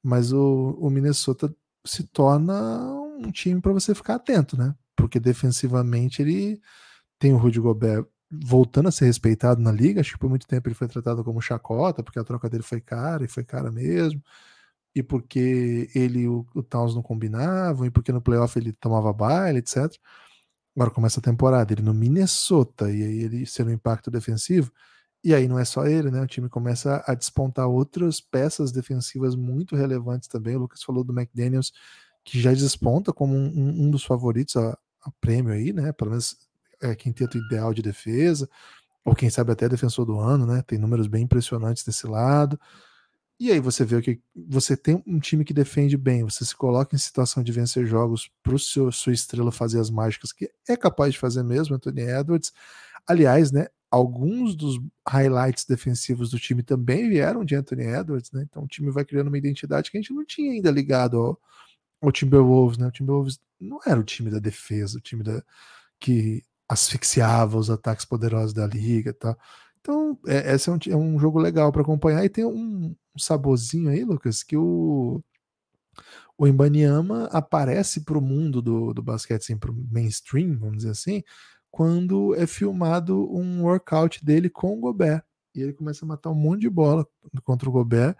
mas 0.00 0.32
o, 0.32 0.78
o 0.80 0.88
Minnesota 0.88 1.52
se 1.84 2.04
torna 2.04 3.09
um 3.26 3.30
time 3.30 3.60
para 3.60 3.72
você 3.72 3.94
ficar 3.94 4.16
atento, 4.16 4.56
né? 4.56 4.74
Porque 4.96 5.20
defensivamente 5.20 6.22
ele 6.22 6.60
tem 7.18 7.32
o 7.32 7.38
Rudy 7.38 7.60
Gobert 7.60 8.06
voltando 8.30 8.88
a 8.88 8.92
ser 8.92 9.06
respeitado 9.06 9.60
na 9.60 9.72
liga. 9.72 10.00
Acho 10.00 10.12
que 10.12 10.18
por 10.18 10.30
muito 10.30 10.46
tempo 10.46 10.68
ele 10.68 10.74
foi 10.74 10.88
tratado 10.88 11.24
como 11.24 11.40
chacota, 11.42 12.02
porque 12.02 12.18
a 12.18 12.24
troca 12.24 12.48
dele 12.48 12.62
foi 12.62 12.80
cara 12.80 13.24
e 13.24 13.28
foi 13.28 13.44
cara 13.44 13.70
mesmo. 13.70 14.22
E 14.94 15.02
porque 15.02 15.88
ele 15.94 16.20
e 16.20 16.28
o, 16.28 16.46
o 16.54 16.62
Towns 16.62 16.94
não 16.94 17.02
combinavam, 17.02 17.86
e 17.86 17.90
porque 17.90 18.12
no 18.12 18.20
playoff 18.22 18.58
ele 18.58 18.72
tomava 18.72 19.12
baile, 19.12 19.58
etc. 19.60 19.92
Agora 20.76 20.90
começa 20.90 21.20
a 21.20 21.22
temporada, 21.22 21.72
ele 21.72 21.82
no 21.82 21.94
Minnesota, 21.94 22.90
e 22.90 23.02
aí 23.02 23.20
ele 23.20 23.46
sendo 23.46 23.70
um 23.70 23.74
impacto 23.74 24.10
defensivo. 24.10 24.72
E 25.22 25.34
aí 25.34 25.46
não 25.46 25.58
é 25.58 25.64
só 25.64 25.86
ele, 25.86 26.10
né? 26.10 26.22
O 26.22 26.26
time 26.26 26.48
começa 26.48 27.04
a 27.06 27.14
despontar 27.14 27.68
outras 27.68 28.20
peças 28.20 28.72
defensivas 28.72 29.36
muito 29.36 29.76
relevantes 29.76 30.28
também. 30.28 30.56
O 30.56 30.60
Lucas 30.60 30.82
falou 30.82 31.04
do 31.04 31.12
McDaniels, 31.12 31.72
que 32.24 32.40
já 32.40 32.52
desponta 32.52 33.12
como 33.12 33.34
um, 33.34 33.84
um 33.86 33.90
dos 33.90 34.04
favoritos 34.04 34.56
a, 34.56 34.78
a, 35.02 35.10
prêmio 35.20 35.52
aí, 35.52 35.72
né? 35.72 35.92
Pelo 35.92 36.10
menos 36.10 36.36
é 36.82 36.94
quinteto 36.94 37.38
ideal 37.38 37.74
de 37.74 37.82
defesa, 37.82 38.48
ou 39.04 39.14
quem 39.14 39.30
sabe 39.30 39.52
até 39.52 39.68
defensor 39.68 40.06
do 40.06 40.18
ano, 40.18 40.46
né? 40.46 40.62
Tem 40.66 40.78
números 40.78 41.06
bem 41.06 41.24
impressionantes 41.24 41.84
desse 41.84 42.06
lado. 42.06 42.58
E 43.38 43.50
aí 43.50 43.58
você 43.58 43.84
vê 43.84 44.02
que 44.02 44.20
você 44.34 44.76
tem 44.76 45.02
um 45.06 45.18
time 45.18 45.44
que 45.44 45.54
defende 45.54 45.96
bem, 45.96 46.24
você 46.24 46.44
se 46.44 46.54
coloca 46.54 46.94
em 46.94 46.98
situação 46.98 47.42
de 47.42 47.52
vencer 47.52 47.86
jogos 47.86 48.30
para 48.42 48.58
sua 48.58 49.12
estrela 49.12 49.50
fazer 49.50 49.80
as 49.80 49.90
mágicas, 49.90 50.30
que 50.32 50.50
é 50.68 50.76
capaz 50.76 51.14
de 51.14 51.18
fazer 51.18 51.42
mesmo, 51.42 51.74
Anthony 51.74 52.02
Edwards. 52.02 52.52
Aliás, 53.06 53.50
né? 53.50 53.68
alguns 53.90 54.54
dos 54.54 54.80
highlights 55.06 55.64
defensivos 55.64 56.30
do 56.30 56.38
time 56.38 56.62
também 56.62 57.08
vieram 57.08 57.44
de 57.44 57.56
Anthony 57.56 57.82
Edwards, 57.82 58.30
né? 58.30 58.46
Então 58.48 58.62
o 58.62 58.68
time 58.68 58.90
vai 58.90 59.04
criando 59.04 59.28
uma 59.28 59.38
identidade 59.38 59.90
que 59.90 59.98
a 59.98 60.00
gente 60.00 60.14
não 60.14 60.24
tinha 60.24 60.52
ainda 60.52 60.70
ligado 60.70 61.16
ao, 61.16 61.40
ao 62.00 62.12
Timberwolves, 62.12 62.78
né? 62.78 62.86
O 62.86 62.90
Timberwolves 62.90 63.38
não 63.60 63.78
era 63.86 64.00
o 64.00 64.04
time 64.04 64.30
da 64.30 64.38
defesa, 64.38 64.98
o 64.98 65.00
time 65.00 65.22
da, 65.22 65.42
que 65.98 66.42
asfixiava 66.68 67.58
os 67.58 67.70
ataques 67.70 68.04
poderosos 68.04 68.52
da 68.54 68.66
liga 68.66 69.12
tal. 69.12 69.36
Então, 69.80 70.18
é, 70.26 70.54
esse 70.54 70.68
é 70.68 70.72
um, 70.72 70.78
é 70.90 70.96
um 70.96 71.18
jogo 71.18 71.38
legal 71.38 71.72
para 71.72 71.82
acompanhar. 71.82 72.24
E 72.24 72.28
tem 72.28 72.44
um, 72.44 72.94
um 73.14 73.18
saborzinho 73.18 73.90
aí, 73.90 74.04
Lucas, 74.04 74.42
que 74.42 74.56
o, 74.56 75.22
o 76.38 76.46
Imbaniama 76.46 77.26
aparece 77.32 78.02
para 78.02 78.18
o 78.18 78.20
mundo 78.20 78.62
do, 78.62 78.94
do 78.94 79.02
basquete, 79.02 79.42
assim, 79.42 79.58
para 79.58 79.70
o 79.70 79.86
mainstream, 79.90 80.58
vamos 80.58 80.78
dizer 80.78 80.90
assim, 80.90 81.22
quando 81.70 82.34
é 82.34 82.46
filmado 82.46 83.32
um 83.34 83.62
workout 83.64 84.24
dele 84.24 84.50
com 84.50 84.76
o 84.76 84.80
Gobert. 84.80 85.24
E 85.54 85.62
ele 85.62 85.72
começa 85.72 86.04
a 86.04 86.08
matar 86.08 86.30
um 86.30 86.34
monte 86.34 86.60
de 86.62 86.70
bola 86.70 87.06
contra 87.42 87.68
o 87.68 87.72
Gobert. 87.72 88.16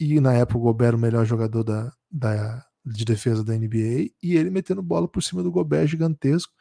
E 0.00 0.20
na 0.20 0.32
época 0.34 0.58
o 0.58 0.62
Gobert 0.62 0.88
era 0.88 0.96
o 0.96 1.00
melhor 1.00 1.24
jogador 1.26 1.62
da, 1.62 1.92
da, 2.10 2.66
de 2.84 3.04
defesa 3.04 3.42
da 3.42 3.54
NBA. 3.54 4.10
E 4.22 4.36
ele 4.36 4.50
metendo 4.50 4.82
bola 4.82 5.08
por 5.08 5.22
cima 5.22 5.42
do 5.42 5.50
Gobert 5.50 5.86
gigantesco. 5.86 6.52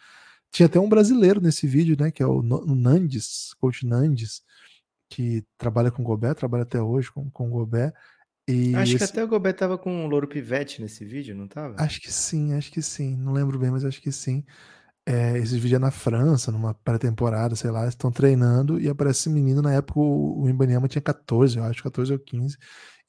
Tinha 0.51 0.67
até 0.67 0.79
um 0.79 0.87
brasileiro 0.87 1.41
nesse 1.41 1.65
vídeo, 1.65 1.97
né? 1.99 2.11
Que 2.11 2.21
é 2.21 2.27
o, 2.27 2.41
Nandes, 2.41 3.53
coach 3.59 3.85
Nandes, 3.85 4.41
que 5.09 5.43
trabalha 5.57 5.91
com 5.91 6.03
o 6.03 6.05
Gobert, 6.05 6.35
trabalha 6.35 6.63
até 6.63 6.81
hoje 6.81 7.11
com, 7.11 7.29
com 7.31 7.47
o 7.47 7.51
Gobert. 7.51 7.93
E 8.47 8.75
acho 8.75 8.95
esse... 8.95 8.97
que 8.97 9.03
até 9.03 9.23
o 9.23 9.27
Gobert 9.27 9.55
tava 9.55 9.77
com 9.77 10.05
o 10.05 10.07
Louro 10.07 10.27
Pivete 10.27 10.81
nesse 10.81 11.05
vídeo, 11.05 11.35
não 11.35 11.47
tava? 11.47 11.75
Acho 11.77 11.99
que 12.01 12.11
sim, 12.11 12.53
acho 12.53 12.71
que 12.71 12.81
sim. 12.81 13.15
Não 13.15 13.33
lembro 13.33 13.57
bem, 13.57 13.71
mas 13.71 13.85
acho 13.85 14.01
que 14.01 14.11
sim. 14.11 14.43
É, 15.05 15.37
esse 15.37 15.59
vídeo 15.59 15.75
é 15.75 15.79
na 15.79 15.91
França, 15.91 16.51
numa 16.51 16.73
pré-temporada, 16.73 17.55
sei 17.55 17.71
lá, 17.71 17.87
estão 17.87 18.11
treinando 18.11 18.79
e 18.79 18.87
aparece 18.87 19.21
esse 19.21 19.29
menino. 19.29 19.61
Na 19.61 19.73
época 19.73 19.99
o, 19.99 20.43
o 20.43 20.87
tinha 20.87 21.01
14, 21.01 21.57
eu 21.57 21.63
acho, 21.63 21.83
14 21.83 22.13
ou 22.13 22.19
15, 22.19 22.57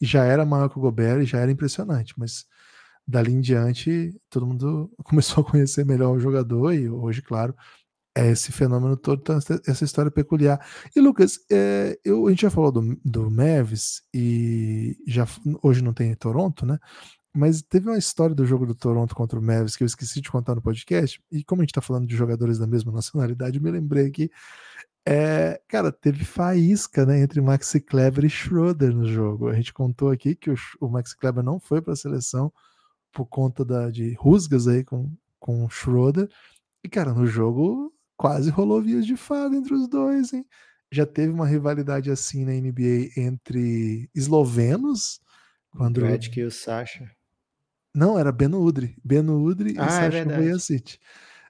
e 0.00 0.06
já 0.06 0.24
era 0.24 0.44
maior 0.44 0.68
que 0.68 0.78
o 0.78 0.80
Gobert 0.80 1.22
e 1.22 1.26
já 1.26 1.38
era 1.38 1.50
impressionante. 1.50 2.14
Mas 2.16 2.46
dali 3.06 3.32
em 3.32 3.40
diante, 3.40 4.14
todo 4.30 4.46
mundo 4.46 4.90
começou 5.04 5.44
a 5.44 5.50
conhecer 5.50 5.84
melhor 5.84 6.16
o 6.16 6.20
jogador 6.20 6.72
e 6.72 6.88
hoje, 6.88 7.22
claro, 7.22 7.54
é 8.16 8.30
esse 8.30 8.52
fenômeno 8.52 8.96
todo, 8.96 9.20
então, 9.20 9.38
essa 9.66 9.84
história 9.84 10.10
peculiar. 10.10 10.64
E 10.94 11.00
Lucas, 11.00 11.40
é, 11.50 11.98
eu, 12.04 12.26
a 12.26 12.30
gente 12.30 12.42
já 12.42 12.50
falou 12.50 12.70
do, 12.70 13.00
do 13.04 13.30
Mavis 13.30 14.02
e 14.14 14.96
já 15.06 15.26
hoje 15.62 15.82
não 15.82 15.92
tem 15.92 16.14
Toronto, 16.14 16.64
né? 16.64 16.78
Mas 17.36 17.62
teve 17.62 17.88
uma 17.88 17.98
história 17.98 18.34
do 18.34 18.46
jogo 18.46 18.64
do 18.64 18.74
Toronto 18.76 19.14
contra 19.14 19.38
o 19.38 19.42
Mavis 19.42 19.74
que 19.74 19.82
eu 19.82 19.86
esqueci 19.86 20.20
de 20.20 20.30
contar 20.30 20.54
no 20.54 20.62
podcast. 20.62 21.20
E 21.32 21.42
como 21.42 21.62
a 21.62 21.64
gente 21.64 21.74
tá 21.74 21.80
falando 21.80 22.06
de 22.06 22.14
jogadores 22.16 22.58
da 22.58 22.66
mesma 22.66 22.92
nacionalidade, 22.92 23.58
eu 23.58 23.62
me 23.62 23.72
lembrei 23.72 24.06
aqui. 24.06 24.30
É, 25.06 25.60
cara, 25.68 25.90
teve 25.90 26.24
faísca 26.24 27.04
né, 27.04 27.20
entre 27.20 27.40
Maxi 27.40 27.80
Kleber 27.80 28.24
e 28.24 28.30
Schroeder 28.30 28.94
no 28.94 29.06
jogo. 29.06 29.48
A 29.48 29.54
gente 29.54 29.72
contou 29.72 30.10
aqui 30.10 30.36
que 30.36 30.50
o, 30.50 30.54
o 30.80 30.88
Maxi 30.88 31.16
Kleber 31.16 31.42
não 31.42 31.58
foi 31.58 31.82
para 31.82 31.92
a 31.94 31.96
seleção 31.96 32.52
por 33.14 33.26
conta 33.26 33.64
da, 33.64 33.90
de 33.90 34.12
rusgas 34.14 34.66
aí 34.66 34.84
com, 34.84 35.10
com 35.38 35.64
o 35.64 35.70
Schroeder. 35.70 36.28
E, 36.82 36.88
cara, 36.88 37.14
no 37.14 37.26
jogo 37.26 37.94
quase 38.16 38.50
rolou 38.50 38.82
vias 38.82 39.06
de 39.06 39.16
fada 39.16 39.56
entre 39.56 39.72
os 39.72 39.88
dois, 39.88 40.32
hein? 40.32 40.44
Já 40.92 41.06
teve 41.06 41.32
uma 41.32 41.46
rivalidade 41.46 42.10
assim 42.10 42.44
na 42.44 42.52
NBA 42.52 43.12
entre 43.16 44.10
eslovenos. 44.14 45.20
Quando... 45.70 45.98
O 45.98 46.06
e 46.06 46.44
o 46.44 46.50
Sasha. 46.50 47.10
Não, 47.94 48.18
era 48.18 48.30
Beno 48.30 48.60
Udri. 48.60 48.96
Beno 49.04 49.40
Udri 49.40 49.74
ah, 49.78 49.86
e 49.86 49.90
Sasha 49.90 50.18
é 50.18 50.24
Vujacic. 50.24 50.98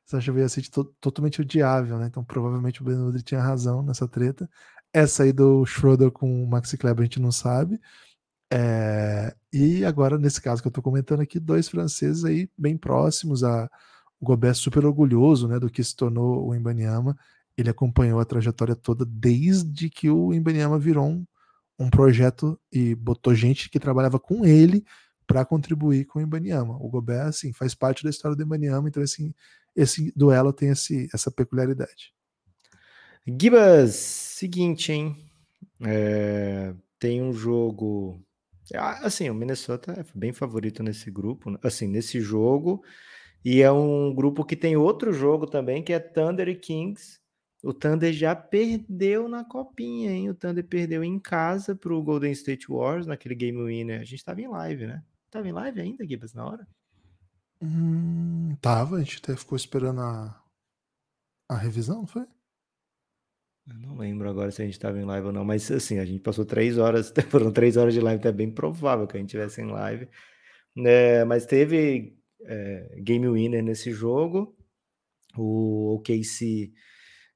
Sasha 0.04 0.32
Vujacic 0.32 0.70
to 0.70 0.84
totalmente 1.00 1.40
odiável, 1.40 1.98
né? 1.98 2.06
Então 2.06 2.22
provavelmente 2.22 2.82
o 2.82 2.84
Beno 2.84 3.08
Udri 3.08 3.22
tinha 3.22 3.40
razão 3.40 3.82
nessa 3.82 4.06
treta. 4.06 4.48
Essa 4.92 5.24
aí 5.24 5.32
do 5.32 5.64
Schroeder 5.64 6.10
com 6.10 6.44
o 6.44 6.46
Maxi 6.46 6.76
Kleber 6.76 7.02
a 7.02 7.04
gente 7.04 7.20
não 7.20 7.32
sabe. 7.32 7.80
É... 8.54 9.34
E 9.52 9.84
agora, 9.84 10.16
nesse 10.16 10.40
caso 10.40 10.62
que 10.62 10.68
eu 10.68 10.72
tô 10.72 10.80
comentando 10.80 11.20
aqui, 11.20 11.40
dois 11.40 11.68
franceses 11.68 12.24
aí 12.24 12.48
bem 12.56 12.76
próximos. 12.76 13.42
A... 13.42 13.68
O 14.20 14.24
Gobert 14.24 14.54
super 14.54 14.86
orgulhoso 14.86 15.48
né, 15.48 15.58
do 15.58 15.68
que 15.68 15.82
se 15.82 15.94
tornou 15.94 16.46
o 16.46 16.54
Imbaniama. 16.54 17.18
Ele 17.58 17.68
acompanhou 17.68 18.20
a 18.20 18.24
trajetória 18.24 18.74
toda 18.74 19.04
desde 19.04 19.90
que 19.90 20.08
o 20.08 20.32
Imbaniama 20.32 20.78
virou 20.78 21.06
um, 21.06 21.26
um 21.78 21.90
projeto 21.90 22.58
e 22.72 22.94
botou 22.94 23.34
gente 23.34 23.68
que 23.68 23.80
trabalhava 23.80 24.18
com 24.18 24.44
ele 24.44 24.84
para 25.26 25.44
contribuir 25.44 26.04
com 26.04 26.18
o 26.18 26.22
Ibaniama. 26.22 26.76
O 26.76 26.88
Gobert, 26.88 27.28
assim, 27.28 27.52
faz 27.52 27.74
parte 27.74 28.04
da 28.04 28.10
história 28.10 28.36
do 28.36 28.42
Ibaniama, 28.42 28.88
então 28.88 29.02
assim, 29.02 29.34
esse 29.74 30.12
duelo 30.14 30.52
tem 30.52 30.70
esse, 30.70 31.08
essa 31.12 31.30
peculiaridade. 31.30 32.12
Gibas, 33.26 33.94
seguinte, 33.94 34.92
hein? 34.92 35.16
É, 35.80 36.74
tem 36.98 37.22
um 37.22 37.32
jogo. 37.32 38.20
Assim, 39.02 39.28
o 39.28 39.34
Minnesota 39.34 39.92
é 39.92 40.04
bem 40.14 40.32
favorito 40.32 40.82
nesse 40.82 41.10
grupo, 41.10 41.50
né? 41.50 41.58
assim, 41.62 41.86
nesse 41.86 42.20
jogo. 42.20 42.82
E 43.44 43.60
é 43.60 43.70
um 43.70 44.14
grupo 44.14 44.44
que 44.44 44.56
tem 44.56 44.76
outro 44.76 45.12
jogo 45.12 45.46
também, 45.46 45.82
que 45.82 45.92
é 45.92 45.98
Thunder 45.98 46.48
e 46.48 46.56
Kings. 46.56 47.20
O 47.62 47.74
Thunder 47.74 48.12
já 48.12 48.34
perdeu 48.34 49.28
na 49.28 49.44
copinha, 49.44 50.10
hein? 50.10 50.30
O 50.30 50.34
Thunder 50.34 50.66
perdeu 50.66 51.04
em 51.04 51.18
casa 51.18 51.74
para 51.74 51.94
o 51.94 52.02
Golden 52.02 52.32
State 52.32 52.70
Wars, 52.70 53.06
naquele 53.06 53.34
game 53.34 53.62
winner. 53.62 54.00
A 54.00 54.04
gente 54.04 54.16
estava 54.16 54.40
em 54.40 54.48
live, 54.48 54.86
né? 54.86 55.02
Tava 55.30 55.48
em 55.48 55.52
live 55.52 55.80
ainda, 55.80 56.06
Gibas, 56.06 56.32
na 56.32 56.46
hora? 56.46 56.66
Hum, 57.60 58.56
tava, 58.60 58.96
a 58.96 58.98
gente 59.00 59.18
até 59.22 59.36
ficou 59.36 59.56
esperando 59.56 60.00
a, 60.00 60.42
a 61.48 61.56
revisão, 61.56 61.98
não 61.98 62.06
foi? 62.06 62.26
Eu 63.66 63.78
não 63.78 63.96
lembro 63.96 64.28
agora 64.28 64.50
se 64.50 64.60
a 64.60 64.64
gente 64.64 64.74
estava 64.74 64.98
em 64.98 65.04
live 65.04 65.28
ou 65.28 65.32
não, 65.32 65.44
mas 65.44 65.70
assim, 65.70 65.98
a 65.98 66.04
gente 66.04 66.20
passou 66.20 66.44
três 66.44 66.76
horas, 66.76 67.12
foram 67.30 67.50
três 67.50 67.76
horas 67.76 67.94
de 67.94 68.00
live, 68.00 68.18
então 68.18 68.28
é 68.28 68.34
bem 68.34 68.50
provável 68.50 69.06
que 69.06 69.16
a 69.16 69.20
gente 69.20 69.30
tivesse 69.30 69.62
em 69.62 69.66
live. 69.66 70.08
É, 70.76 71.24
mas 71.24 71.46
teve 71.46 72.16
é, 72.44 73.00
game 73.02 73.28
winner 73.28 73.62
nesse 73.62 73.90
jogo. 73.92 74.54
O 75.36 75.94
OKC 75.94 76.72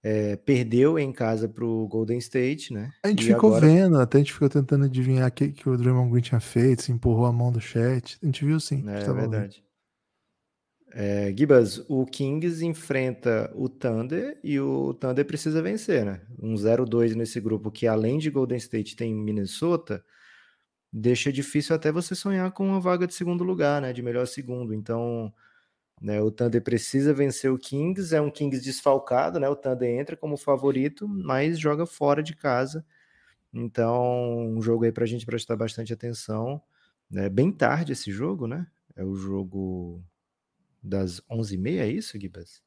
é, 0.02 0.36
perdeu 0.36 0.98
em 0.98 1.12
casa 1.12 1.48
para 1.48 1.64
o 1.64 1.88
Golden 1.88 2.18
State, 2.18 2.72
né? 2.72 2.90
A 3.02 3.08
gente 3.08 3.24
e 3.24 3.26
ficou 3.26 3.56
agora... 3.56 3.66
vendo, 3.66 3.98
até 3.98 4.18
a 4.18 4.20
gente 4.20 4.32
ficou 4.32 4.48
tentando 4.48 4.84
adivinhar 4.84 5.28
o 5.28 5.32
que, 5.32 5.48
que 5.48 5.68
o 5.68 5.76
Draymond 5.76 6.10
Green 6.10 6.22
tinha 6.22 6.40
feito, 6.40 6.82
se 6.82 6.92
empurrou 6.92 7.26
a 7.26 7.32
mão 7.32 7.50
do 7.50 7.60
chat. 7.60 8.18
A 8.22 8.26
gente 8.26 8.44
viu 8.44 8.60
sim. 8.60 8.84
É 8.86 9.12
verdade. 9.12 9.62
É, 10.92 11.34
Gibas, 11.36 11.84
o 11.88 12.06
Kings 12.06 12.64
enfrenta 12.64 13.52
o 13.54 13.68
Thunder 13.68 14.38
e 14.42 14.58
o 14.58 14.94
Thunder 14.94 15.24
precisa 15.24 15.60
vencer, 15.60 16.04
né? 16.04 16.22
Um 16.40 16.54
0-2 16.54 17.14
nesse 17.14 17.40
grupo 17.40 17.70
que, 17.70 17.86
além 17.86 18.18
de 18.18 18.30
Golden 18.30 18.56
State, 18.58 18.96
tem 18.96 19.14
Minnesota, 19.14 20.02
deixa 20.92 21.32
difícil 21.32 21.76
até 21.76 21.92
você 21.92 22.14
sonhar 22.14 22.50
com 22.52 22.66
uma 22.66 22.80
vaga 22.80 23.06
de 23.06 23.14
segundo 23.14 23.44
lugar, 23.44 23.82
né? 23.82 23.92
De 23.92 24.02
melhor 24.02 24.26
segundo. 24.26 24.72
Então, 24.74 25.32
né, 26.00 26.20
o 26.22 26.30
Thunder 26.30 26.62
precisa 26.62 27.12
vencer 27.12 27.50
o 27.52 27.58
Kings, 27.58 28.14
é 28.14 28.20
um 28.20 28.30
Kings 28.30 28.62
desfalcado, 28.64 29.40
né? 29.40 29.48
O 29.48 29.56
Thunder 29.56 29.88
entra 30.00 30.16
como 30.16 30.36
favorito, 30.36 31.08
mas 31.08 31.58
joga 31.58 31.86
fora 31.86 32.22
de 32.22 32.34
casa. 32.34 32.84
Então, 33.52 34.48
um 34.56 34.62
jogo 34.62 34.84
aí 34.84 34.92
para 34.92 35.04
a 35.04 35.06
gente 35.06 35.26
prestar 35.26 35.56
bastante 35.56 35.92
atenção. 35.92 36.62
É 37.14 37.28
bem 37.28 37.50
tarde 37.52 37.92
esse 37.92 38.12
jogo, 38.12 38.46
né? 38.46 38.66
É 38.96 39.04
o 39.04 39.14
jogo 39.14 40.02
das 40.82 41.20
11h30, 41.30 41.78
é 41.78 41.88
isso, 41.88 42.18
Gibas? 42.18 42.62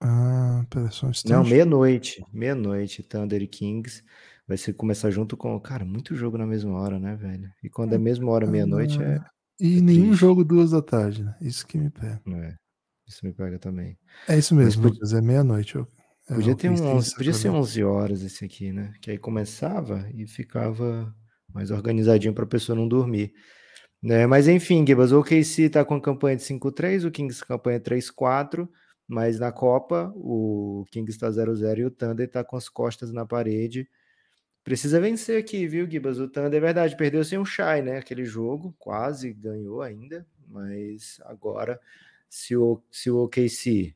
Ah, 0.00 0.64
pera 0.68 0.90
só 0.90 1.06
um 1.06 1.12
Não, 1.26 1.44
meia-noite. 1.44 2.22
Meia-noite, 2.32 3.02
Thunder 3.02 3.42
e 3.42 3.46
Kings. 3.46 4.02
Vai 4.46 4.56
ser 4.56 4.74
começar 4.74 5.10
junto 5.10 5.36
com. 5.36 5.58
Cara, 5.58 5.84
muito 5.84 6.14
jogo 6.14 6.38
na 6.38 6.46
mesma 6.46 6.78
hora, 6.78 6.98
né, 6.98 7.16
velho? 7.16 7.50
E 7.62 7.68
quando 7.68 7.94
é 7.94 7.98
mesma 7.98 8.30
hora, 8.30 8.46
meia-noite, 8.46 9.02
é 9.02 9.16
ah, 9.16 9.30
e 9.58 9.78
é 9.78 9.80
nenhum 9.80 10.08
triste. 10.08 10.20
jogo 10.20 10.44
duas 10.44 10.70
da 10.70 10.82
tarde, 10.82 11.24
né? 11.24 11.34
Isso 11.40 11.66
que 11.66 11.78
me 11.78 11.90
pega. 11.90 12.20
É, 12.28 12.54
isso 13.08 13.24
me 13.24 13.32
pega 13.32 13.58
também. 13.58 13.98
É 14.28 14.38
isso 14.38 14.54
mesmo, 14.54 14.82
Mas, 14.82 14.92
Lucas, 14.92 15.12
é 15.12 15.20
meia-noite. 15.20 15.78
É 16.28 16.34
podia, 16.34 16.54
ter 16.54 16.70
um 16.70 16.96
11, 16.96 17.14
podia 17.14 17.32
ser 17.32 17.48
11 17.50 17.82
horas 17.84 18.22
esse 18.22 18.44
aqui, 18.44 18.72
né? 18.72 18.92
Que 19.00 19.12
aí 19.12 19.18
começava 19.18 20.08
e 20.12 20.26
ficava 20.26 21.14
mais 21.52 21.70
organizadinho 21.70 22.34
para 22.34 22.44
a 22.44 22.48
pessoa 22.48 22.76
não 22.76 22.86
dormir. 22.86 23.32
Né? 24.02 24.26
Mas 24.26 24.46
enfim, 24.48 24.84
Gibas, 24.86 25.12
o 25.12 25.20
OKC 25.20 25.70
tá 25.70 25.84
com 25.84 25.94
a 25.94 26.00
campanha 26.00 26.36
de 26.36 26.42
5-3, 26.42 27.06
o 27.06 27.10
Kings 27.10 27.44
campanha 27.44 27.80
3-4, 27.80 28.68
mas 29.08 29.38
na 29.38 29.50
Copa 29.52 30.12
o 30.16 30.84
Kings 30.90 31.12
está 31.12 31.28
0-0 31.28 31.78
e 31.78 31.84
o 31.84 31.90
Thunder 31.90 32.26
está 32.26 32.44
com 32.44 32.56
as 32.56 32.68
costas 32.68 33.12
na 33.12 33.24
parede. 33.24 33.88
Precisa 34.62 35.00
vencer 35.00 35.38
aqui, 35.38 35.66
viu, 35.66 35.88
Gibas? 35.88 36.18
O 36.18 36.28
Thunder, 36.28 36.58
é 36.58 36.60
verdade, 36.60 36.96
perdeu 36.96 37.24
sem 37.24 37.38
um 37.38 37.44
Shy, 37.44 37.82
né? 37.84 37.98
Aquele 37.98 38.24
jogo, 38.24 38.74
quase 38.78 39.32
ganhou 39.32 39.80
ainda, 39.80 40.26
mas 40.48 41.20
agora, 41.24 41.80
se 42.28 42.56
o, 42.56 42.82
se 42.90 43.10
o 43.10 43.18
OKC 43.24 43.94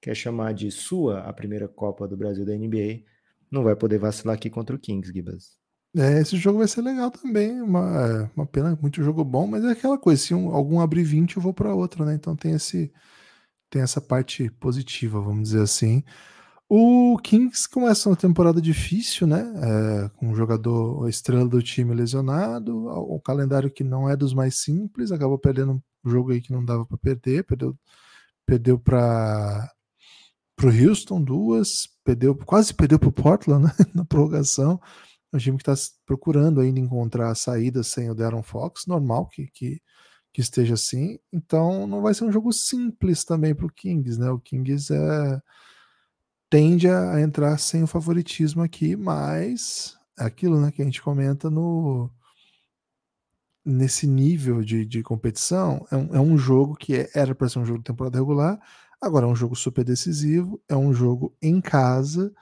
quer 0.00 0.14
chamar 0.14 0.52
de 0.52 0.70
sua 0.70 1.20
a 1.20 1.32
primeira 1.32 1.66
Copa 1.66 2.06
do 2.06 2.16
Brasil 2.16 2.44
da 2.44 2.54
NBA, 2.54 3.02
não 3.50 3.64
vai 3.64 3.74
poder 3.74 3.98
vacilar 3.98 4.36
aqui 4.36 4.50
contra 4.50 4.76
o 4.76 4.78
Kings, 4.78 5.12
Gibas. 5.12 5.58
É, 5.96 6.20
esse 6.20 6.36
jogo 6.36 6.58
vai 6.58 6.68
ser 6.68 6.82
legal 6.82 7.10
também. 7.10 7.60
Uma, 7.60 8.30
uma 8.36 8.46
pena, 8.46 8.78
muito 8.80 9.02
jogo 9.02 9.24
bom, 9.24 9.46
mas 9.46 9.64
é 9.64 9.70
aquela 9.70 9.98
coisa: 9.98 10.20
se 10.22 10.34
um, 10.34 10.54
algum 10.54 10.80
abrir 10.80 11.04
20, 11.04 11.36
eu 11.36 11.42
vou 11.42 11.54
para 11.54 11.74
outro, 11.74 12.04
né? 12.04 12.14
Então 12.14 12.36
tem 12.36 12.52
esse 12.52 12.92
tem 13.70 13.82
essa 13.82 14.00
parte 14.00 14.50
positiva, 14.60 15.20
vamos 15.20 15.50
dizer 15.50 15.62
assim. 15.62 16.04
O 16.68 17.16
Kings 17.22 17.68
começa 17.68 18.08
uma 18.08 18.16
temporada 18.16 18.60
difícil, 18.60 19.26
né? 19.26 19.44
É, 20.06 20.08
com 20.16 20.28
um 20.28 20.34
jogador, 20.36 21.06
a 21.06 21.10
estrela 21.10 21.48
do 21.48 21.62
time 21.62 21.94
lesionado, 21.94 22.86
o 22.88 23.20
calendário 23.20 23.70
que 23.70 23.84
não 23.84 24.08
é 24.10 24.16
dos 24.16 24.34
mais 24.34 24.56
simples, 24.58 25.12
acabou 25.12 25.38
perdendo 25.38 25.82
um 26.04 26.10
jogo 26.10 26.32
aí 26.32 26.40
que 26.40 26.52
não 26.52 26.64
dava 26.64 26.84
para 26.86 26.98
perder, 26.98 27.44
perdeu, 27.44 27.76
perdeu 28.46 28.78
para 28.78 29.70
o 30.62 30.66
Houston 30.66 31.22
duas, 31.22 31.88
perdeu, 32.04 32.34
quase 32.34 32.74
perdeu 32.74 32.98
para 32.98 33.08
o 33.08 33.12
Portland 33.12 33.66
né? 33.66 33.72
na 33.94 34.04
prorrogação. 34.04 34.80
Um 35.36 35.38
time 35.38 35.58
que 35.58 35.70
está 35.70 35.94
procurando 36.04 36.60
ainda 36.60 36.80
encontrar 36.80 37.34
saídas 37.34 37.88
sem 37.88 38.10
o 38.10 38.14
Darren 38.14 38.42
Fox, 38.42 38.86
normal 38.86 39.26
que, 39.28 39.46
que, 39.48 39.80
que 40.32 40.40
esteja 40.40 40.74
assim. 40.74 41.18
Então 41.32 41.86
não 41.86 42.02
vai 42.02 42.14
ser 42.14 42.24
um 42.24 42.32
jogo 42.32 42.52
simples 42.52 43.24
também 43.24 43.54
para 43.54 43.66
o 43.66 43.72
Kings, 43.72 44.18
né? 44.18 44.30
O 44.30 44.40
Kings 44.40 44.92
é 44.92 45.40
tende 46.48 46.88
a 46.88 47.20
entrar 47.20 47.58
sem 47.58 47.82
o 47.82 47.86
favoritismo 47.86 48.62
aqui, 48.62 48.96
mas 48.96 49.96
é 50.18 50.24
aquilo 50.24 50.60
né, 50.60 50.70
que 50.70 50.80
a 50.80 50.84
gente 50.84 51.02
comenta 51.02 51.50
no 51.50 52.10
nesse 53.64 54.06
nível 54.06 54.62
de, 54.62 54.86
de 54.86 55.02
competição, 55.02 55.84
é 55.90 55.96
um, 55.96 56.14
é 56.14 56.20
um 56.20 56.38
jogo 56.38 56.76
que 56.76 56.94
é, 56.94 57.10
era 57.12 57.34
para 57.34 57.48
ser 57.48 57.58
um 57.58 57.66
jogo 57.66 57.80
de 57.80 57.84
temporada 57.84 58.16
regular, 58.16 58.60
agora 59.02 59.26
é 59.26 59.28
um 59.28 59.34
jogo 59.34 59.56
super 59.56 59.84
decisivo, 59.84 60.62
é 60.68 60.76
um 60.76 60.94
jogo 60.94 61.36
em 61.42 61.60
casa, 61.60 62.32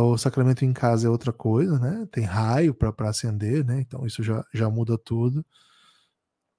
o 0.00 0.16
Sacramento 0.16 0.64
em 0.64 0.72
casa 0.72 1.06
é 1.06 1.10
outra 1.10 1.32
coisa, 1.32 1.78
né? 1.78 2.06
Tem 2.10 2.24
raio 2.24 2.74
para 2.74 3.08
acender, 3.08 3.64
né? 3.64 3.80
Então 3.80 4.06
isso 4.06 4.22
já, 4.22 4.44
já 4.52 4.70
muda 4.70 4.96
tudo. 4.96 5.44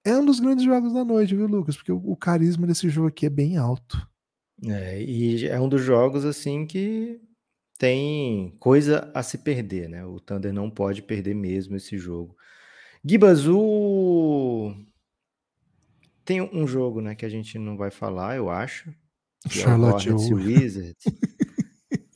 É 0.06 0.16
um 0.18 0.26
dos 0.26 0.40
grandes 0.40 0.66
jogos 0.66 0.94
da 0.94 1.04
noite, 1.04 1.36
viu, 1.36 1.48
Lucas? 1.48 1.76
Porque 1.76 1.92
o, 1.92 1.98
o 1.98 2.16
carisma 2.16 2.68
desse 2.68 2.90
jogo 2.90 3.08
aqui 3.08 3.26
é 3.26 3.30
bem 3.30 3.58
alto. 3.58 4.06
É, 4.66 5.02
e 5.02 5.48
é 5.48 5.60
um 5.60 5.68
dos 5.68 5.82
jogos 5.82 6.26
assim 6.26 6.66
que 6.66 7.20
tem 7.78 8.56
coisa 8.60 9.12
a 9.14 9.24
se 9.24 9.40
perder, 9.40 9.90
né? 9.90 10.06
O 10.06 10.20
Thunder 10.20 10.54
não 10.54 10.70
pode 10.70 11.02
perder 11.02 11.34
mesmo 11.34 11.76
esse 11.76 11.98
jogo. 11.98 12.36
Gibazu 13.04 14.76
tem 16.24 16.42
um 16.42 16.66
jogo, 16.66 17.02
né, 17.02 17.16
que 17.16 17.26
a 17.26 17.30
gente 17.30 17.60
não 17.60 17.76
vai 17.76 17.92
falar, 17.92 18.38
eu 18.38 18.50
acho. 18.50 18.94
Que 19.44 19.60
Charlotte 19.60 20.10
é 20.10 20.14
Wizards. 20.14 21.04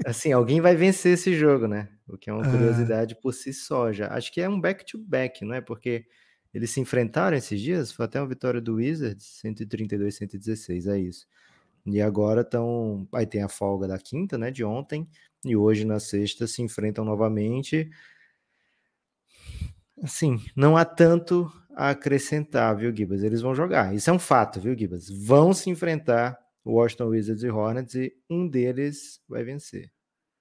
assim, 0.07 0.31
alguém 0.31 0.61
vai 0.61 0.75
vencer 0.75 1.13
esse 1.13 1.33
jogo, 1.33 1.67
né? 1.67 1.89
O 2.07 2.17
que 2.17 2.29
é 2.29 2.33
uma 2.33 2.47
é... 2.47 2.49
curiosidade 2.49 3.15
por 3.21 3.33
si 3.33 3.53
só 3.53 3.91
já. 3.91 4.07
Acho 4.07 4.31
que 4.31 4.41
é 4.41 4.47
um 4.47 4.59
back-to-back, 4.59 5.39
-back, 5.39 5.47
não 5.47 5.53
é? 5.53 5.61
Porque 5.61 6.05
eles 6.53 6.71
se 6.71 6.79
enfrentaram 6.79 7.35
esses 7.35 7.59
dias, 7.59 7.91
foi 7.91 8.05
até 8.05 8.19
uma 8.19 8.27
vitória 8.27 8.61
do 8.61 8.75
Wizards, 8.75 9.41
132-116, 9.43 10.87
é 10.87 10.99
isso. 10.99 11.27
E 11.85 12.01
agora 12.01 12.41
estão. 12.41 13.07
Aí 13.13 13.25
tem 13.25 13.43
a 13.43 13.49
folga 13.49 13.87
da 13.87 13.97
quinta, 13.97 14.37
né? 14.37 14.49
De 14.49 14.63
ontem. 14.63 15.07
E 15.45 15.55
hoje, 15.55 15.85
na 15.85 15.99
sexta, 15.99 16.47
se 16.47 16.61
enfrentam 16.61 17.05
novamente. 17.05 17.89
Assim, 20.01 20.39
não 20.55 20.77
há 20.77 20.85
tanto 20.85 21.51
a 21.75 21.89
acrescentar, 21.91 22.75
viu, 22.75 22.95
Gibas? 22.95 23.23
Eles 23.23 23.41
vão 23.41 23.55
jogar. 23.55 23.93
Isso 23.95 24.09
é 24.09 24.13
um 24.13 24.19
fato, 24.19 24.59
viu, 24.59 24.77
Gibas? 24.77 25.09
Vão 25.09 25.53
se 25.53 25.69
enfrentar 25.69 26.37
Washington 26.65 27.07
Wizards 27.07 27.43
e 27.43 27.49
Hornets 27.49 27.95
e 27.95 28.13
um 28.29 28.47
deles 28.47 29.21
vai 29.27 29.43
vencer. 29.43 29.91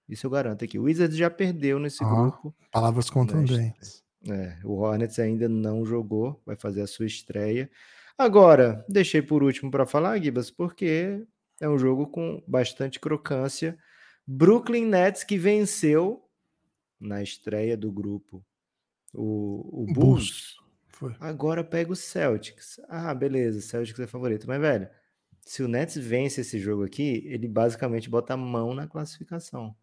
Isso 0.09 0.27
eu 0.27 0.31
garanto 0.31 0.65
aqui. 0.65 0.79
O 0.79 0.85
Wizards 0.85 1.17
já 1.17 1.29
perdeu 1.29 1.79
nesse 1.79 2.05
grupo. 2.05 2.55
Palavras 2.71 3.11
contundentes. 3.11 4.05
É, 4.29 4.57
o 4.65 4.75
Hornets 4.75 5.19
ainda 5.19 5.49
não 5.49 5.85
jogou, 5.85 6.41
vai 6.45 6.57
fazer 6.57 6.83
a 6.83 6.87
sua 6.87 7.07
estreia. 7.07 7.71
Agora, 8.19 8.85
deixei 8.89 9.21
por 9.21 9.43
último 9.43 9.71
para 9.71 9.87
falar, 9.87 10.19
Gibas, 10.19 10.51
porque 10.51 11.25
é 11.61 11.69
um 11.69 11.79
jogo 11.79 12.07
com 12.07 12.43
bastante 12.47 12.99
crocância. 12.99 13.79
Brooklyn 14.27 14.87
Nets 14.87 15.23
que 15.23 15.39
venceu 15.39 16.23
na 16.99 17.23
estreia 17.23 17.77
do 17.77 17.93
grupo 17.93 18.45
o, 19.13 19.83
o 19.83 19.87
Bulls. 19.93 20.57
Bulls. 20.99 21.17
Agora 21.21 21.63
pega 21.63 21.93
o 21.93 21.97
Celtics. 21.97 22.81
Ah, 22.89 23.15
beleza, 23.15 23.61
Celtics 23.61 24.01
é 24.01 24.07
favorito. 24.07 24.47
Mas, 24.47 24.61
velho, 24.61 24.89
se 25.43 25.63
o 25.63 25.69
Nets 25.69 25.97
vence 25.97 26.41
esse 26.41 26.59
jogo 26.59 26.85
aqui, 26.85 27.23
ele 27.27 27.47
basicamente 27.47 28.11
bota 28.11 28.35
a 28.35 28.37
mão 28.37 28.75
na 28.75 28.87
classificação. 28.87 29.77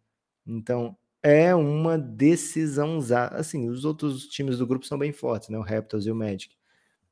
Então, 0.46 0.96
é 1.22 1.54
uma 1.54 1.98
decisão. 1.98 2.98
Assim, 3.32 3.68
os 3.68 3.84
outros 3.84 4.26
times 4.28 4.58
do 4.58 4.66
grupo 4.66 4.86
são 4.86 4.98
bem 4.98 5.12
fortes, 5.12 5.48
né? 5.48 5.58
O 5.58 5.62
Raptors 5.62 6.06
e 6.06 6.10
o 6.10 6.14
Magic. 6.14 6.54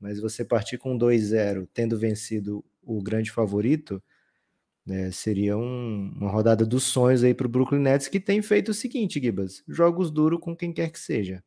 Mas 0.01 0.21
você 0.21 0.45
partir 0.45 0.79
com 0.79 0.99
2-0, 0.99 1.69
tendo 1.73 1.99
vencido 1.99 2.65
o 2.83 3.03
grande 3.03 3.31
favorito, 3.31 4.03
né, 4.87 5.11
seria 5.13 5.57
um, 5.57 6.13
uma 6.17 6.31
rodada 6.31 6.67
dos 6.67 6.85
sonhos 6.85 7.25
aí 7.25 7.35
para 7.35 7.47
o 7.47 7.51
Brooklyn 7.51 7.81
Nets, 7.81 8.09
que 8.09 8.21
tem 8.21 8.43
feito 8.43 8.71
o 8.71 8.75
seguinte, 8.75 9.21
Gibas: 9.21 9.63
jogos 9.69 10.11
duros 10.11 10.41
com 10.41 10.57
quem 10.57 10.73
quer 10.73 10.91
que 10.91 10.99
seja. 10.99 11.43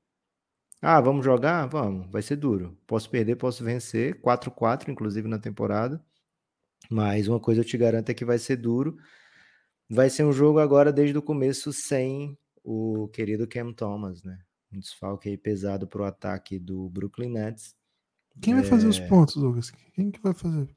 Ah, 0.82 1.02
vamos 1.02 1.26
jogar? 1.26 1.66
Vamos, 1.68 2.10
vai 2.12 2.22
ser 2.22 2.36
duro. 2.38 2.78
Posso 2.88 3.10
perder, 3.10 3.36
posso 3.38 3.64
vencer. 3.64 4.22
4-4, 4.22 4.90
inclusive, 4.92 5.28
na 5.28 5.40
temporada. 5.40 6.04
Mas 6.90 7.28
uma 7.28 7.40
coisa 7.40 7.62
eu 7.62 7.66
te 7.66 7.78
garanto 7.78 8.10
é 8.10 8.14
que 8.14 8.26
vai 8.26 8.38
ser 8.40 8.58
duro. 8.58 8.98
Vai 9.90 10.10
ser 10.10 10.24
um 10.24 10.34
jogo 10.34 10.60
agora, 10.60 10.92
desde 10.92 11.18
o 11.18 11.22
começo, 11.22 11.72
sem 11.72 12.38
o 12.64 13.08
querido 13.10 13.48
Cam 13.48 13.72
Thomas, 13.72 14.24
né? 14.24 14.40
Um 14.74 14.80
desfalque 14.80 15.30
aí 15.30 15.38
pesado 15.38 15.88
para 15.88 16.02
o 16.02 16.06
ataque 16.06 16.58
do 16.58 16.90
Brooklyn 16.90 17.30
Nets. 17.30 17.76
Quem 18.42 18.56
vai 18.56 18.64
fazer 18.64 18.88
os 18.88 19.00
é. 19.00 19.08
pontos, 19.08 19.36
Lucas? 19.36 19.72
Quem 19.94 20.12
que 20.12 20.20
vai 20.22 20.34
fazer? 20.34 20.68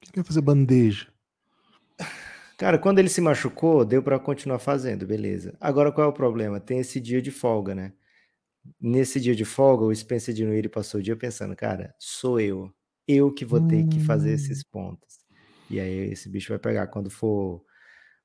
Quem 0.00 0.12
vai 0.16 0.24
fazer 0.24 0.40
bandeja? 0.40 1.08
Cara, 2.56 2.78
quando 2.78 2.98
ele 2.98 3.10
se 3.10 3.20
machucou, 3.20 3.84
deu 3.84 4.02
para 4.02 4.18
continuar 4.18 4.58
fazendo, 4.58 5.06
beleza. 5.06 5.54
Agora 5.60 5.92
qual 5.92 6.06
é 6.06 6.10
o 6.10 6.12
problema? 6.12 6.58
Tem 6.58 6.78
esse 6.78 6.98
dia 6.98 7.20
de 7.20 7.30
folga, 7.30 7.74
né? 7.74 7.92
Nesse 8.80 9.20
dia 9.20 9.34
de 9.34 9.44
folga, 9.44 9.84
o 9.84 9.94
Spencer 9.94 10.34
Dinwiddie 10.34 10.70
passou 10.70 10.98
o 10.98 11.02
dia 11.02 11.14
pensando, 11.14 11.54
cara, 11.54 11.94
sou 11.98 12.40
eu, 12.40 12.72
eu 13.06 13.32
que 13.32 13.44
vou 13.44 13.60
ter 13.60 13.86
que 13.86 14.00
fazer 14.00 14.32
esses 14.32 14.60
hum. 14.60 14.68
pontos. 14.72 15.18
E 15.68 15.78
aí 15.78 16.10
esse 16.10 16.28
bicho 16.28 16.48
vai 16.48 16.58
pegar 16.58 16.86
quando 16.86 17.10
for 17.10 17.62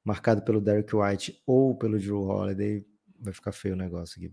marcado 0.03 0.41
pelo 0.43 0.61
Derek 0.61 0.95
White 0.95 1.41
ou 1.45 1.75
pelo 1.75 1.99
Drew 1.99 2.21
Holiday, 2.21 2.85
vai 3.19 3.33
ficar 3.33 3.51
feio 3.51 3.75
o 3.75 3.77
negócio 3.77 4.15
aqui. 4.17 4.31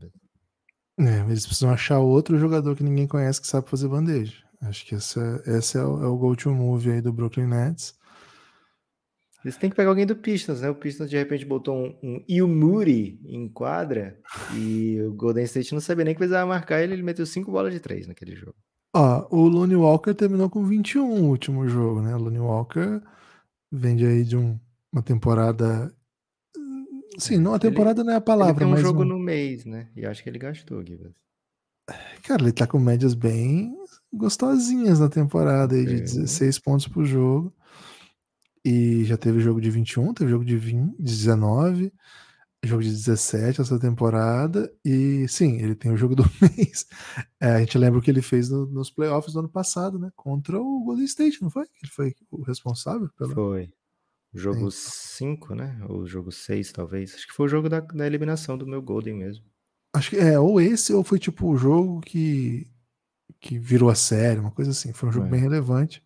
É, 0.99 1.21
eles 1.27 1.47
precisam 1.47 1.71
achar 1.71 2.01
outro 2.01 2.39
jogador 2.39 2.75
que 2.75 2.83
ninguém 2.83 3.07
conhece 3.07 3.41
que 3.41 3.47
sabe 3.47 3.69
fazer 3.69 3.89
bandeja. 3.89 4.35
Acho 4.61 4.85
que 4.85 4.95
esse 4.95 5.19
é, 5.21 5.79
é 5.79 5.85
o, 5.85 6.03
é 6.03 6.07
o 6.07 6.17
go-to 6.17 6.51
move 6.51 6.91
aí 6.91 7.01
do 7.01 7.13
Brooklyn 7.13 7.47
Nets. 7.47 7.97
Eles 9.45 9.57
têm 9.57 9.71
que 9.71 9.77
pegar 9.77 9.91
alguém 9.91 10.05
do 10.05 10.17
Pistons, 10.17 10.61
né? 10.61 10.69
O 10.69 10.75
Pistons 10.75 11.09
de 11.09 11.17
repente 11.17 11.45
botou 11.45 11.77
um, 11.77 11.99
um 12.03 12.25
Ilmuri 12.29 13.21
em 13.25 13.49
quadra 13.49 14.19
e 14.57 15.01
o 15.03 15.15
Golden 15.15 15.45
State 15.45 15.73
não 15.73 15.81
sabia 15.81 16.05
nem 16.05 16.15
que 16.15 16.19
precisava 16.19 16.47
marcar 16.47 16.83
ele, 16.83 16.95
ele 16.95 17.05
meteu 17.05 17.25
cinco 17.25 17.53
bolas 17.53 17.73
de 17.73 17.79
três 17.79 18.09
naquele 18.09 18.35
jogo. 18.35 18.57
Ó, 18.95 19.29
o 19.31 19.47
Looney 19.47 19.77
Walker 19.77 20.13
terminou 20.13 20.51
com 20.51 20.65
21 20.65 21.21
no 21.21 21.29
último 21.29 21.69
jogo, 21.69 22.03
né? 22.03 22.17
O 22.17 22.19
Looney 22.19 22.41
Walker 22.41 23.01
vende 23.71 24.05
aí 24.05 24.25
de 24.25 24.37
um, 24.37 24.59
uma 24.93 25.03
temporada. 25.03 25.95
Sim, 27.19 27.39
não, 27.39 27.55
a 27.55 27.59
temporada 27.59 28.01
ele, 28.01 28.07
não 28.07 28.15
é 28.15 28.17
a 28.17 28.21
palavra, 28.21 28.53
ele 28.53 28.59
tem 28.59 28.67
um 28.67 28.71
mas. 28.71 28.81
jogo 28.81 29.03
um... 29.03 29.07
no 29.07 29.19
mês, 29.19 29.65
né? 29.65 29.91
E 29.97 30.07
acho 30.07 30.23
que 30.23 30.29
ele 30.29 30.39
gastou. 30.39 30.85
Cara, 32.23 32.43
ele 32.43 32.53
tá 32.53 32.67
com 32.67 32.79
médias 32.79 33.15
bem 33.15 33.75
gostosinhas 34.13 35.01
na 35.01 35.09
temporada 35.09 35.75
aí, 35.75 35.85
de 35.85 35.95
é. 35.95 36.01
16 36.01 36.59
pontos 36.59 36.87
por 36.87 37.05
jogo. 37.05 37.55
E 38.65 39.05
já 39.05 39.17
teve 39.17 39.41
jogo 39.41 39.61
de 39.61 39.71
21, 39.71 40.13
teve 40.13 40.31
jogo 40.31 40.45
de 40.45 40.57
20, 40.57 40.97
19, 40.99 41.93
jogo 42.65 42.83
de 42.83 42.91
17 42.91 43.61
essa 43.61 43.79
temporada. 43.79 44.71
E 44.85 45.27
sim, 45.29 45.57
ele 45.63 45.75
tem 45.75 45.91
o 45.91 45.97
jogo 45.97 46.15
do 46.15 46.25
mês. 46.41 46.87
É, 47.41 47.53
a 47.53 47.61
gente 47.61 47.79
lembra 47.79 47.99
o 47.99 48.03
que 48.03 48.11
ele 48.11 48.23
fez 48.23 48.51
no, 48.51 48.67
nos 48.67 48.91
playoffs 48.91 49.33
do 49.33 49.41
ano 49.41 49.49
passado, 49.49 49.99
né? 49.99 50.11
Contra 50.15 50.61
o 50.61 50.85
Golden 50.85 51.05
State, 51.05 51.41
não 51.41 51.51
foi? 51.51 51.67
Ele 51.83 51.91
foi 51.91 52.15
o 52.31 52.43
responsável 52.43 53.09
pelo. 53.17 53.35
Foi. 53.35 53.73
Jogo 54.33 54.71
5, 54.71 55.55
né? 55.55 55.79
Ou 55.89 56.07
jogo 56.07 56.31
6, 56.31 56.73
talvez. 56.73 57.15
Acho 57.15 57.27
que 57.27 57.33
foi 57.33 57.47
o 57.47 57.49
jogo 57.49 57.69
da, 57.69 57.81
da 57.81 58.07
eliminação 58.07 58.59
do 58.59 58.67
meu 58.67 58.83
Golden 58.83 59.15
mesmo. 59.15 59.45
Acho 59.95 60.11
que 60.11 60.17
é, 60.17 60.39
ou 60.39 60.61
esse, 60.61 60.93
ou 60.93 61.03
foi 61.03 61.19
tipo 61.19 61.49
o 61.49 61.57
jogo 61.57 62.01
que, 62.01 62.69
que 63.41 63.59
virou 63.59 63.89
a 63.89 63.95
série, 63.95 64.39
uma 64.41 64.51
coisa 64.51 64.71
assim. 64.71 64.93
Foi 64.93 65.09
um 65.09 65.13
jogo 65.13 65.27
é. 65.27 65.31
bem 65.31 65.41
relevante. 65.41 66.03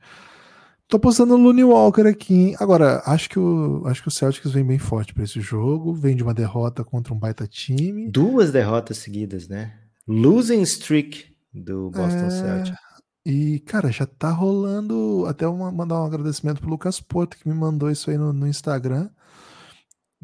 Tô 0.87 0.99
postando 0.99 1.35
o 1.35 1.39
Looney 1.39 1.65
Walker 1.65 2.07
aqui. 2.07 2.55
Agora, 2.61 3.03
acho 3.07 3.29
que 3.29 3.39
o, 3.39 3.83
acho 3.87 4.03
que 4.03 4.09
o 4.09 4.11
Celtics 4.11 4.53
vem 4.53 4.65
bem 4.65 4.79
forte 4.79 5.15
para 5.15 5.25
esse 5.25 5.41
jogo. 5.41 5.95
Vem 5.95 6.15
de 6.15 6.23
uma 6.23 6.35
derrota 6.35 6.85
contra 6.85 7.15
um 7.15 7.19
baita 7.19 7.47
time. 7.47 8.11
Duas 8.11 8.53
derrotas 8.53 8.99
seguidas, 8.99 9.49
né? 9.49 9.75
Losing 10.07 10.63
streak 10.63 11.35
do 11.53 11.91
Boston 11.91 12.27
é... 12.27 12.31
Celtics. 12.31 12.92
E, 13.25 13.61
cara, 13.61 13.93
já 13.93 14.07
tá 14.07 14.31
rolando. 14.31 15.27
Até 15.27 15.47
mandar 15.47 16.03
um 16.03 16.07
agradecimento 16.07 16.61
pro 16.61 16.71
Lucas 16.71 17.01
Porto, 17.01 17.37
que 17.37 17.49
me 17.49 17.55
mandou 17.55 17.91
isso 17.91 18.11
aí 18.11 18.19
no, 18.19 18.33
no 18.33 18.47
Instagram. 18.49 19.11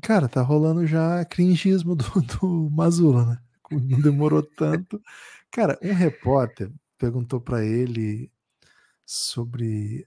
Cara, 0.02 0.28
tá 0.28 0.42
rolando 0.42 0.86
já 0.86 1.24
cringismo 1.24 1.94
do, 1.96 2.04
do 2.22 2.70
Mazula, 2.70 3.26
né? 3.26 3.38
Não 3.70 4.00
demorou 4.00 4.42
tanto. 4.42 5.00
Cara, 5.50 5.78
um 5.82 5.92
repórter 5.92 6.70
perguntou 6.96 7.40
para 7.40 7.64
ele 7.64 8.30
sobre 9.06 10.06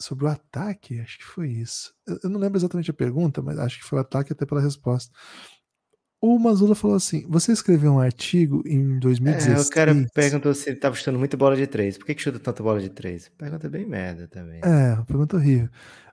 sobre 0.00 0.26
o 0.26 0.28
ataque, 0.28 1.00
acho 1.00 1.18
que 1.18 1.24
foi 1.24 1.50
isso. 1.50 1.92
Eu, 2.06 2.18
eu 2.24 2.30
não 2.30 2.38
lembro 2.38 2.56
exatamente 2.56 2.90
a 2.90 2.94
pergunta, 2.94 3.42
mas 3.42 3.58
acho 3.58 3.78
que 3.78 3.84
foi 3.84 3.98
o 3.98 4.02
ataque 4.02 4.32
até 4.32 4.46
pela 4.46 4.60
resposta. 4.60 5.12
O 6.20 6.38
Mazula 6.38 6.74
falou 6.74 6.96
assim: 6.96 7.24
você 7.28 7.52
escreveu 7.52 7.92
um 7.92 8.00
artigo 8.00 8.62
em 8.66 8.98
2016. 8.98 9.58
É, 9.58 9.60
o 9.60 9.70
cara 9.70 10.06
perguntou 10.12 10.52
se 10.52 10.68
ele 10.68 10.78
tava 10.78 10.96
chutando 10.96 11.18
muita 11.18 11.36
bola 11.36 11.56
de 11.56 11.66
três. 11.66 11.96
Por 11.96 12.06
que, 12.06 12.14
que 12.14 12.22
chuta 12.22 12.40
tanta 12.40 12.62
bola 12.62 12.80
de 12.80 12.88
três? 12.88 13.28
Pergunta 13.38 13.68
bem 13.68 13.86
merda 13.86 14.26
também. 14.26 14.60
É, 14.64 14.96
pergunta 15.06 15.36
horrível. 15.36 15.68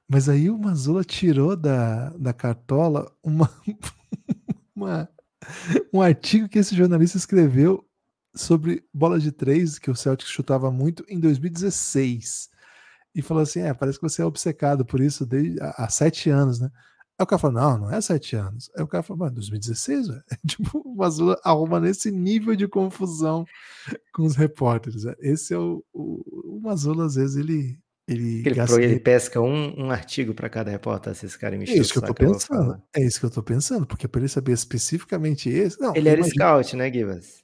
Mas 0.08 0.30
aí 0.30 0.50
o 0.50 0.58
Mazula 0.58 1.04
tirou 1.04 1.56
da, 1.56 2.10
da 2.12 2.32
cartola 2.32 3.12
uma, 3.24 3.50
uma, 4.76 5.10
um 5.92 6.02
artigo 6.02 6.48
que 6.48 6.60
esse 6.60 6.76
jornalista 6.76 7.18
escreveu 7.18 7.84
sobre 8.36 8.84
bola 8.94 9.20
de 9.20 9.32
três, 9.32 9.80
que 9.80 9.90
o 9.90 9.96
Celtic 9.96 10.28
chutava 10.28 10.70
muito, 10.70 11.04
em 11.10 11.20
2016. 11.20 12.50
E 13.16 13.22
falou 13.24 13.42
assim: 13.42 13.62
é, 13.62 13.74
parece 13.74 13.98
que 13.98 14.04
você 14.04 14.22
é 14.22 14.26
obcecado 14.26 14.86
por 14.86 15.02
isso 15.02 15.26
desde, 15.26 15.60
há, 15.60 15.86
há 15.86 15.90
sete 15.90 16.30
anos, 16.30 16.60
né? 16.60 16.70
Aí 17.18 17.24
o 17.24 17.26
cara 17.26 17.40
falou, 17.40 17.62
não, 17.62 17.78
não 17.78 17.92
é 17.92 18.02
sete 18.02 18.36
anos. 18.36 18.70
Aí 18.76 18.84
o 18.84 18.88
cara 18.88 19.02
falou, 19.02 19.20
mano, 19.20 19.36
2016, 19.36 20.08
velho. 20.10 20.24
tipo, 20.46 20.80
o 20.80 20.96
Mazula 20.96 21.40
arruma 21.44 21.80
nesse 21.80 22.12
nível 22.12 22.56
de 22.56 22.68
confusão 22.68 23.46
com 24.14 24.24
os 24.24 24.36
repórteres. 24.36 25.06
Esse 25.20 25.54
é 25.54 25.58
o, 25.58 25.84
o, 25.94 26.58
o 26.58 26.62
Mazula, 26.62 27.06
às 27.06 27.16
vezes, 27.16 27.38
ele. 27.38 27.80
Ele, 28.08 28.42
ele, 28.42 28.54
gasta... 28.54 28.80
ele 28.80 29.00
pesca 29.00 29.42
um, 29.42 29.86
um 29.86 29.90
artigo 29.90 30.36
para 30.36 30.48
cada 30.48 30.70
repórter, 30.70 31.16
se 31.16 31.26
esse 31.26 31.40
cara 31.40 31.58
me 31.58 31.68
É 31.68 31.76
isso 31.76 31.92
que 31.92 31.98
eu 31.98 32.04
tô 32.04 32.14
pensando. 32.14 32.80
É 32.96 33.02
isso 33.02 33.20
que 33.20 33.26
eu 33.26 33.32
tô 33.32 33.42
pensando, 33.42 33.88
porque 33.88 34.08
para 34.08 34.22
ele 34.22 34.30
saber 34.30 34.52
especificamente 34.52 35.50
esse. 35.50 35.82
Não, 35.82 35.96
ele 35.96 36.10
era 36.10 36.20
imagino... 36.20 36.36
scout, 36.36 36.76
né, 36.76 36.94
Givas? 36.94 37.44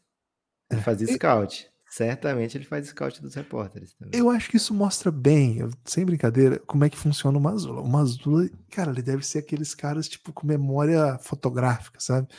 Ele 0.70 0.80
é. 0.80 0.84
fazia 0.84 1.08
scout. 1.08 1.71
Certamente 1.92 2.58
ele 2.58 2.64
faz 2.64 2.88
scout 2.88 3.22
dos 3.22 3.36
repórteres 3.36 3.94
também. 3.94 4.18
Eu 4.18 4.30
acho 4.30 4.50
que 4.50 4.56
isso 4.56 4.74
mostra 4.74 5.12
bem, 5.12 5.60
sem 5.84 6.06
brincadeira, 6.06 6.58
como 6.60 6.86
é 6.86 6.90
que 6.90 6.98
funciona 6.98 7.38
o 7.38 7.42
Mazula. 7.42 7.82
O 7.82 7.88
Mazula, 7.88 8.50
cara, 8.70 8.92
ele 8.92 9.02
deve 9.02 9.26
ser 9.26 9.40
aqueles 9.40 9.76
caras, 9.76 10.08
tipo, 10.08 10.32
com 10.32 10.48
memória 10.48 11.20
fotográfica, 11.20 12.00
sabe? 12.00 12.30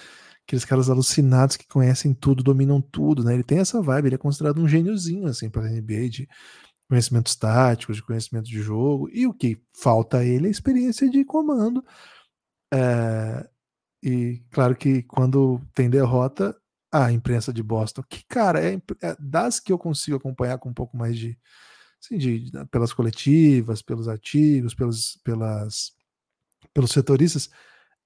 Aqueles 0.49 0.65
caras 0.65 0.89
alucinados 0.89 1.59
que 1.59 1.69
conhecem 1.69 2.15
tudo, 2.15 2.43
dominam 2.43 2.81
tudo, 2.81 3.23
né? 3.23 3.35
Ele 3.35 3.45
tem 3.45 3.59
essa 3.59 3.83
vibe, 3.83 4.07
ele 4.07 4.15
é 4.15 4.19
considerado 4.19 4.59
um 4.59 4.67
gêniozinho, 4.67 5.27
assim, 5.27 5.51
para 5.51 5.67
a 5.67 5.71
NBA, 5.71 6.09
de 6.09 6.27
conhecimentos 6.89 7.37
táticos, 7.37 7.97
de 7.97 8.03
conhecimento 8.03 8.47
de 8.47 8.63
jogo. 8.63 9.11
E 9.13 9.27
o 9.27 9.35
que 9.35 9.61
falta 9.77 10.21
a 10.21 10.25
ele 10.25 10.47
é 10.47 10.49
a 10.49 10.51
experiência 10.51 11.11
de 11.11 11.27
comando. 11.27 11.85
É... 12.73 13.47
E 14.03 14.43
claro 14.51 14.75
que 14.75 15.03
quando 15.03 15.61
tem 15.75 15.91
derrota, 15.91 16.57
a 16.93 17.11
imprensa 17.11 17.53
de 17.53 17.63
Boston, 17.63 18.03
que, 18.03 18.23
cara, 18.29 18.63
é, 18.63 18.75
é, 19.03 19.17
das 19.19 19.59
que 19.59 19.73
eu 19.73 19.79
consigo 19.79 20.19
acompanhar 20.19 20.59
com 20.59 20.69
um 20.69 20.75
pouco 20.75 20.95
mais 20.95 21.19
de, 21.19 21.39
assim, 21.99 22.19
de 22.19 22.53
pelas 22.71 22.93
coletivas, 22.93 23.81
pelos 23.81 24.09
artigos, 24.09 24.75
pelos, 24.75 25.19
pelas, 25.25 25.93
pelos 26.75 26.91
setoristas, 26.91 27.49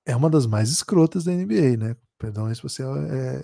é 0.07 0.15
uma 0.15 0.31
das 0.31 0.47
mais 0.47 0.71
escrotas 0.71 1.25
da 1.25 1.33
NBA, 1.33 1.77
né? 1.77 1.97
Perdão 2.17 2.53
se 2.55 2.63
você 2.63 2.85
é, 2.85 3.43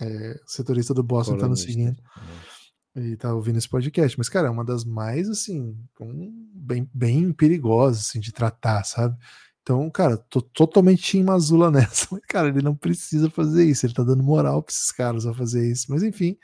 é, 0.00 0.32
é 0.32 0.40
setorista 0.46 0.94
do 0.94 1.02
Boston 1.02 1.36
tá 1.36 1.48
nos 1.48 1.60
seguindo 1.60 2.00
é. 2.94 3.00
e 3.00 3.16
tá 3.16 3.34
ouvindo 3.34 3.58
esse 3.58 3.68
podcast, 3.68 4.16
mas, 4.16 4.28
cara, 4.28 4.46
é 4.46 4.50
uma 4.50 4.64
das 4.64 4.84
mais, 4.84 5.28
assim, 5.28 5.76
bem, 6.54 6.88
bem 6.94 7.32
perigosas, 7.32 8.06
assim, 8.06 8.20
de 8.20 8.32
tratar, 8.32 8.84
sabe? 8.84 9.18
Então, 9.68 9.90
cara, 9.90 10.16
tô 10.16 10.40
totalmente 10.40 11.18
em 11.18 11.22
Mazula 11.22 11.68
nessa. 11.70 12.18
Cara, 12.26 12.48
ele 12.48 12.62
não 12.62 12.74
precisa 12.74 13.28
fazer 13.28 13.66
isso. 13.66 13.84
Ele 13.84 13.92
tá 13.92 14.02
dando 14.02 14.22
moral 14.22 14.62
pra 14.62 14.72
esses 14.72 14.90
caras 14.90 15.26
a 15.26 15.34
fazer 15.34 15.70
isso. 15.70 15.88
Mas, 15.90 16.02
enfim. 16.02 16.38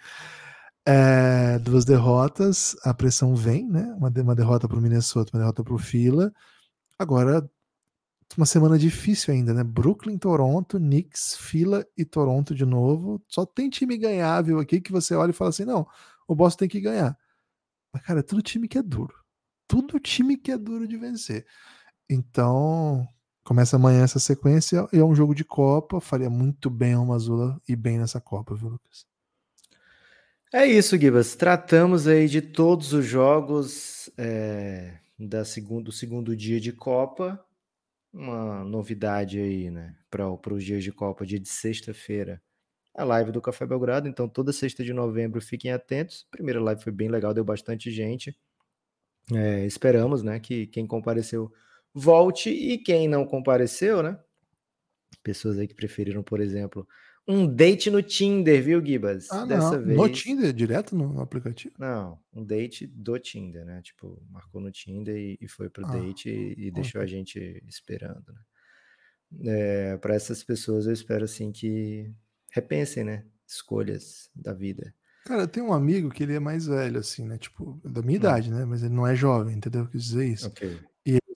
É, 0.87 1.59
duas 1.61 1.87
derrotas, 1.87 2.77
a 2.85 2.93
pressão 2.93 3.35
vem, 3.35 3.67
né? 3.67 3.85
Uma, 3.97 4.11
uma 4.11 4.35
derrota 4.35 4.69
pro 4.69 4.79
Minnesota, 4.79 5.31
uma 5.33 5.41
derrota 5.41 5.65
pro 5.65 5.79
Fila. 5.79 6.31
Agora, 6.99 7.49
uma 8.37 8.45
semana 8.45 8.79
difícil 8.79 9.33
ainda, 9.33 9.55
né? 9.55 9.65
Brooklyn, 9.65 10.19
Toronto, 10.19 10.79
Knicks, 10.79 11.35
Fila 11.39 11.87
e 11.97 12.05
Toronto 12.05 12.55
de 12.55 12.67
novo. 12.67 13.23
Só 13.27 13.47
tem 13.47 13.71
time 13.71 13.97
ganhável 13.97 14.59
aqui 14.59 14.83
que 14.83 14.93
você 14.93 15.15
olha 15.15 15.31
e 15.31 15.35
fala 15.35 15.49
assim: 15.49 15.65
não, 15.65 15.87
o 16.29 16.35
Boston 16.35 16.59
tem 16.59 16.69
que 16.69 16.81
ganhar. 16.81 17.17
Mas, 17.93 18.03
cara, 18.03 18.21
é 18.21 18.23
tudo 18.23 18.43
time 18.43 18.69
que 18.69 18.77
é 18.77 18.83
duro. 18.83 19.15
Tudo 19.67 19.99
time 19.99 20.37
que 20.37 20.53
é 20.53 20.59
duro 20.59 20.87
de 20.87 20.99
vencer. 20.99 21.47
Então, 22.09 23.09
Começa 23.45 23.77
amanhã 23.77 24.03
essa 24.03 24.19
sequência 24.19 24.89
e 24.91 24.97
é 24.97 25.05
um 25.05 25.15
jogo 25.15 25.35
de 25.35 25.45
Copa. 25.45 26.01
Faria 26.01 26.31
muito 26.31 26.71
bem 26.71 26.95
ao 26.95 27.05
Mazula 27.05 27.61
e 27.69 27.77
bem 27.77 27.99
nessa 27.99 28.19
Copa, 28.19 28.55
viu, 28.55 28.71
Lucas? 28.71 29.07
É 30.51 30.67
isso, 30.67 30.97
Gibas. 30.97 31.37
Tratamos 31.37 32.07
aí 32.07 32.27
de 32.27 32.41
todos 32.41 32.95
os 32.95 33.05
jogos 33.05 34.11
é, 34.17 34.97
da 35.19 35.45
segundo, 35.45 35.85
do 35.85 35.93
segundo 35.93 36.35
dia 36.35 36.59
de 36.59 36.73
Copa. 36.73 37.39
Uma 38.11 38.65
novidade 38.65 39.39
aí, 39.39 39.71
né? 39.71 39.95
Para 40.09 40.55
os 40.55 40.65
dias 40.65 40.83
de 40.83 40.91
Copa, 40.91 41.27
dia 41.27 41.39
de 41.39 41.49
sexta-feira. 41.49 42.41
A 42.95 43.05
live 43.05 43.31
do 43.31 43.43
Café 43.43 43.67
Belgrado. 43.67 44.09
Então, 44.09 44.27
toda 44.27 44.55
sexta 44.55 44.83
de 44.83 44.95
novembro, 44.95 45.39
fiquem 45.43 45.71
atentos. 45.71 46.27
A 46.33 46.37
primeira 46.37 46.63
live 46.63 46.83
foi 46.83 46.93
bem 46.93 47.11
legal, 47.11 47.35
deu 47.35 47.45
bastante 47.45 47.91
gente. 47.91 48.35
É, 49.31 49.67
esperamos, 49.67 50.23
né? 50.23 50.41
Que 50.41 50.67
quem 50.67 50.87
compareceu 50.87 51.53
volte 51.95 52.51
e 52.51 52.77
quem 52.77 53.07
não 53.07 53.25
compareceu, 53.25 54.03
né? 54.03 54.19
Pessoas 55.23 55.59
aí 55.59 55.69
que 55.69 55.75
preferiram, 55.75 56.23
por 56.23 56.41
exemplo, 56.41 56.87
um 57.27 57.47
date 57.47 57.91
no 57.91 58.03
Tinder, 58.03 58.63
viu, 58.63 58.85
Gibas? 58.85 59.31
Ah, 59.31 59.47
Dessa 59.47 59.79
não. 59.79 59.87
vez. 59.87 59.97
No 59.97 60.09
Tinder, 60.09 60.53
direto 60.53 60.95
no 60.95 61.21
aplicativo? 61.21 61.75
Não, 61.79 62.19
um 62.33 62.45
date 62.45 62.87
do 62.87 63.19
Tinder, 63.19 63.65
né? 63.65 63.81
Tipo, 63.81 64.21
marcou 64.29 64.61
no 64.61 64.71
Tinder 64.71 65.17
e, 65.17 65.39
e 65.41 65.49
foi 65.49 65.71
pro 65.71 65.87
ah, 65.87 65.91
date 65.91 66.29
e, 66.29 66.67
e 66.67 66.71
deixou 66.71 67.01
a 67.01 67.07
gente 67.07 67.63
esperando, 67.67 68.25
né? 68.33 68.41
É, 69.47 69.97
para 69.97 70.15
essas 70.15 70.45
pessoas 70.45 70.87
eu 70.87 70.93
espero 70.93 71.25
assim 71.25 71.51
que 71.51 72.13
repensem, 72.51 73.05
né? 73.05 73.25
Escolhas 73.47 74.31
da 74.35 74.53
vida. 74.53 74.95
Cara, 75.25 75.43
eu 75.43 75.49
tenho 75.49 75.67
um 75.67 75.73
amigo 75.73 76.11
que 76.11 76.23
ele 76.23 76.35
é 76.35 76.41
mais 76.41 76.67
velho, 76.67 77.01
assim, 77.01 77.25
né? 77.25 77.39
Tipo, 77.39 77.81
da 77.83 78.03
minha 78.03 78.19
hum. 78.19 78.21
idade, 78.21 78.51
né? 78.51 78.65
Mas 78.67 78.83
ele 78.83 78.95
não 78.95 79.07
é 79.07 79.17
jovem, 79.17 79.57
entendeu? 79.57 79.83
Eu 79.83 79.89
quis 79.89 80.05
dizer 80.05 80.27
isso. 80.27 80.47
Ok 80.49 80.79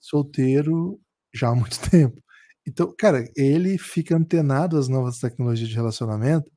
solteiro 0.01 0.99
já 1.33 1.49
há 1.49 1.55
muito 1.55 1.79
tempo. 1.89 2.21
Então, 2.67 2.93
cara, 2.97 3.23
ele 3.35 3.77
fica 3.77 4.15
antenado 4.15 4.77
às 4.77 4.87
novas 4.87 5.19
tecnologias 5.19 5.69
de 5.69 5.75
relacionamento 5.75 6.51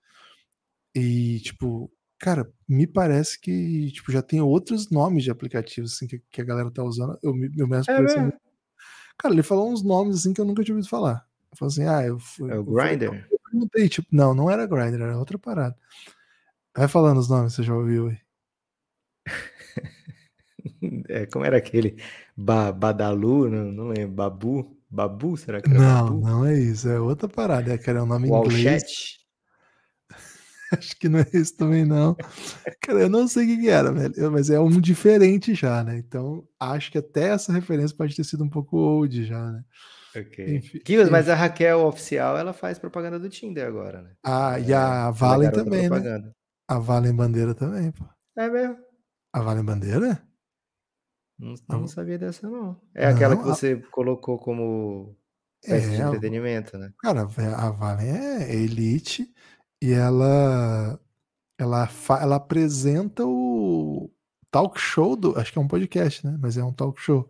e, 0.94 1.40
tipo, 1.40 1.90
cara, 2.18 2.50
me 2.68 2.86
parece 2.86 3.40
que 3.40 3.90
tipo, 3.92 4.12
já 4.12 4.22
tem 4.22 4.40
outros 4.40 4.90
nomes 4.90 5.24
de 5.24 5.30
aplicativos 5.30 5.94
assim, 5.94 6.06
que, 6.06 6.22
que 6.30 6.40
a 6.40 6.44
galera 6.44 6.70
tá 6.70 6.82
usando. 6.82 7.18
Eu, 7.22 7.34
eu 7.56 7.66
mesmo 7.66 7.90
é 7.90 8.04
assim, 8.04 8.32
Cara, 9.18 9.34
ele 9.34 9.42
falou 9.42 9.70
uns 9.70 9.82
nomes 9.82 10.18
assim 10.18 10.32
que 10.32 10.40
eu 10.40 10.44
nunca 10.44 10.62
tinha 10.62 10.74
ouvido 10.74 10.88
falar. 10.88 11.26
Ele 11.50 11.58
falou 11.58 11.70
assim, 11.70 11.86
ah, 11.86 12.04
eu 12.04 12.18
fui. 12.18 12.50
É 12.50 12.56
o 12.56 12.64
Grindr? 12.64 13.26
Eu 13.30 13.38
perguntei, 13.50 13.88
tipo, 13.88 14.08
não, 14.10 14.34
não 14.34 14.50
era 14.50 14.66
Grindr, 14.66 15.02
era 15.02 15.18
outra 15.18 15.38
parada. 15.38 15.76
Vai 16.76 16.88
falando 16.88 17.18
os 17.18 17.28
nomes, 17.28 17.54
você 17.54 17.62
já 17.62 17.74
ouviu 17.74 18.08
aí. 18.08 18.18
É, 21.08 21.26
como 21.26 21.44
era 21.44 21.56
aquele? 21.56 21.96
Ba, 22.36 22.72
Badalu, 22.72 23.48
não, 23.48 23.72
não 23.72 23.88
lembro. 23.88 24.14
Babu? 24.14 24.76
Babu? 24.90 25.36
Será 25.36 25.60
que 25.60 25.70
era 25.70 25.78
Não, 25.78 26.04
Babu? 26.04 26.20
não 26.20 26.46
é 26.46 26.58
isso. 26.58 26.88
É 26.88 27.00
outra 27.00 27.28
parada. 27.28 27.72
É 27.72 27.78
que 27.78 27.88
era 27.88 28.02
um 28.02 28.06
nome 28.06 28.28
em 28.28 28.32
inglês. 28.32 29.18
Acho 30.72 30.96
que 30.96 31.08
não 31.08 31.18
é 31.18 31.26
isso 31.34 31.56
também, 31.56 31.84
não. 31.84 32.16
Cara, 32.80 33.00
eu 33.00 33.10
não 33.10 33.28
sei 33.28 33.44
o 33.44 33.60
que, 33.60 33.68
era, 33.68 33.92
velho. 33.92 34.32
Mas 34.32 34.48
é 34.48 34.58
um 34.58 34.80
diferente 34.80 35.54
já, 35.54 35.84
né? 35.84 35.98
Então, 35.98 36.48
acho 36.58 36.90
que 36.90 36.96
até 36.96 37.28
essa 37.28 37.52
referência 37.52 37.94
pode 37.94 38.16
ter 38.16 38.24
sido 38.24 38.42
um 38.42 38.48
pouco 38.48 38.78
old 38.78 39.22
já, 39.24 39.52
né? 39.52 39.62
Ok. 40.16 40.56
Enfim, 40.56 40.78
Kios, 40.80 41.08
mas 41.08 41.28
a 41.28 41.34
Raquel 41.34 41.86
oficial, 41.86 42.36
ela 42.36 42.52
faz 42.52 42.78
propaganda 42.78 43.18
do 43.18 43.28
Tinder 43.28 43.66
agora, 43.66 44.02
né? 44.02 44.10
Ah, 44.24 44.58
e 44.58 44.72
a 44.72 45.08
é, 45.08 45.12
Valen 45.12 45.50
também, 45.50 45.88
né? 45.88 46.32
A 46.68 46.78
Valen 46.78 47.14
Bandeira 47.14 47.54
também, 47.54 47.90
pô. 47.92 48.04
É 48.36 48.48
mesmo? 48.48 48.76
A 49.32 49.40
Valen 49.40 49.64
Bandeira? 49.64 50.22
Não, 51.38 51.54
não 51.68 51.88
sabia 51.88 52.18
dessa, 52.18 52.48
não. 52.48 52.80
É 52.94 53.06
aquela 53.06 53.36
que 53.36 53.42
você 53.42 53.76
colocou 53.90 54.38
como 54.38 55.16
peça 55.64 55.90
de 55.90 56.00
é, 56.00 56.04
entretenimento, 56.04 56.76
né? 56.76 56.92
cara, 57.00 57.22
a 57.22 57.70
Valen 57.70 58.08
é 58.08 58.54
elite 58.54 59.32
e 59.80 59.92
ela 59.92 61.00
ela, 61.58 61.88
ela 62.20 62.36
apresenta 62.36 63.24
o 63.24 64.10
talk 64.50 64.78
show 64.78 65.16
do. 65.16 65.38
Acho 65.38 65.52
que 65.52 65.58
é 65.58 65.62
um 65.62 65.68
podcast, 65.68 66.26
né? 66.26 66.36
Mas 66.40 66.56
é 66.56 66.64
um 66.64 66.72
talk 66.72 67.00
show 67.00 67.28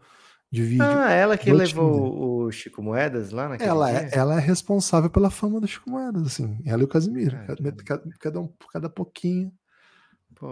de 0.50 0.62
vídeo. 0.62 0.84
Ah, 0.84 1.10
ela 1.10 1.36
que 1.36 1.52
levou 1.52 1.92
Tinder. 1.94 2.22
o 2.22 2.52
Chico 2.52 2.82
Moedas 2.82 3.30
lá 3.30 3.48
naquele 3.48 3.70
ela 3.70 3.90
é, 3.90 4.10
ela 4.12 4.36
é 4.36 4.40
responsável 4.40 5.08
pela 5.10 5.30
fama 5.30 5.60
do 5.60 5.66
Chico 5.66 5.90
Moedas, 5.90 6.26
assim. 6.26 6.58
Ela 6.66 6.82
e 6.82 6.84
o 6.84 6.88
Casimiro. 6.88 7.36
Cada, 7.46 7.72
cada, 7.72 8.02
cada, 8.18 8.40
um, 8.40 8.52
cada 8.70 8.90
pouquinho 8.90 9.52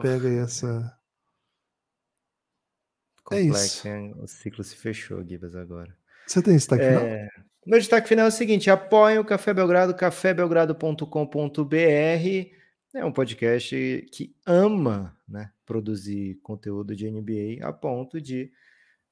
pega 0.00 0.28
aí 0.28 0.38
essa 0.38 0.96
é 3.32 3.40
isso. 3.40 3.88
O 4.18 4.26
ciclo 4.26 4.64
se 4.64 4.76
fechou, 4.76 5.24
Gibas, 5.26 5.54
agora. 5.54 5.94
Você 6.26 6.42
tem 6.42 6.54
destaque 6.54 6.84
é... 6.84 6.88
final? 6.88 7.04
Meu 7.66 7.78
destaque 7.78 8.08
final 8.08 8.26
é 8.26 8.28
o 8.28 8.32
seguinte: 8.32 8.70
apoiem 8.70 9.18
o 9.18 9.24
Café 9.24 9.52
Belgrado, 9.52 9.94
cafébelgrado.com.br. 9.94 12.60
É 12.92 13.04
um 13.04 13.12
podcast 13.12 14.08
que 14.12 14.34
ama 14.44 15.16
né, 15.28 15.52
produzir 15.64 16.40
conteúdo 16.42 16.96
de 16.96 17.08
NBA 17.08 17.64
a 17.64 17.72
ponto 17.72 18.20
de 18.20 18.50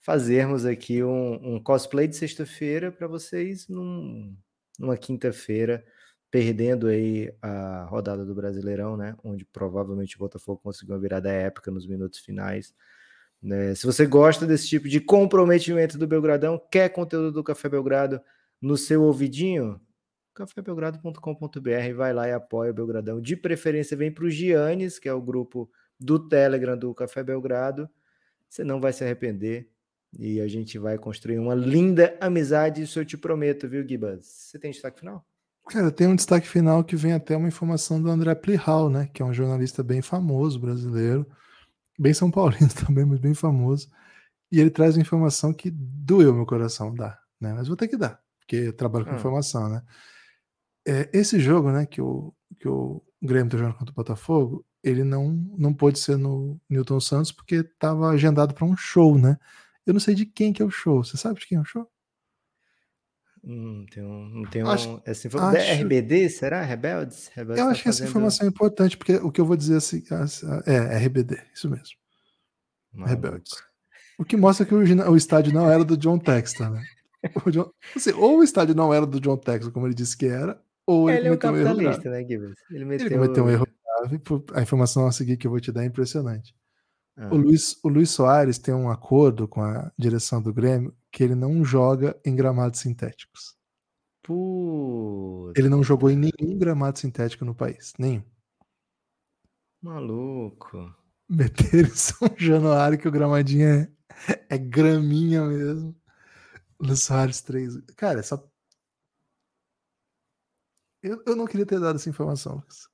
fazermos 0.01 0.65
aqui 0.65 1.03
um, 1.03 1.55
um 1.55 1.63
cosplay 1.63 2.09
de 2.09 2.17
sexta-feira 2.17 2.91
para 2.91 3.07
vocês 3.07 3.69
num, 3.69 4.35
numa 4.79 4.97
quinta-feira, 4.97 5.85
perdendo 6.31 6.89
aí 6.89 7.33
a 7.41 7.85
rodada 7.85 8.25
do 8.25 8.35
Brasileirão, 8.35 8.97
né? 8.97 9.15
Onde 9.23 9.45
provavelmente 9.45 10.17
o 10.17 10.19
Botafogo 10.19 10.61
conseguiu 10.63 10.95
uma 10.95 11.01
virada 11.01 11.31
épica 11.31 11.71
nos 11.71 11.87
minutos 11.87 12.21
finais. 12.21 12.75
Né? 13.43 13.75
Se 13.75 13.87
você 13.87 14.07
gosta 14.07 14.47
desse 14.47 14.69
tipo 14.69 14.89
de 14.89 15.01
comprometimento 15.01 15.97
do 15.97 16.07
Belgradão, 16.07 16.61
quer 16.71 16.89
conteúdo 16.89 17.33
do 17.33 17.45
Café 17.45 17.69
Belgrado 17.69 18.21
no 18.61 18.77
seu 18.77 19.03
ouvidinho, 19.03 19.81
cafébelgrado.com.br, 20.35 21.95
vai 21.97 22.13
lá 22.13 22.29
e 22.29 22.33
apoia 22.33 22.71
o 22.71 22.75
Belgradão. 22.75 23.21
De 23.21 23.37
preferência, 23.37 23.97
vem 23.97 24.11
para 24.11 24.25
o 24.25 24.31
Giannis, 24.31 24.99
que 24.99 25.09
é 25.09 25.13
o 25.13 25.21
grupo 25.21 25.71
do 25.99 26.19
Telegram 26.19 26.77
do 26.77 26.95
Café 26.95 27.23
Belgrado. 27.23 27.89
Você 28.49 28.63
não 28.63 28.81
vai 28.81 28.93
se 28.93 29.05
arrepender. 29.05 29.69
E 30.17 30.41
a 30.41 30.49
gente 30.49 30.79
vai 30.79 30.97
construir 30.97 31.39
uma 31.39 31.55
linda 31.55 32.17
amizade, 32.21 32.83
isso 32.83 32.99
eu 32.99 33.05
te 33.05 33.17
prometo, 33.17 33.69
viu, 33.69 33.87
Gibas? 33.87 34.27
Você 34.27 34.59
tem 34.59 34.71
destaque 34.71 35.01
final? 35.01 35.27
Cara, 35.69 35.91
tem 35.91 36.07
um 36.07 36.17
destaque 36.17 36.49
final 36.49 36.83
que 36.83 36.97
vem 36.97 37.13
até 37.13 37.37
uma 37.37 37.49
informação 37.49 38.01
do 38.01 38.09
André 38.09 38.35
Plihal, 38.35 38.89
né? 38.89 39.11
Que 39.13 39.21
é 39.21 39.25
um 39.25 39.35
jornalista 39.35 39.83
bem 39.83 40.01
famoso 40.01 40.59
brasileiro, 40.59 41.27
bem 41.99 42.15
São 42.15 42.31
Paulino 42.31 42.69
também, 42.87 43.05
mas 43.05 43.19
bem 43.19 43.35
famoso. 43.35 43.91
E 44.51 44.61
ele 44.61 44.71
traz 44.71 44.97
uma 44.97 45.03
informação 45.03 45.53
que 45.53 45.71
doeu 45.71 46.33
meu 46.33 46.47
coração 46.47 46.95
dar, 46.95 47.21
né? 47.41 47.53
Mas 47.53 47.69
vou 47.69 47.77
ter 47.77 47.89
que 47.89 47.97
dar, 47.97 48.21
porque 48.39 48.57
eu 48.57 48.73
trabalho 48.73 49.05
com 49.05 49.13
ah. 49.13 49.17
informação, 49.17 49.69
né? 49.69 49.83
É, 50.87 51.11
esse 51.13 51.39
jogo, 51.39 51.71
né, 51.71 51.85
que 51.85 52.01
o, 52.01 52.33
que 52.59 52.67
o 52.67 53.03
Grêmio 53.23 53.51
tá 53.51 53.59
jogando 53.59 53.77
contra 53.77 53.93
o 53.93 53.95
Botafogo, 53.95 54.65
ele 54.83 55.05
não, 55.05 55.33
não 55.59 55.75
pôde 55.75 55.99
ser 55.99 56.17
no 56.17 56.59
Newton 56.69 57.01
Santos 57.01 57.33
porque 57.33 57.57
estava 57.57 58.09
agendado 58.09 58.55
para 58.55 58.65
um 58.65 58.77
show, 58.77 59.19
né? 59.19 59.37
Eu 59.85 59.93
não 59.93 60.01
sei 60.01 60.15
de 60.15 60.25
quem 60.25 60.53
que 60.53 60.63
é 60.63 60.65
o 60.65 60.71
show. 60.71 61.05
Você 61.05 61.17
sabe 61.17 61.41
de 61.41 61.47
quem 61.47 61.59
é 61.59 61.61
o 61.61 61.65
show? 61.65 61.87
Hum, 63.45 63.87
tem 63.91 64.03
um, 64.03 64.29
não 64.29 64.51
tem 64.51 64.63
acho, 64.63 65.01
essa 65.05 65.27
informação. 65.27 65.61
Acho, 65.61 65.83
RBD, 65.83 66.29
será? 66.29 66.63
Rebeldes? 66.63 67.31
Rebeldes 67.35 67.61
eu 67.61 67.67
tá 67.67 67.71
acho 67.73 67.83
que 67.83 67.89
essa 67.89 68.05
informação 68.05 68.47
é 68.47 68.51
importante, 68.51 68.97
porque 68.97 69.15
o 69.17 69.31
que 69.31 69.41
eu 69.41 69.47
vou 69.47 69.57
dizer 69.57 69.77
assim, 69.77 70.03
é, 70.67 70.75
é 70.75 70.99
RBD, 70.99 71.39
isso 71.55 71.69
mesmo. 71.71 71.97
Maluco. 72.93 73.11
Rebeldes. 73.11 73.53
O 74.19 74.25
que 74.25 74.37
mostra 74.37 74.67
que 74.67 74.75
o, 74.75 74.79
o, 74.79 75.17
estádio 75.17 75.53
não 75.53 75.71
era 75.71 75.85
do 75.85 75.97
John 75.97 76.19
Textor, 76.19 76.71
né? 76.71 76.83
O 77.45 77.51
John, 77.51 77.71
assim, 77.97 78.13
ou 78.13 78.39
o 78.39 78.45
estádio 78.45 78.77
não 78.77 78.95
era 78.95 79.05
do 79.05 79.21
John 79.21 79.37
Textor, 79.37 79.73
como 79.73 79.87
ele 79.87 79.95
disse 79.95 80.17
que 80.17 80.27
era, 80.27 80.61
ou 80.87 81.11
ele, 81.11 81.19
ele 81.19 81.29
é 81.29 81.31
um, 81.33 81.53
um 81.53 81.57
erro. 81.57 81.77
Né, 81.77 82.23
Ele, 82.71 82.85
meteu... 82.85 83.07
ele 83.07 83.15
cometeu 83.17 83.45
um 83.45 83.51
erro 83.51 83.67
grave. 83.99 84.21
A 84.55 84.63
informação 84.63 85.07
a 85.07 85.13
seguir 85.13 85.37
que 85.37 85.47
eu 85.47 85.51
vou 85.51 85.61
te 85.61 85.71
dar 85.71 85.83
é 85.83 85.87
impressionante. 85.87 86.55
O, 87.33 87.37
Luiz, 87.37 87.77
o 87.83 87.89
Luiz 87.89 88.11
Soares 88.11 88.59
tem 88.59 88.73
um 88.73 88.89
acordo 88.89 89.49
com 89.49 89.61
a 89.61 89.91
direção 89.99 90.41
do 90.41 90.55
Grêmio 90.55 90.97
que 91.11 91.25
ele 91.25 91.35
não 91.35 91.65
joga 91.65 92.19
em 92.25 92.37
gramados 92.37 92.79
sintéticos. 92.79 93.57
Puta. 94.23 95.59
Ele 95.59 95.69
não 95.69 95.83
jogou 95.83 96.11
em 96.11 96.17
nenhum 96.17 96.57
gramado 96.57 96.99
sintético 96.99 97.45
no 97.45 97.55
país. 97.55 97.93
Nenhum. 97.99 98.23
Maluco. 99.83 100.95
Meter 101.29 101.87
em 101.87 101.97
São 101.97 102.29
Januário 102.37 102.99
que 102.99 103.09
o 103.09 103.13
gramadinho 103.13 103.67
é, 103.67 103.93
é 104.49 104.59
graminha 104.59 105.45
mesmo. 105.45 105.97
Luiz 106.79 107.03
Soares 107.03 107.41
3. 107.41 107.81
Cara, 107.97 108.21
essa. 108.21 108.41
Eu, 111.03 111.23
eu 111.27 111.35
não 111.35 111.47
queria 111.47 111.67
ter 111.67 111.81
dado 111.81 111.97
essa 111.97 112.09
informação, 112.09 112.57
Lucas. 112.57 112.89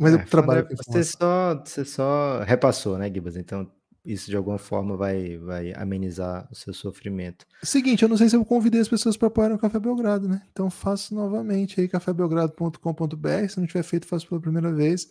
Mas 0.00 0.14
é, 0.14 0.16
eu 0.16 0.24
trabalho 0.24 0.66
com 0.66 0.74
você 0.74 1.04
só, 1.04 1.62
você 1.62 1.84
só 1.84 2.42
repassou, 2.42 2.96
né, 2.96 3.12
Gibas? 3.12 3.36
Então, 3.36 3.70
isso 4.02 4.30
de 4.30 4.36
alguma 4.36 4.56
forma 4.56 4.96
vai, 4.96 5.36
vai 5.36 5.74
amenizar 5.74 6.48
o 6.50 6.54
seu 6.54 6.72
sofrimento. 6.72 7.44
Seguinte, 7.62 8.02
eu 8.02 8.08
não 8.08 8.16
sei 8.16 8.30
se 8.30 8.34
eu 8.34 8.44
convidei 8.44 8.80
as 8.80 8.88
pessoas 8.88 9.14
para 9.14 9.28
apoiar 9.28 9.52
o 9.52 9.58
Café 9.58 9.78
Belgrado, 9.78 10.26
né? 10.26 10.42
Então 10.50 10.70
faço 10.70 11.14
novamente 11.14 11.80
aí, 11.80 11.86
cafébelgrado.com.br. 11.86 13.48
Se 13.48 13.60
não 13.60 13.66
tiver 13.66 13.82
feito, 13.82 14.06
faço 14.06 14.26
pela 14.26 14.40
primeira 14.40 14.72
vez. 14.72 15.06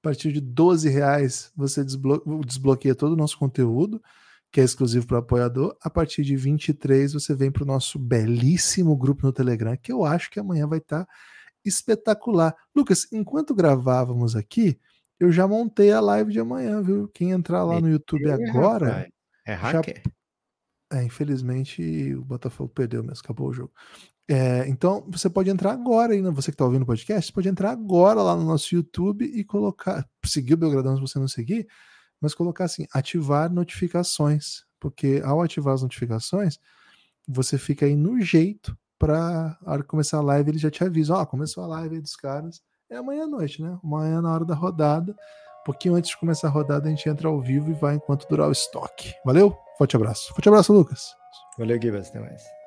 A 0.00 0.02
partir 0.02 0.32
de 0.32 0.40
12 0.40 0.88
reais 0.88 1.52
você 1.54 1.84
desblo 1.84 2.22
desbloqueia 2.46 2.94
todo 2.94 3.12
o 3.12 3.16
nosso 3.16 3.36
conteúdo, 3.36 4.02
que 4.50 4.58
é 4.58 4.64
exclusivo 4.64 5.06
para 5.06 5.16
o 5.16 5.20
apoiador. 5.20 5.76
A 5.82 5.90
partir 5.90 6.22
de 6.22 6.34
23 6.34 7.12
você 7.12 7.34
vem 7.34 7.50
para 7.50 7.62
o 7.62 7.66
nosso 7.66 7.98
belíssimo 7.98 8.96
grupo 8.96 9.26
no 9.26 9.34
Telegram, 9.34 9.76
que 9.76 9.92
eu 9.92 10.02
acho 10.02 10.30
que 10.30 10.40
amanhã 10.40 10.66
vai 10.66 10.78
estar. 10.78 11.04
Tá 11.04 11.12
espetacular. 11.64 12.54
Lucas, 12.74 13.06
enquanto 13.12 13.54
gravávamos 13.54 14.36
aqui, 14.36 14.78
eu 15.18 15.30
já 15.30 15.46
montei 15.46 15.92
a 15.92 16.00
live 16.00 16.32
de 16.32 16.40
amanhã, 16.40 16.82
viu? 16.82 17.08
Quem 17.08 17.30
entrar 17.30 17.62
lá 17.64 17.80
no 17.80 17.90
YouTube 17.90 18.28
é, 18.28 18.32
agora. 18.32 19.08
É 19.46 19.52
hacker? 19.52 20.02
Já... 20.04 20.98
É, 20.98 21.04
infelizmente 21.04 22.14
o 22.16 22.24
Botafogo 22.24 22.72
perdeu 22.74 23.02
mesmo, 23.02 23.22
acabou 23.22 23.48
o 23.48 23.52
jogo. 23.52 23.72
É, 24.28 24.66
então 24.68 25.04
você 25.08 25.28
pode 25.28 25.50
entrar 25.50 25.72
agora 25.72 26.12
aí, 26.12 26.22
você 26.22 26.50
que 26.50 26.54
está 26.54 26.64
ouvindo 26.64 26.82
o 26.82 26.86
podcast, 26.86 27.32
pode 27.32 27.48
entrar 27.48 27.70
agora 27.70 28.22
lá 28.22 28.36
no 28.36 28.44
nosso 28.44 28.74
YouTube 28.74 29.24
e 29.24 29.44
colocar, 29.44 30.08
seguir 30.24 30.54
o 30.54 30.56
Belgradão 30.56 30.94
se 30.96 31.00
você 31.00 31.18
não 31.18 31.28
seguir, 31.28 31.66
mas 32.20 32.34
colocar 32.34 32.64
assim, 32.64 32.86
ativar 32.92 33.52
notificações, 33.52 34.64
porque 34.78 35.20
ao 35.24 35.42
ativar 35.42 35.74
as 35.74 35.82
notificações, 35.82 36.58
você 37.26 37.58
fica 37.58 37.86
aí 37.86 37.94
no 37.94 38.20
jeito 38.20 38.76
para 39.00 39.56
a 39.64 39.72
hora 39.72 39.82
que 39.82 39.88
começar 39.88 40.18
a 40.18 40.22
live 40.22 40.50
ele 40.50 40.58
já 40.58 40.70
te 40.70 40.84
avisa, 40.84 41.16
ó, 41.16 41.22
oh, 41.22 41.26
começou 41.26 41.64
a 41.64 41.66
live 41.66 41.96
aí 41.96 42.02
dos 42.02 42.14
caras, 42.14 42.60
é 42.90 42.96
amanhã 42.96 43.24
à 43.24 43.26
noite, 43.26 43.62
né? 43.62 43.78
Amanhã 43.82 44.20
na 44.20 44.32
hora 44.32 44.44
da 44.44 44.54
rodada, 44.54 45.12
um 45.12 45.64
pouquinho 45.64 45.94
antes 45.94 46.10
de 46.10 46.18
começar 46.18 46.48
a 46.48 46.50
rodada 46.50 46.86
a 46.86 46.90
gente 46.90 47.08
entra 47.08 47.28
ao 47.28 47.40
vivo 47.40 47.70
e 47.70 47.74
vai 47.74 47.94
enquanto 47.94 48.28
durar 48.28 48.48
o 48.48 48.52
estoque. 48.52 49.14
Valeu? 49.24 49.56
Forte 49.78 49.96
abraço. 49.96 50.34
Forte 50.34 50.48
abraço, 50.48 50.72
Lucas. 50.72 51.14
Valeu, 51.58 51.80
Gibas, 51.80 52.10
até 52.10 52.20
mais. 52.20 52.59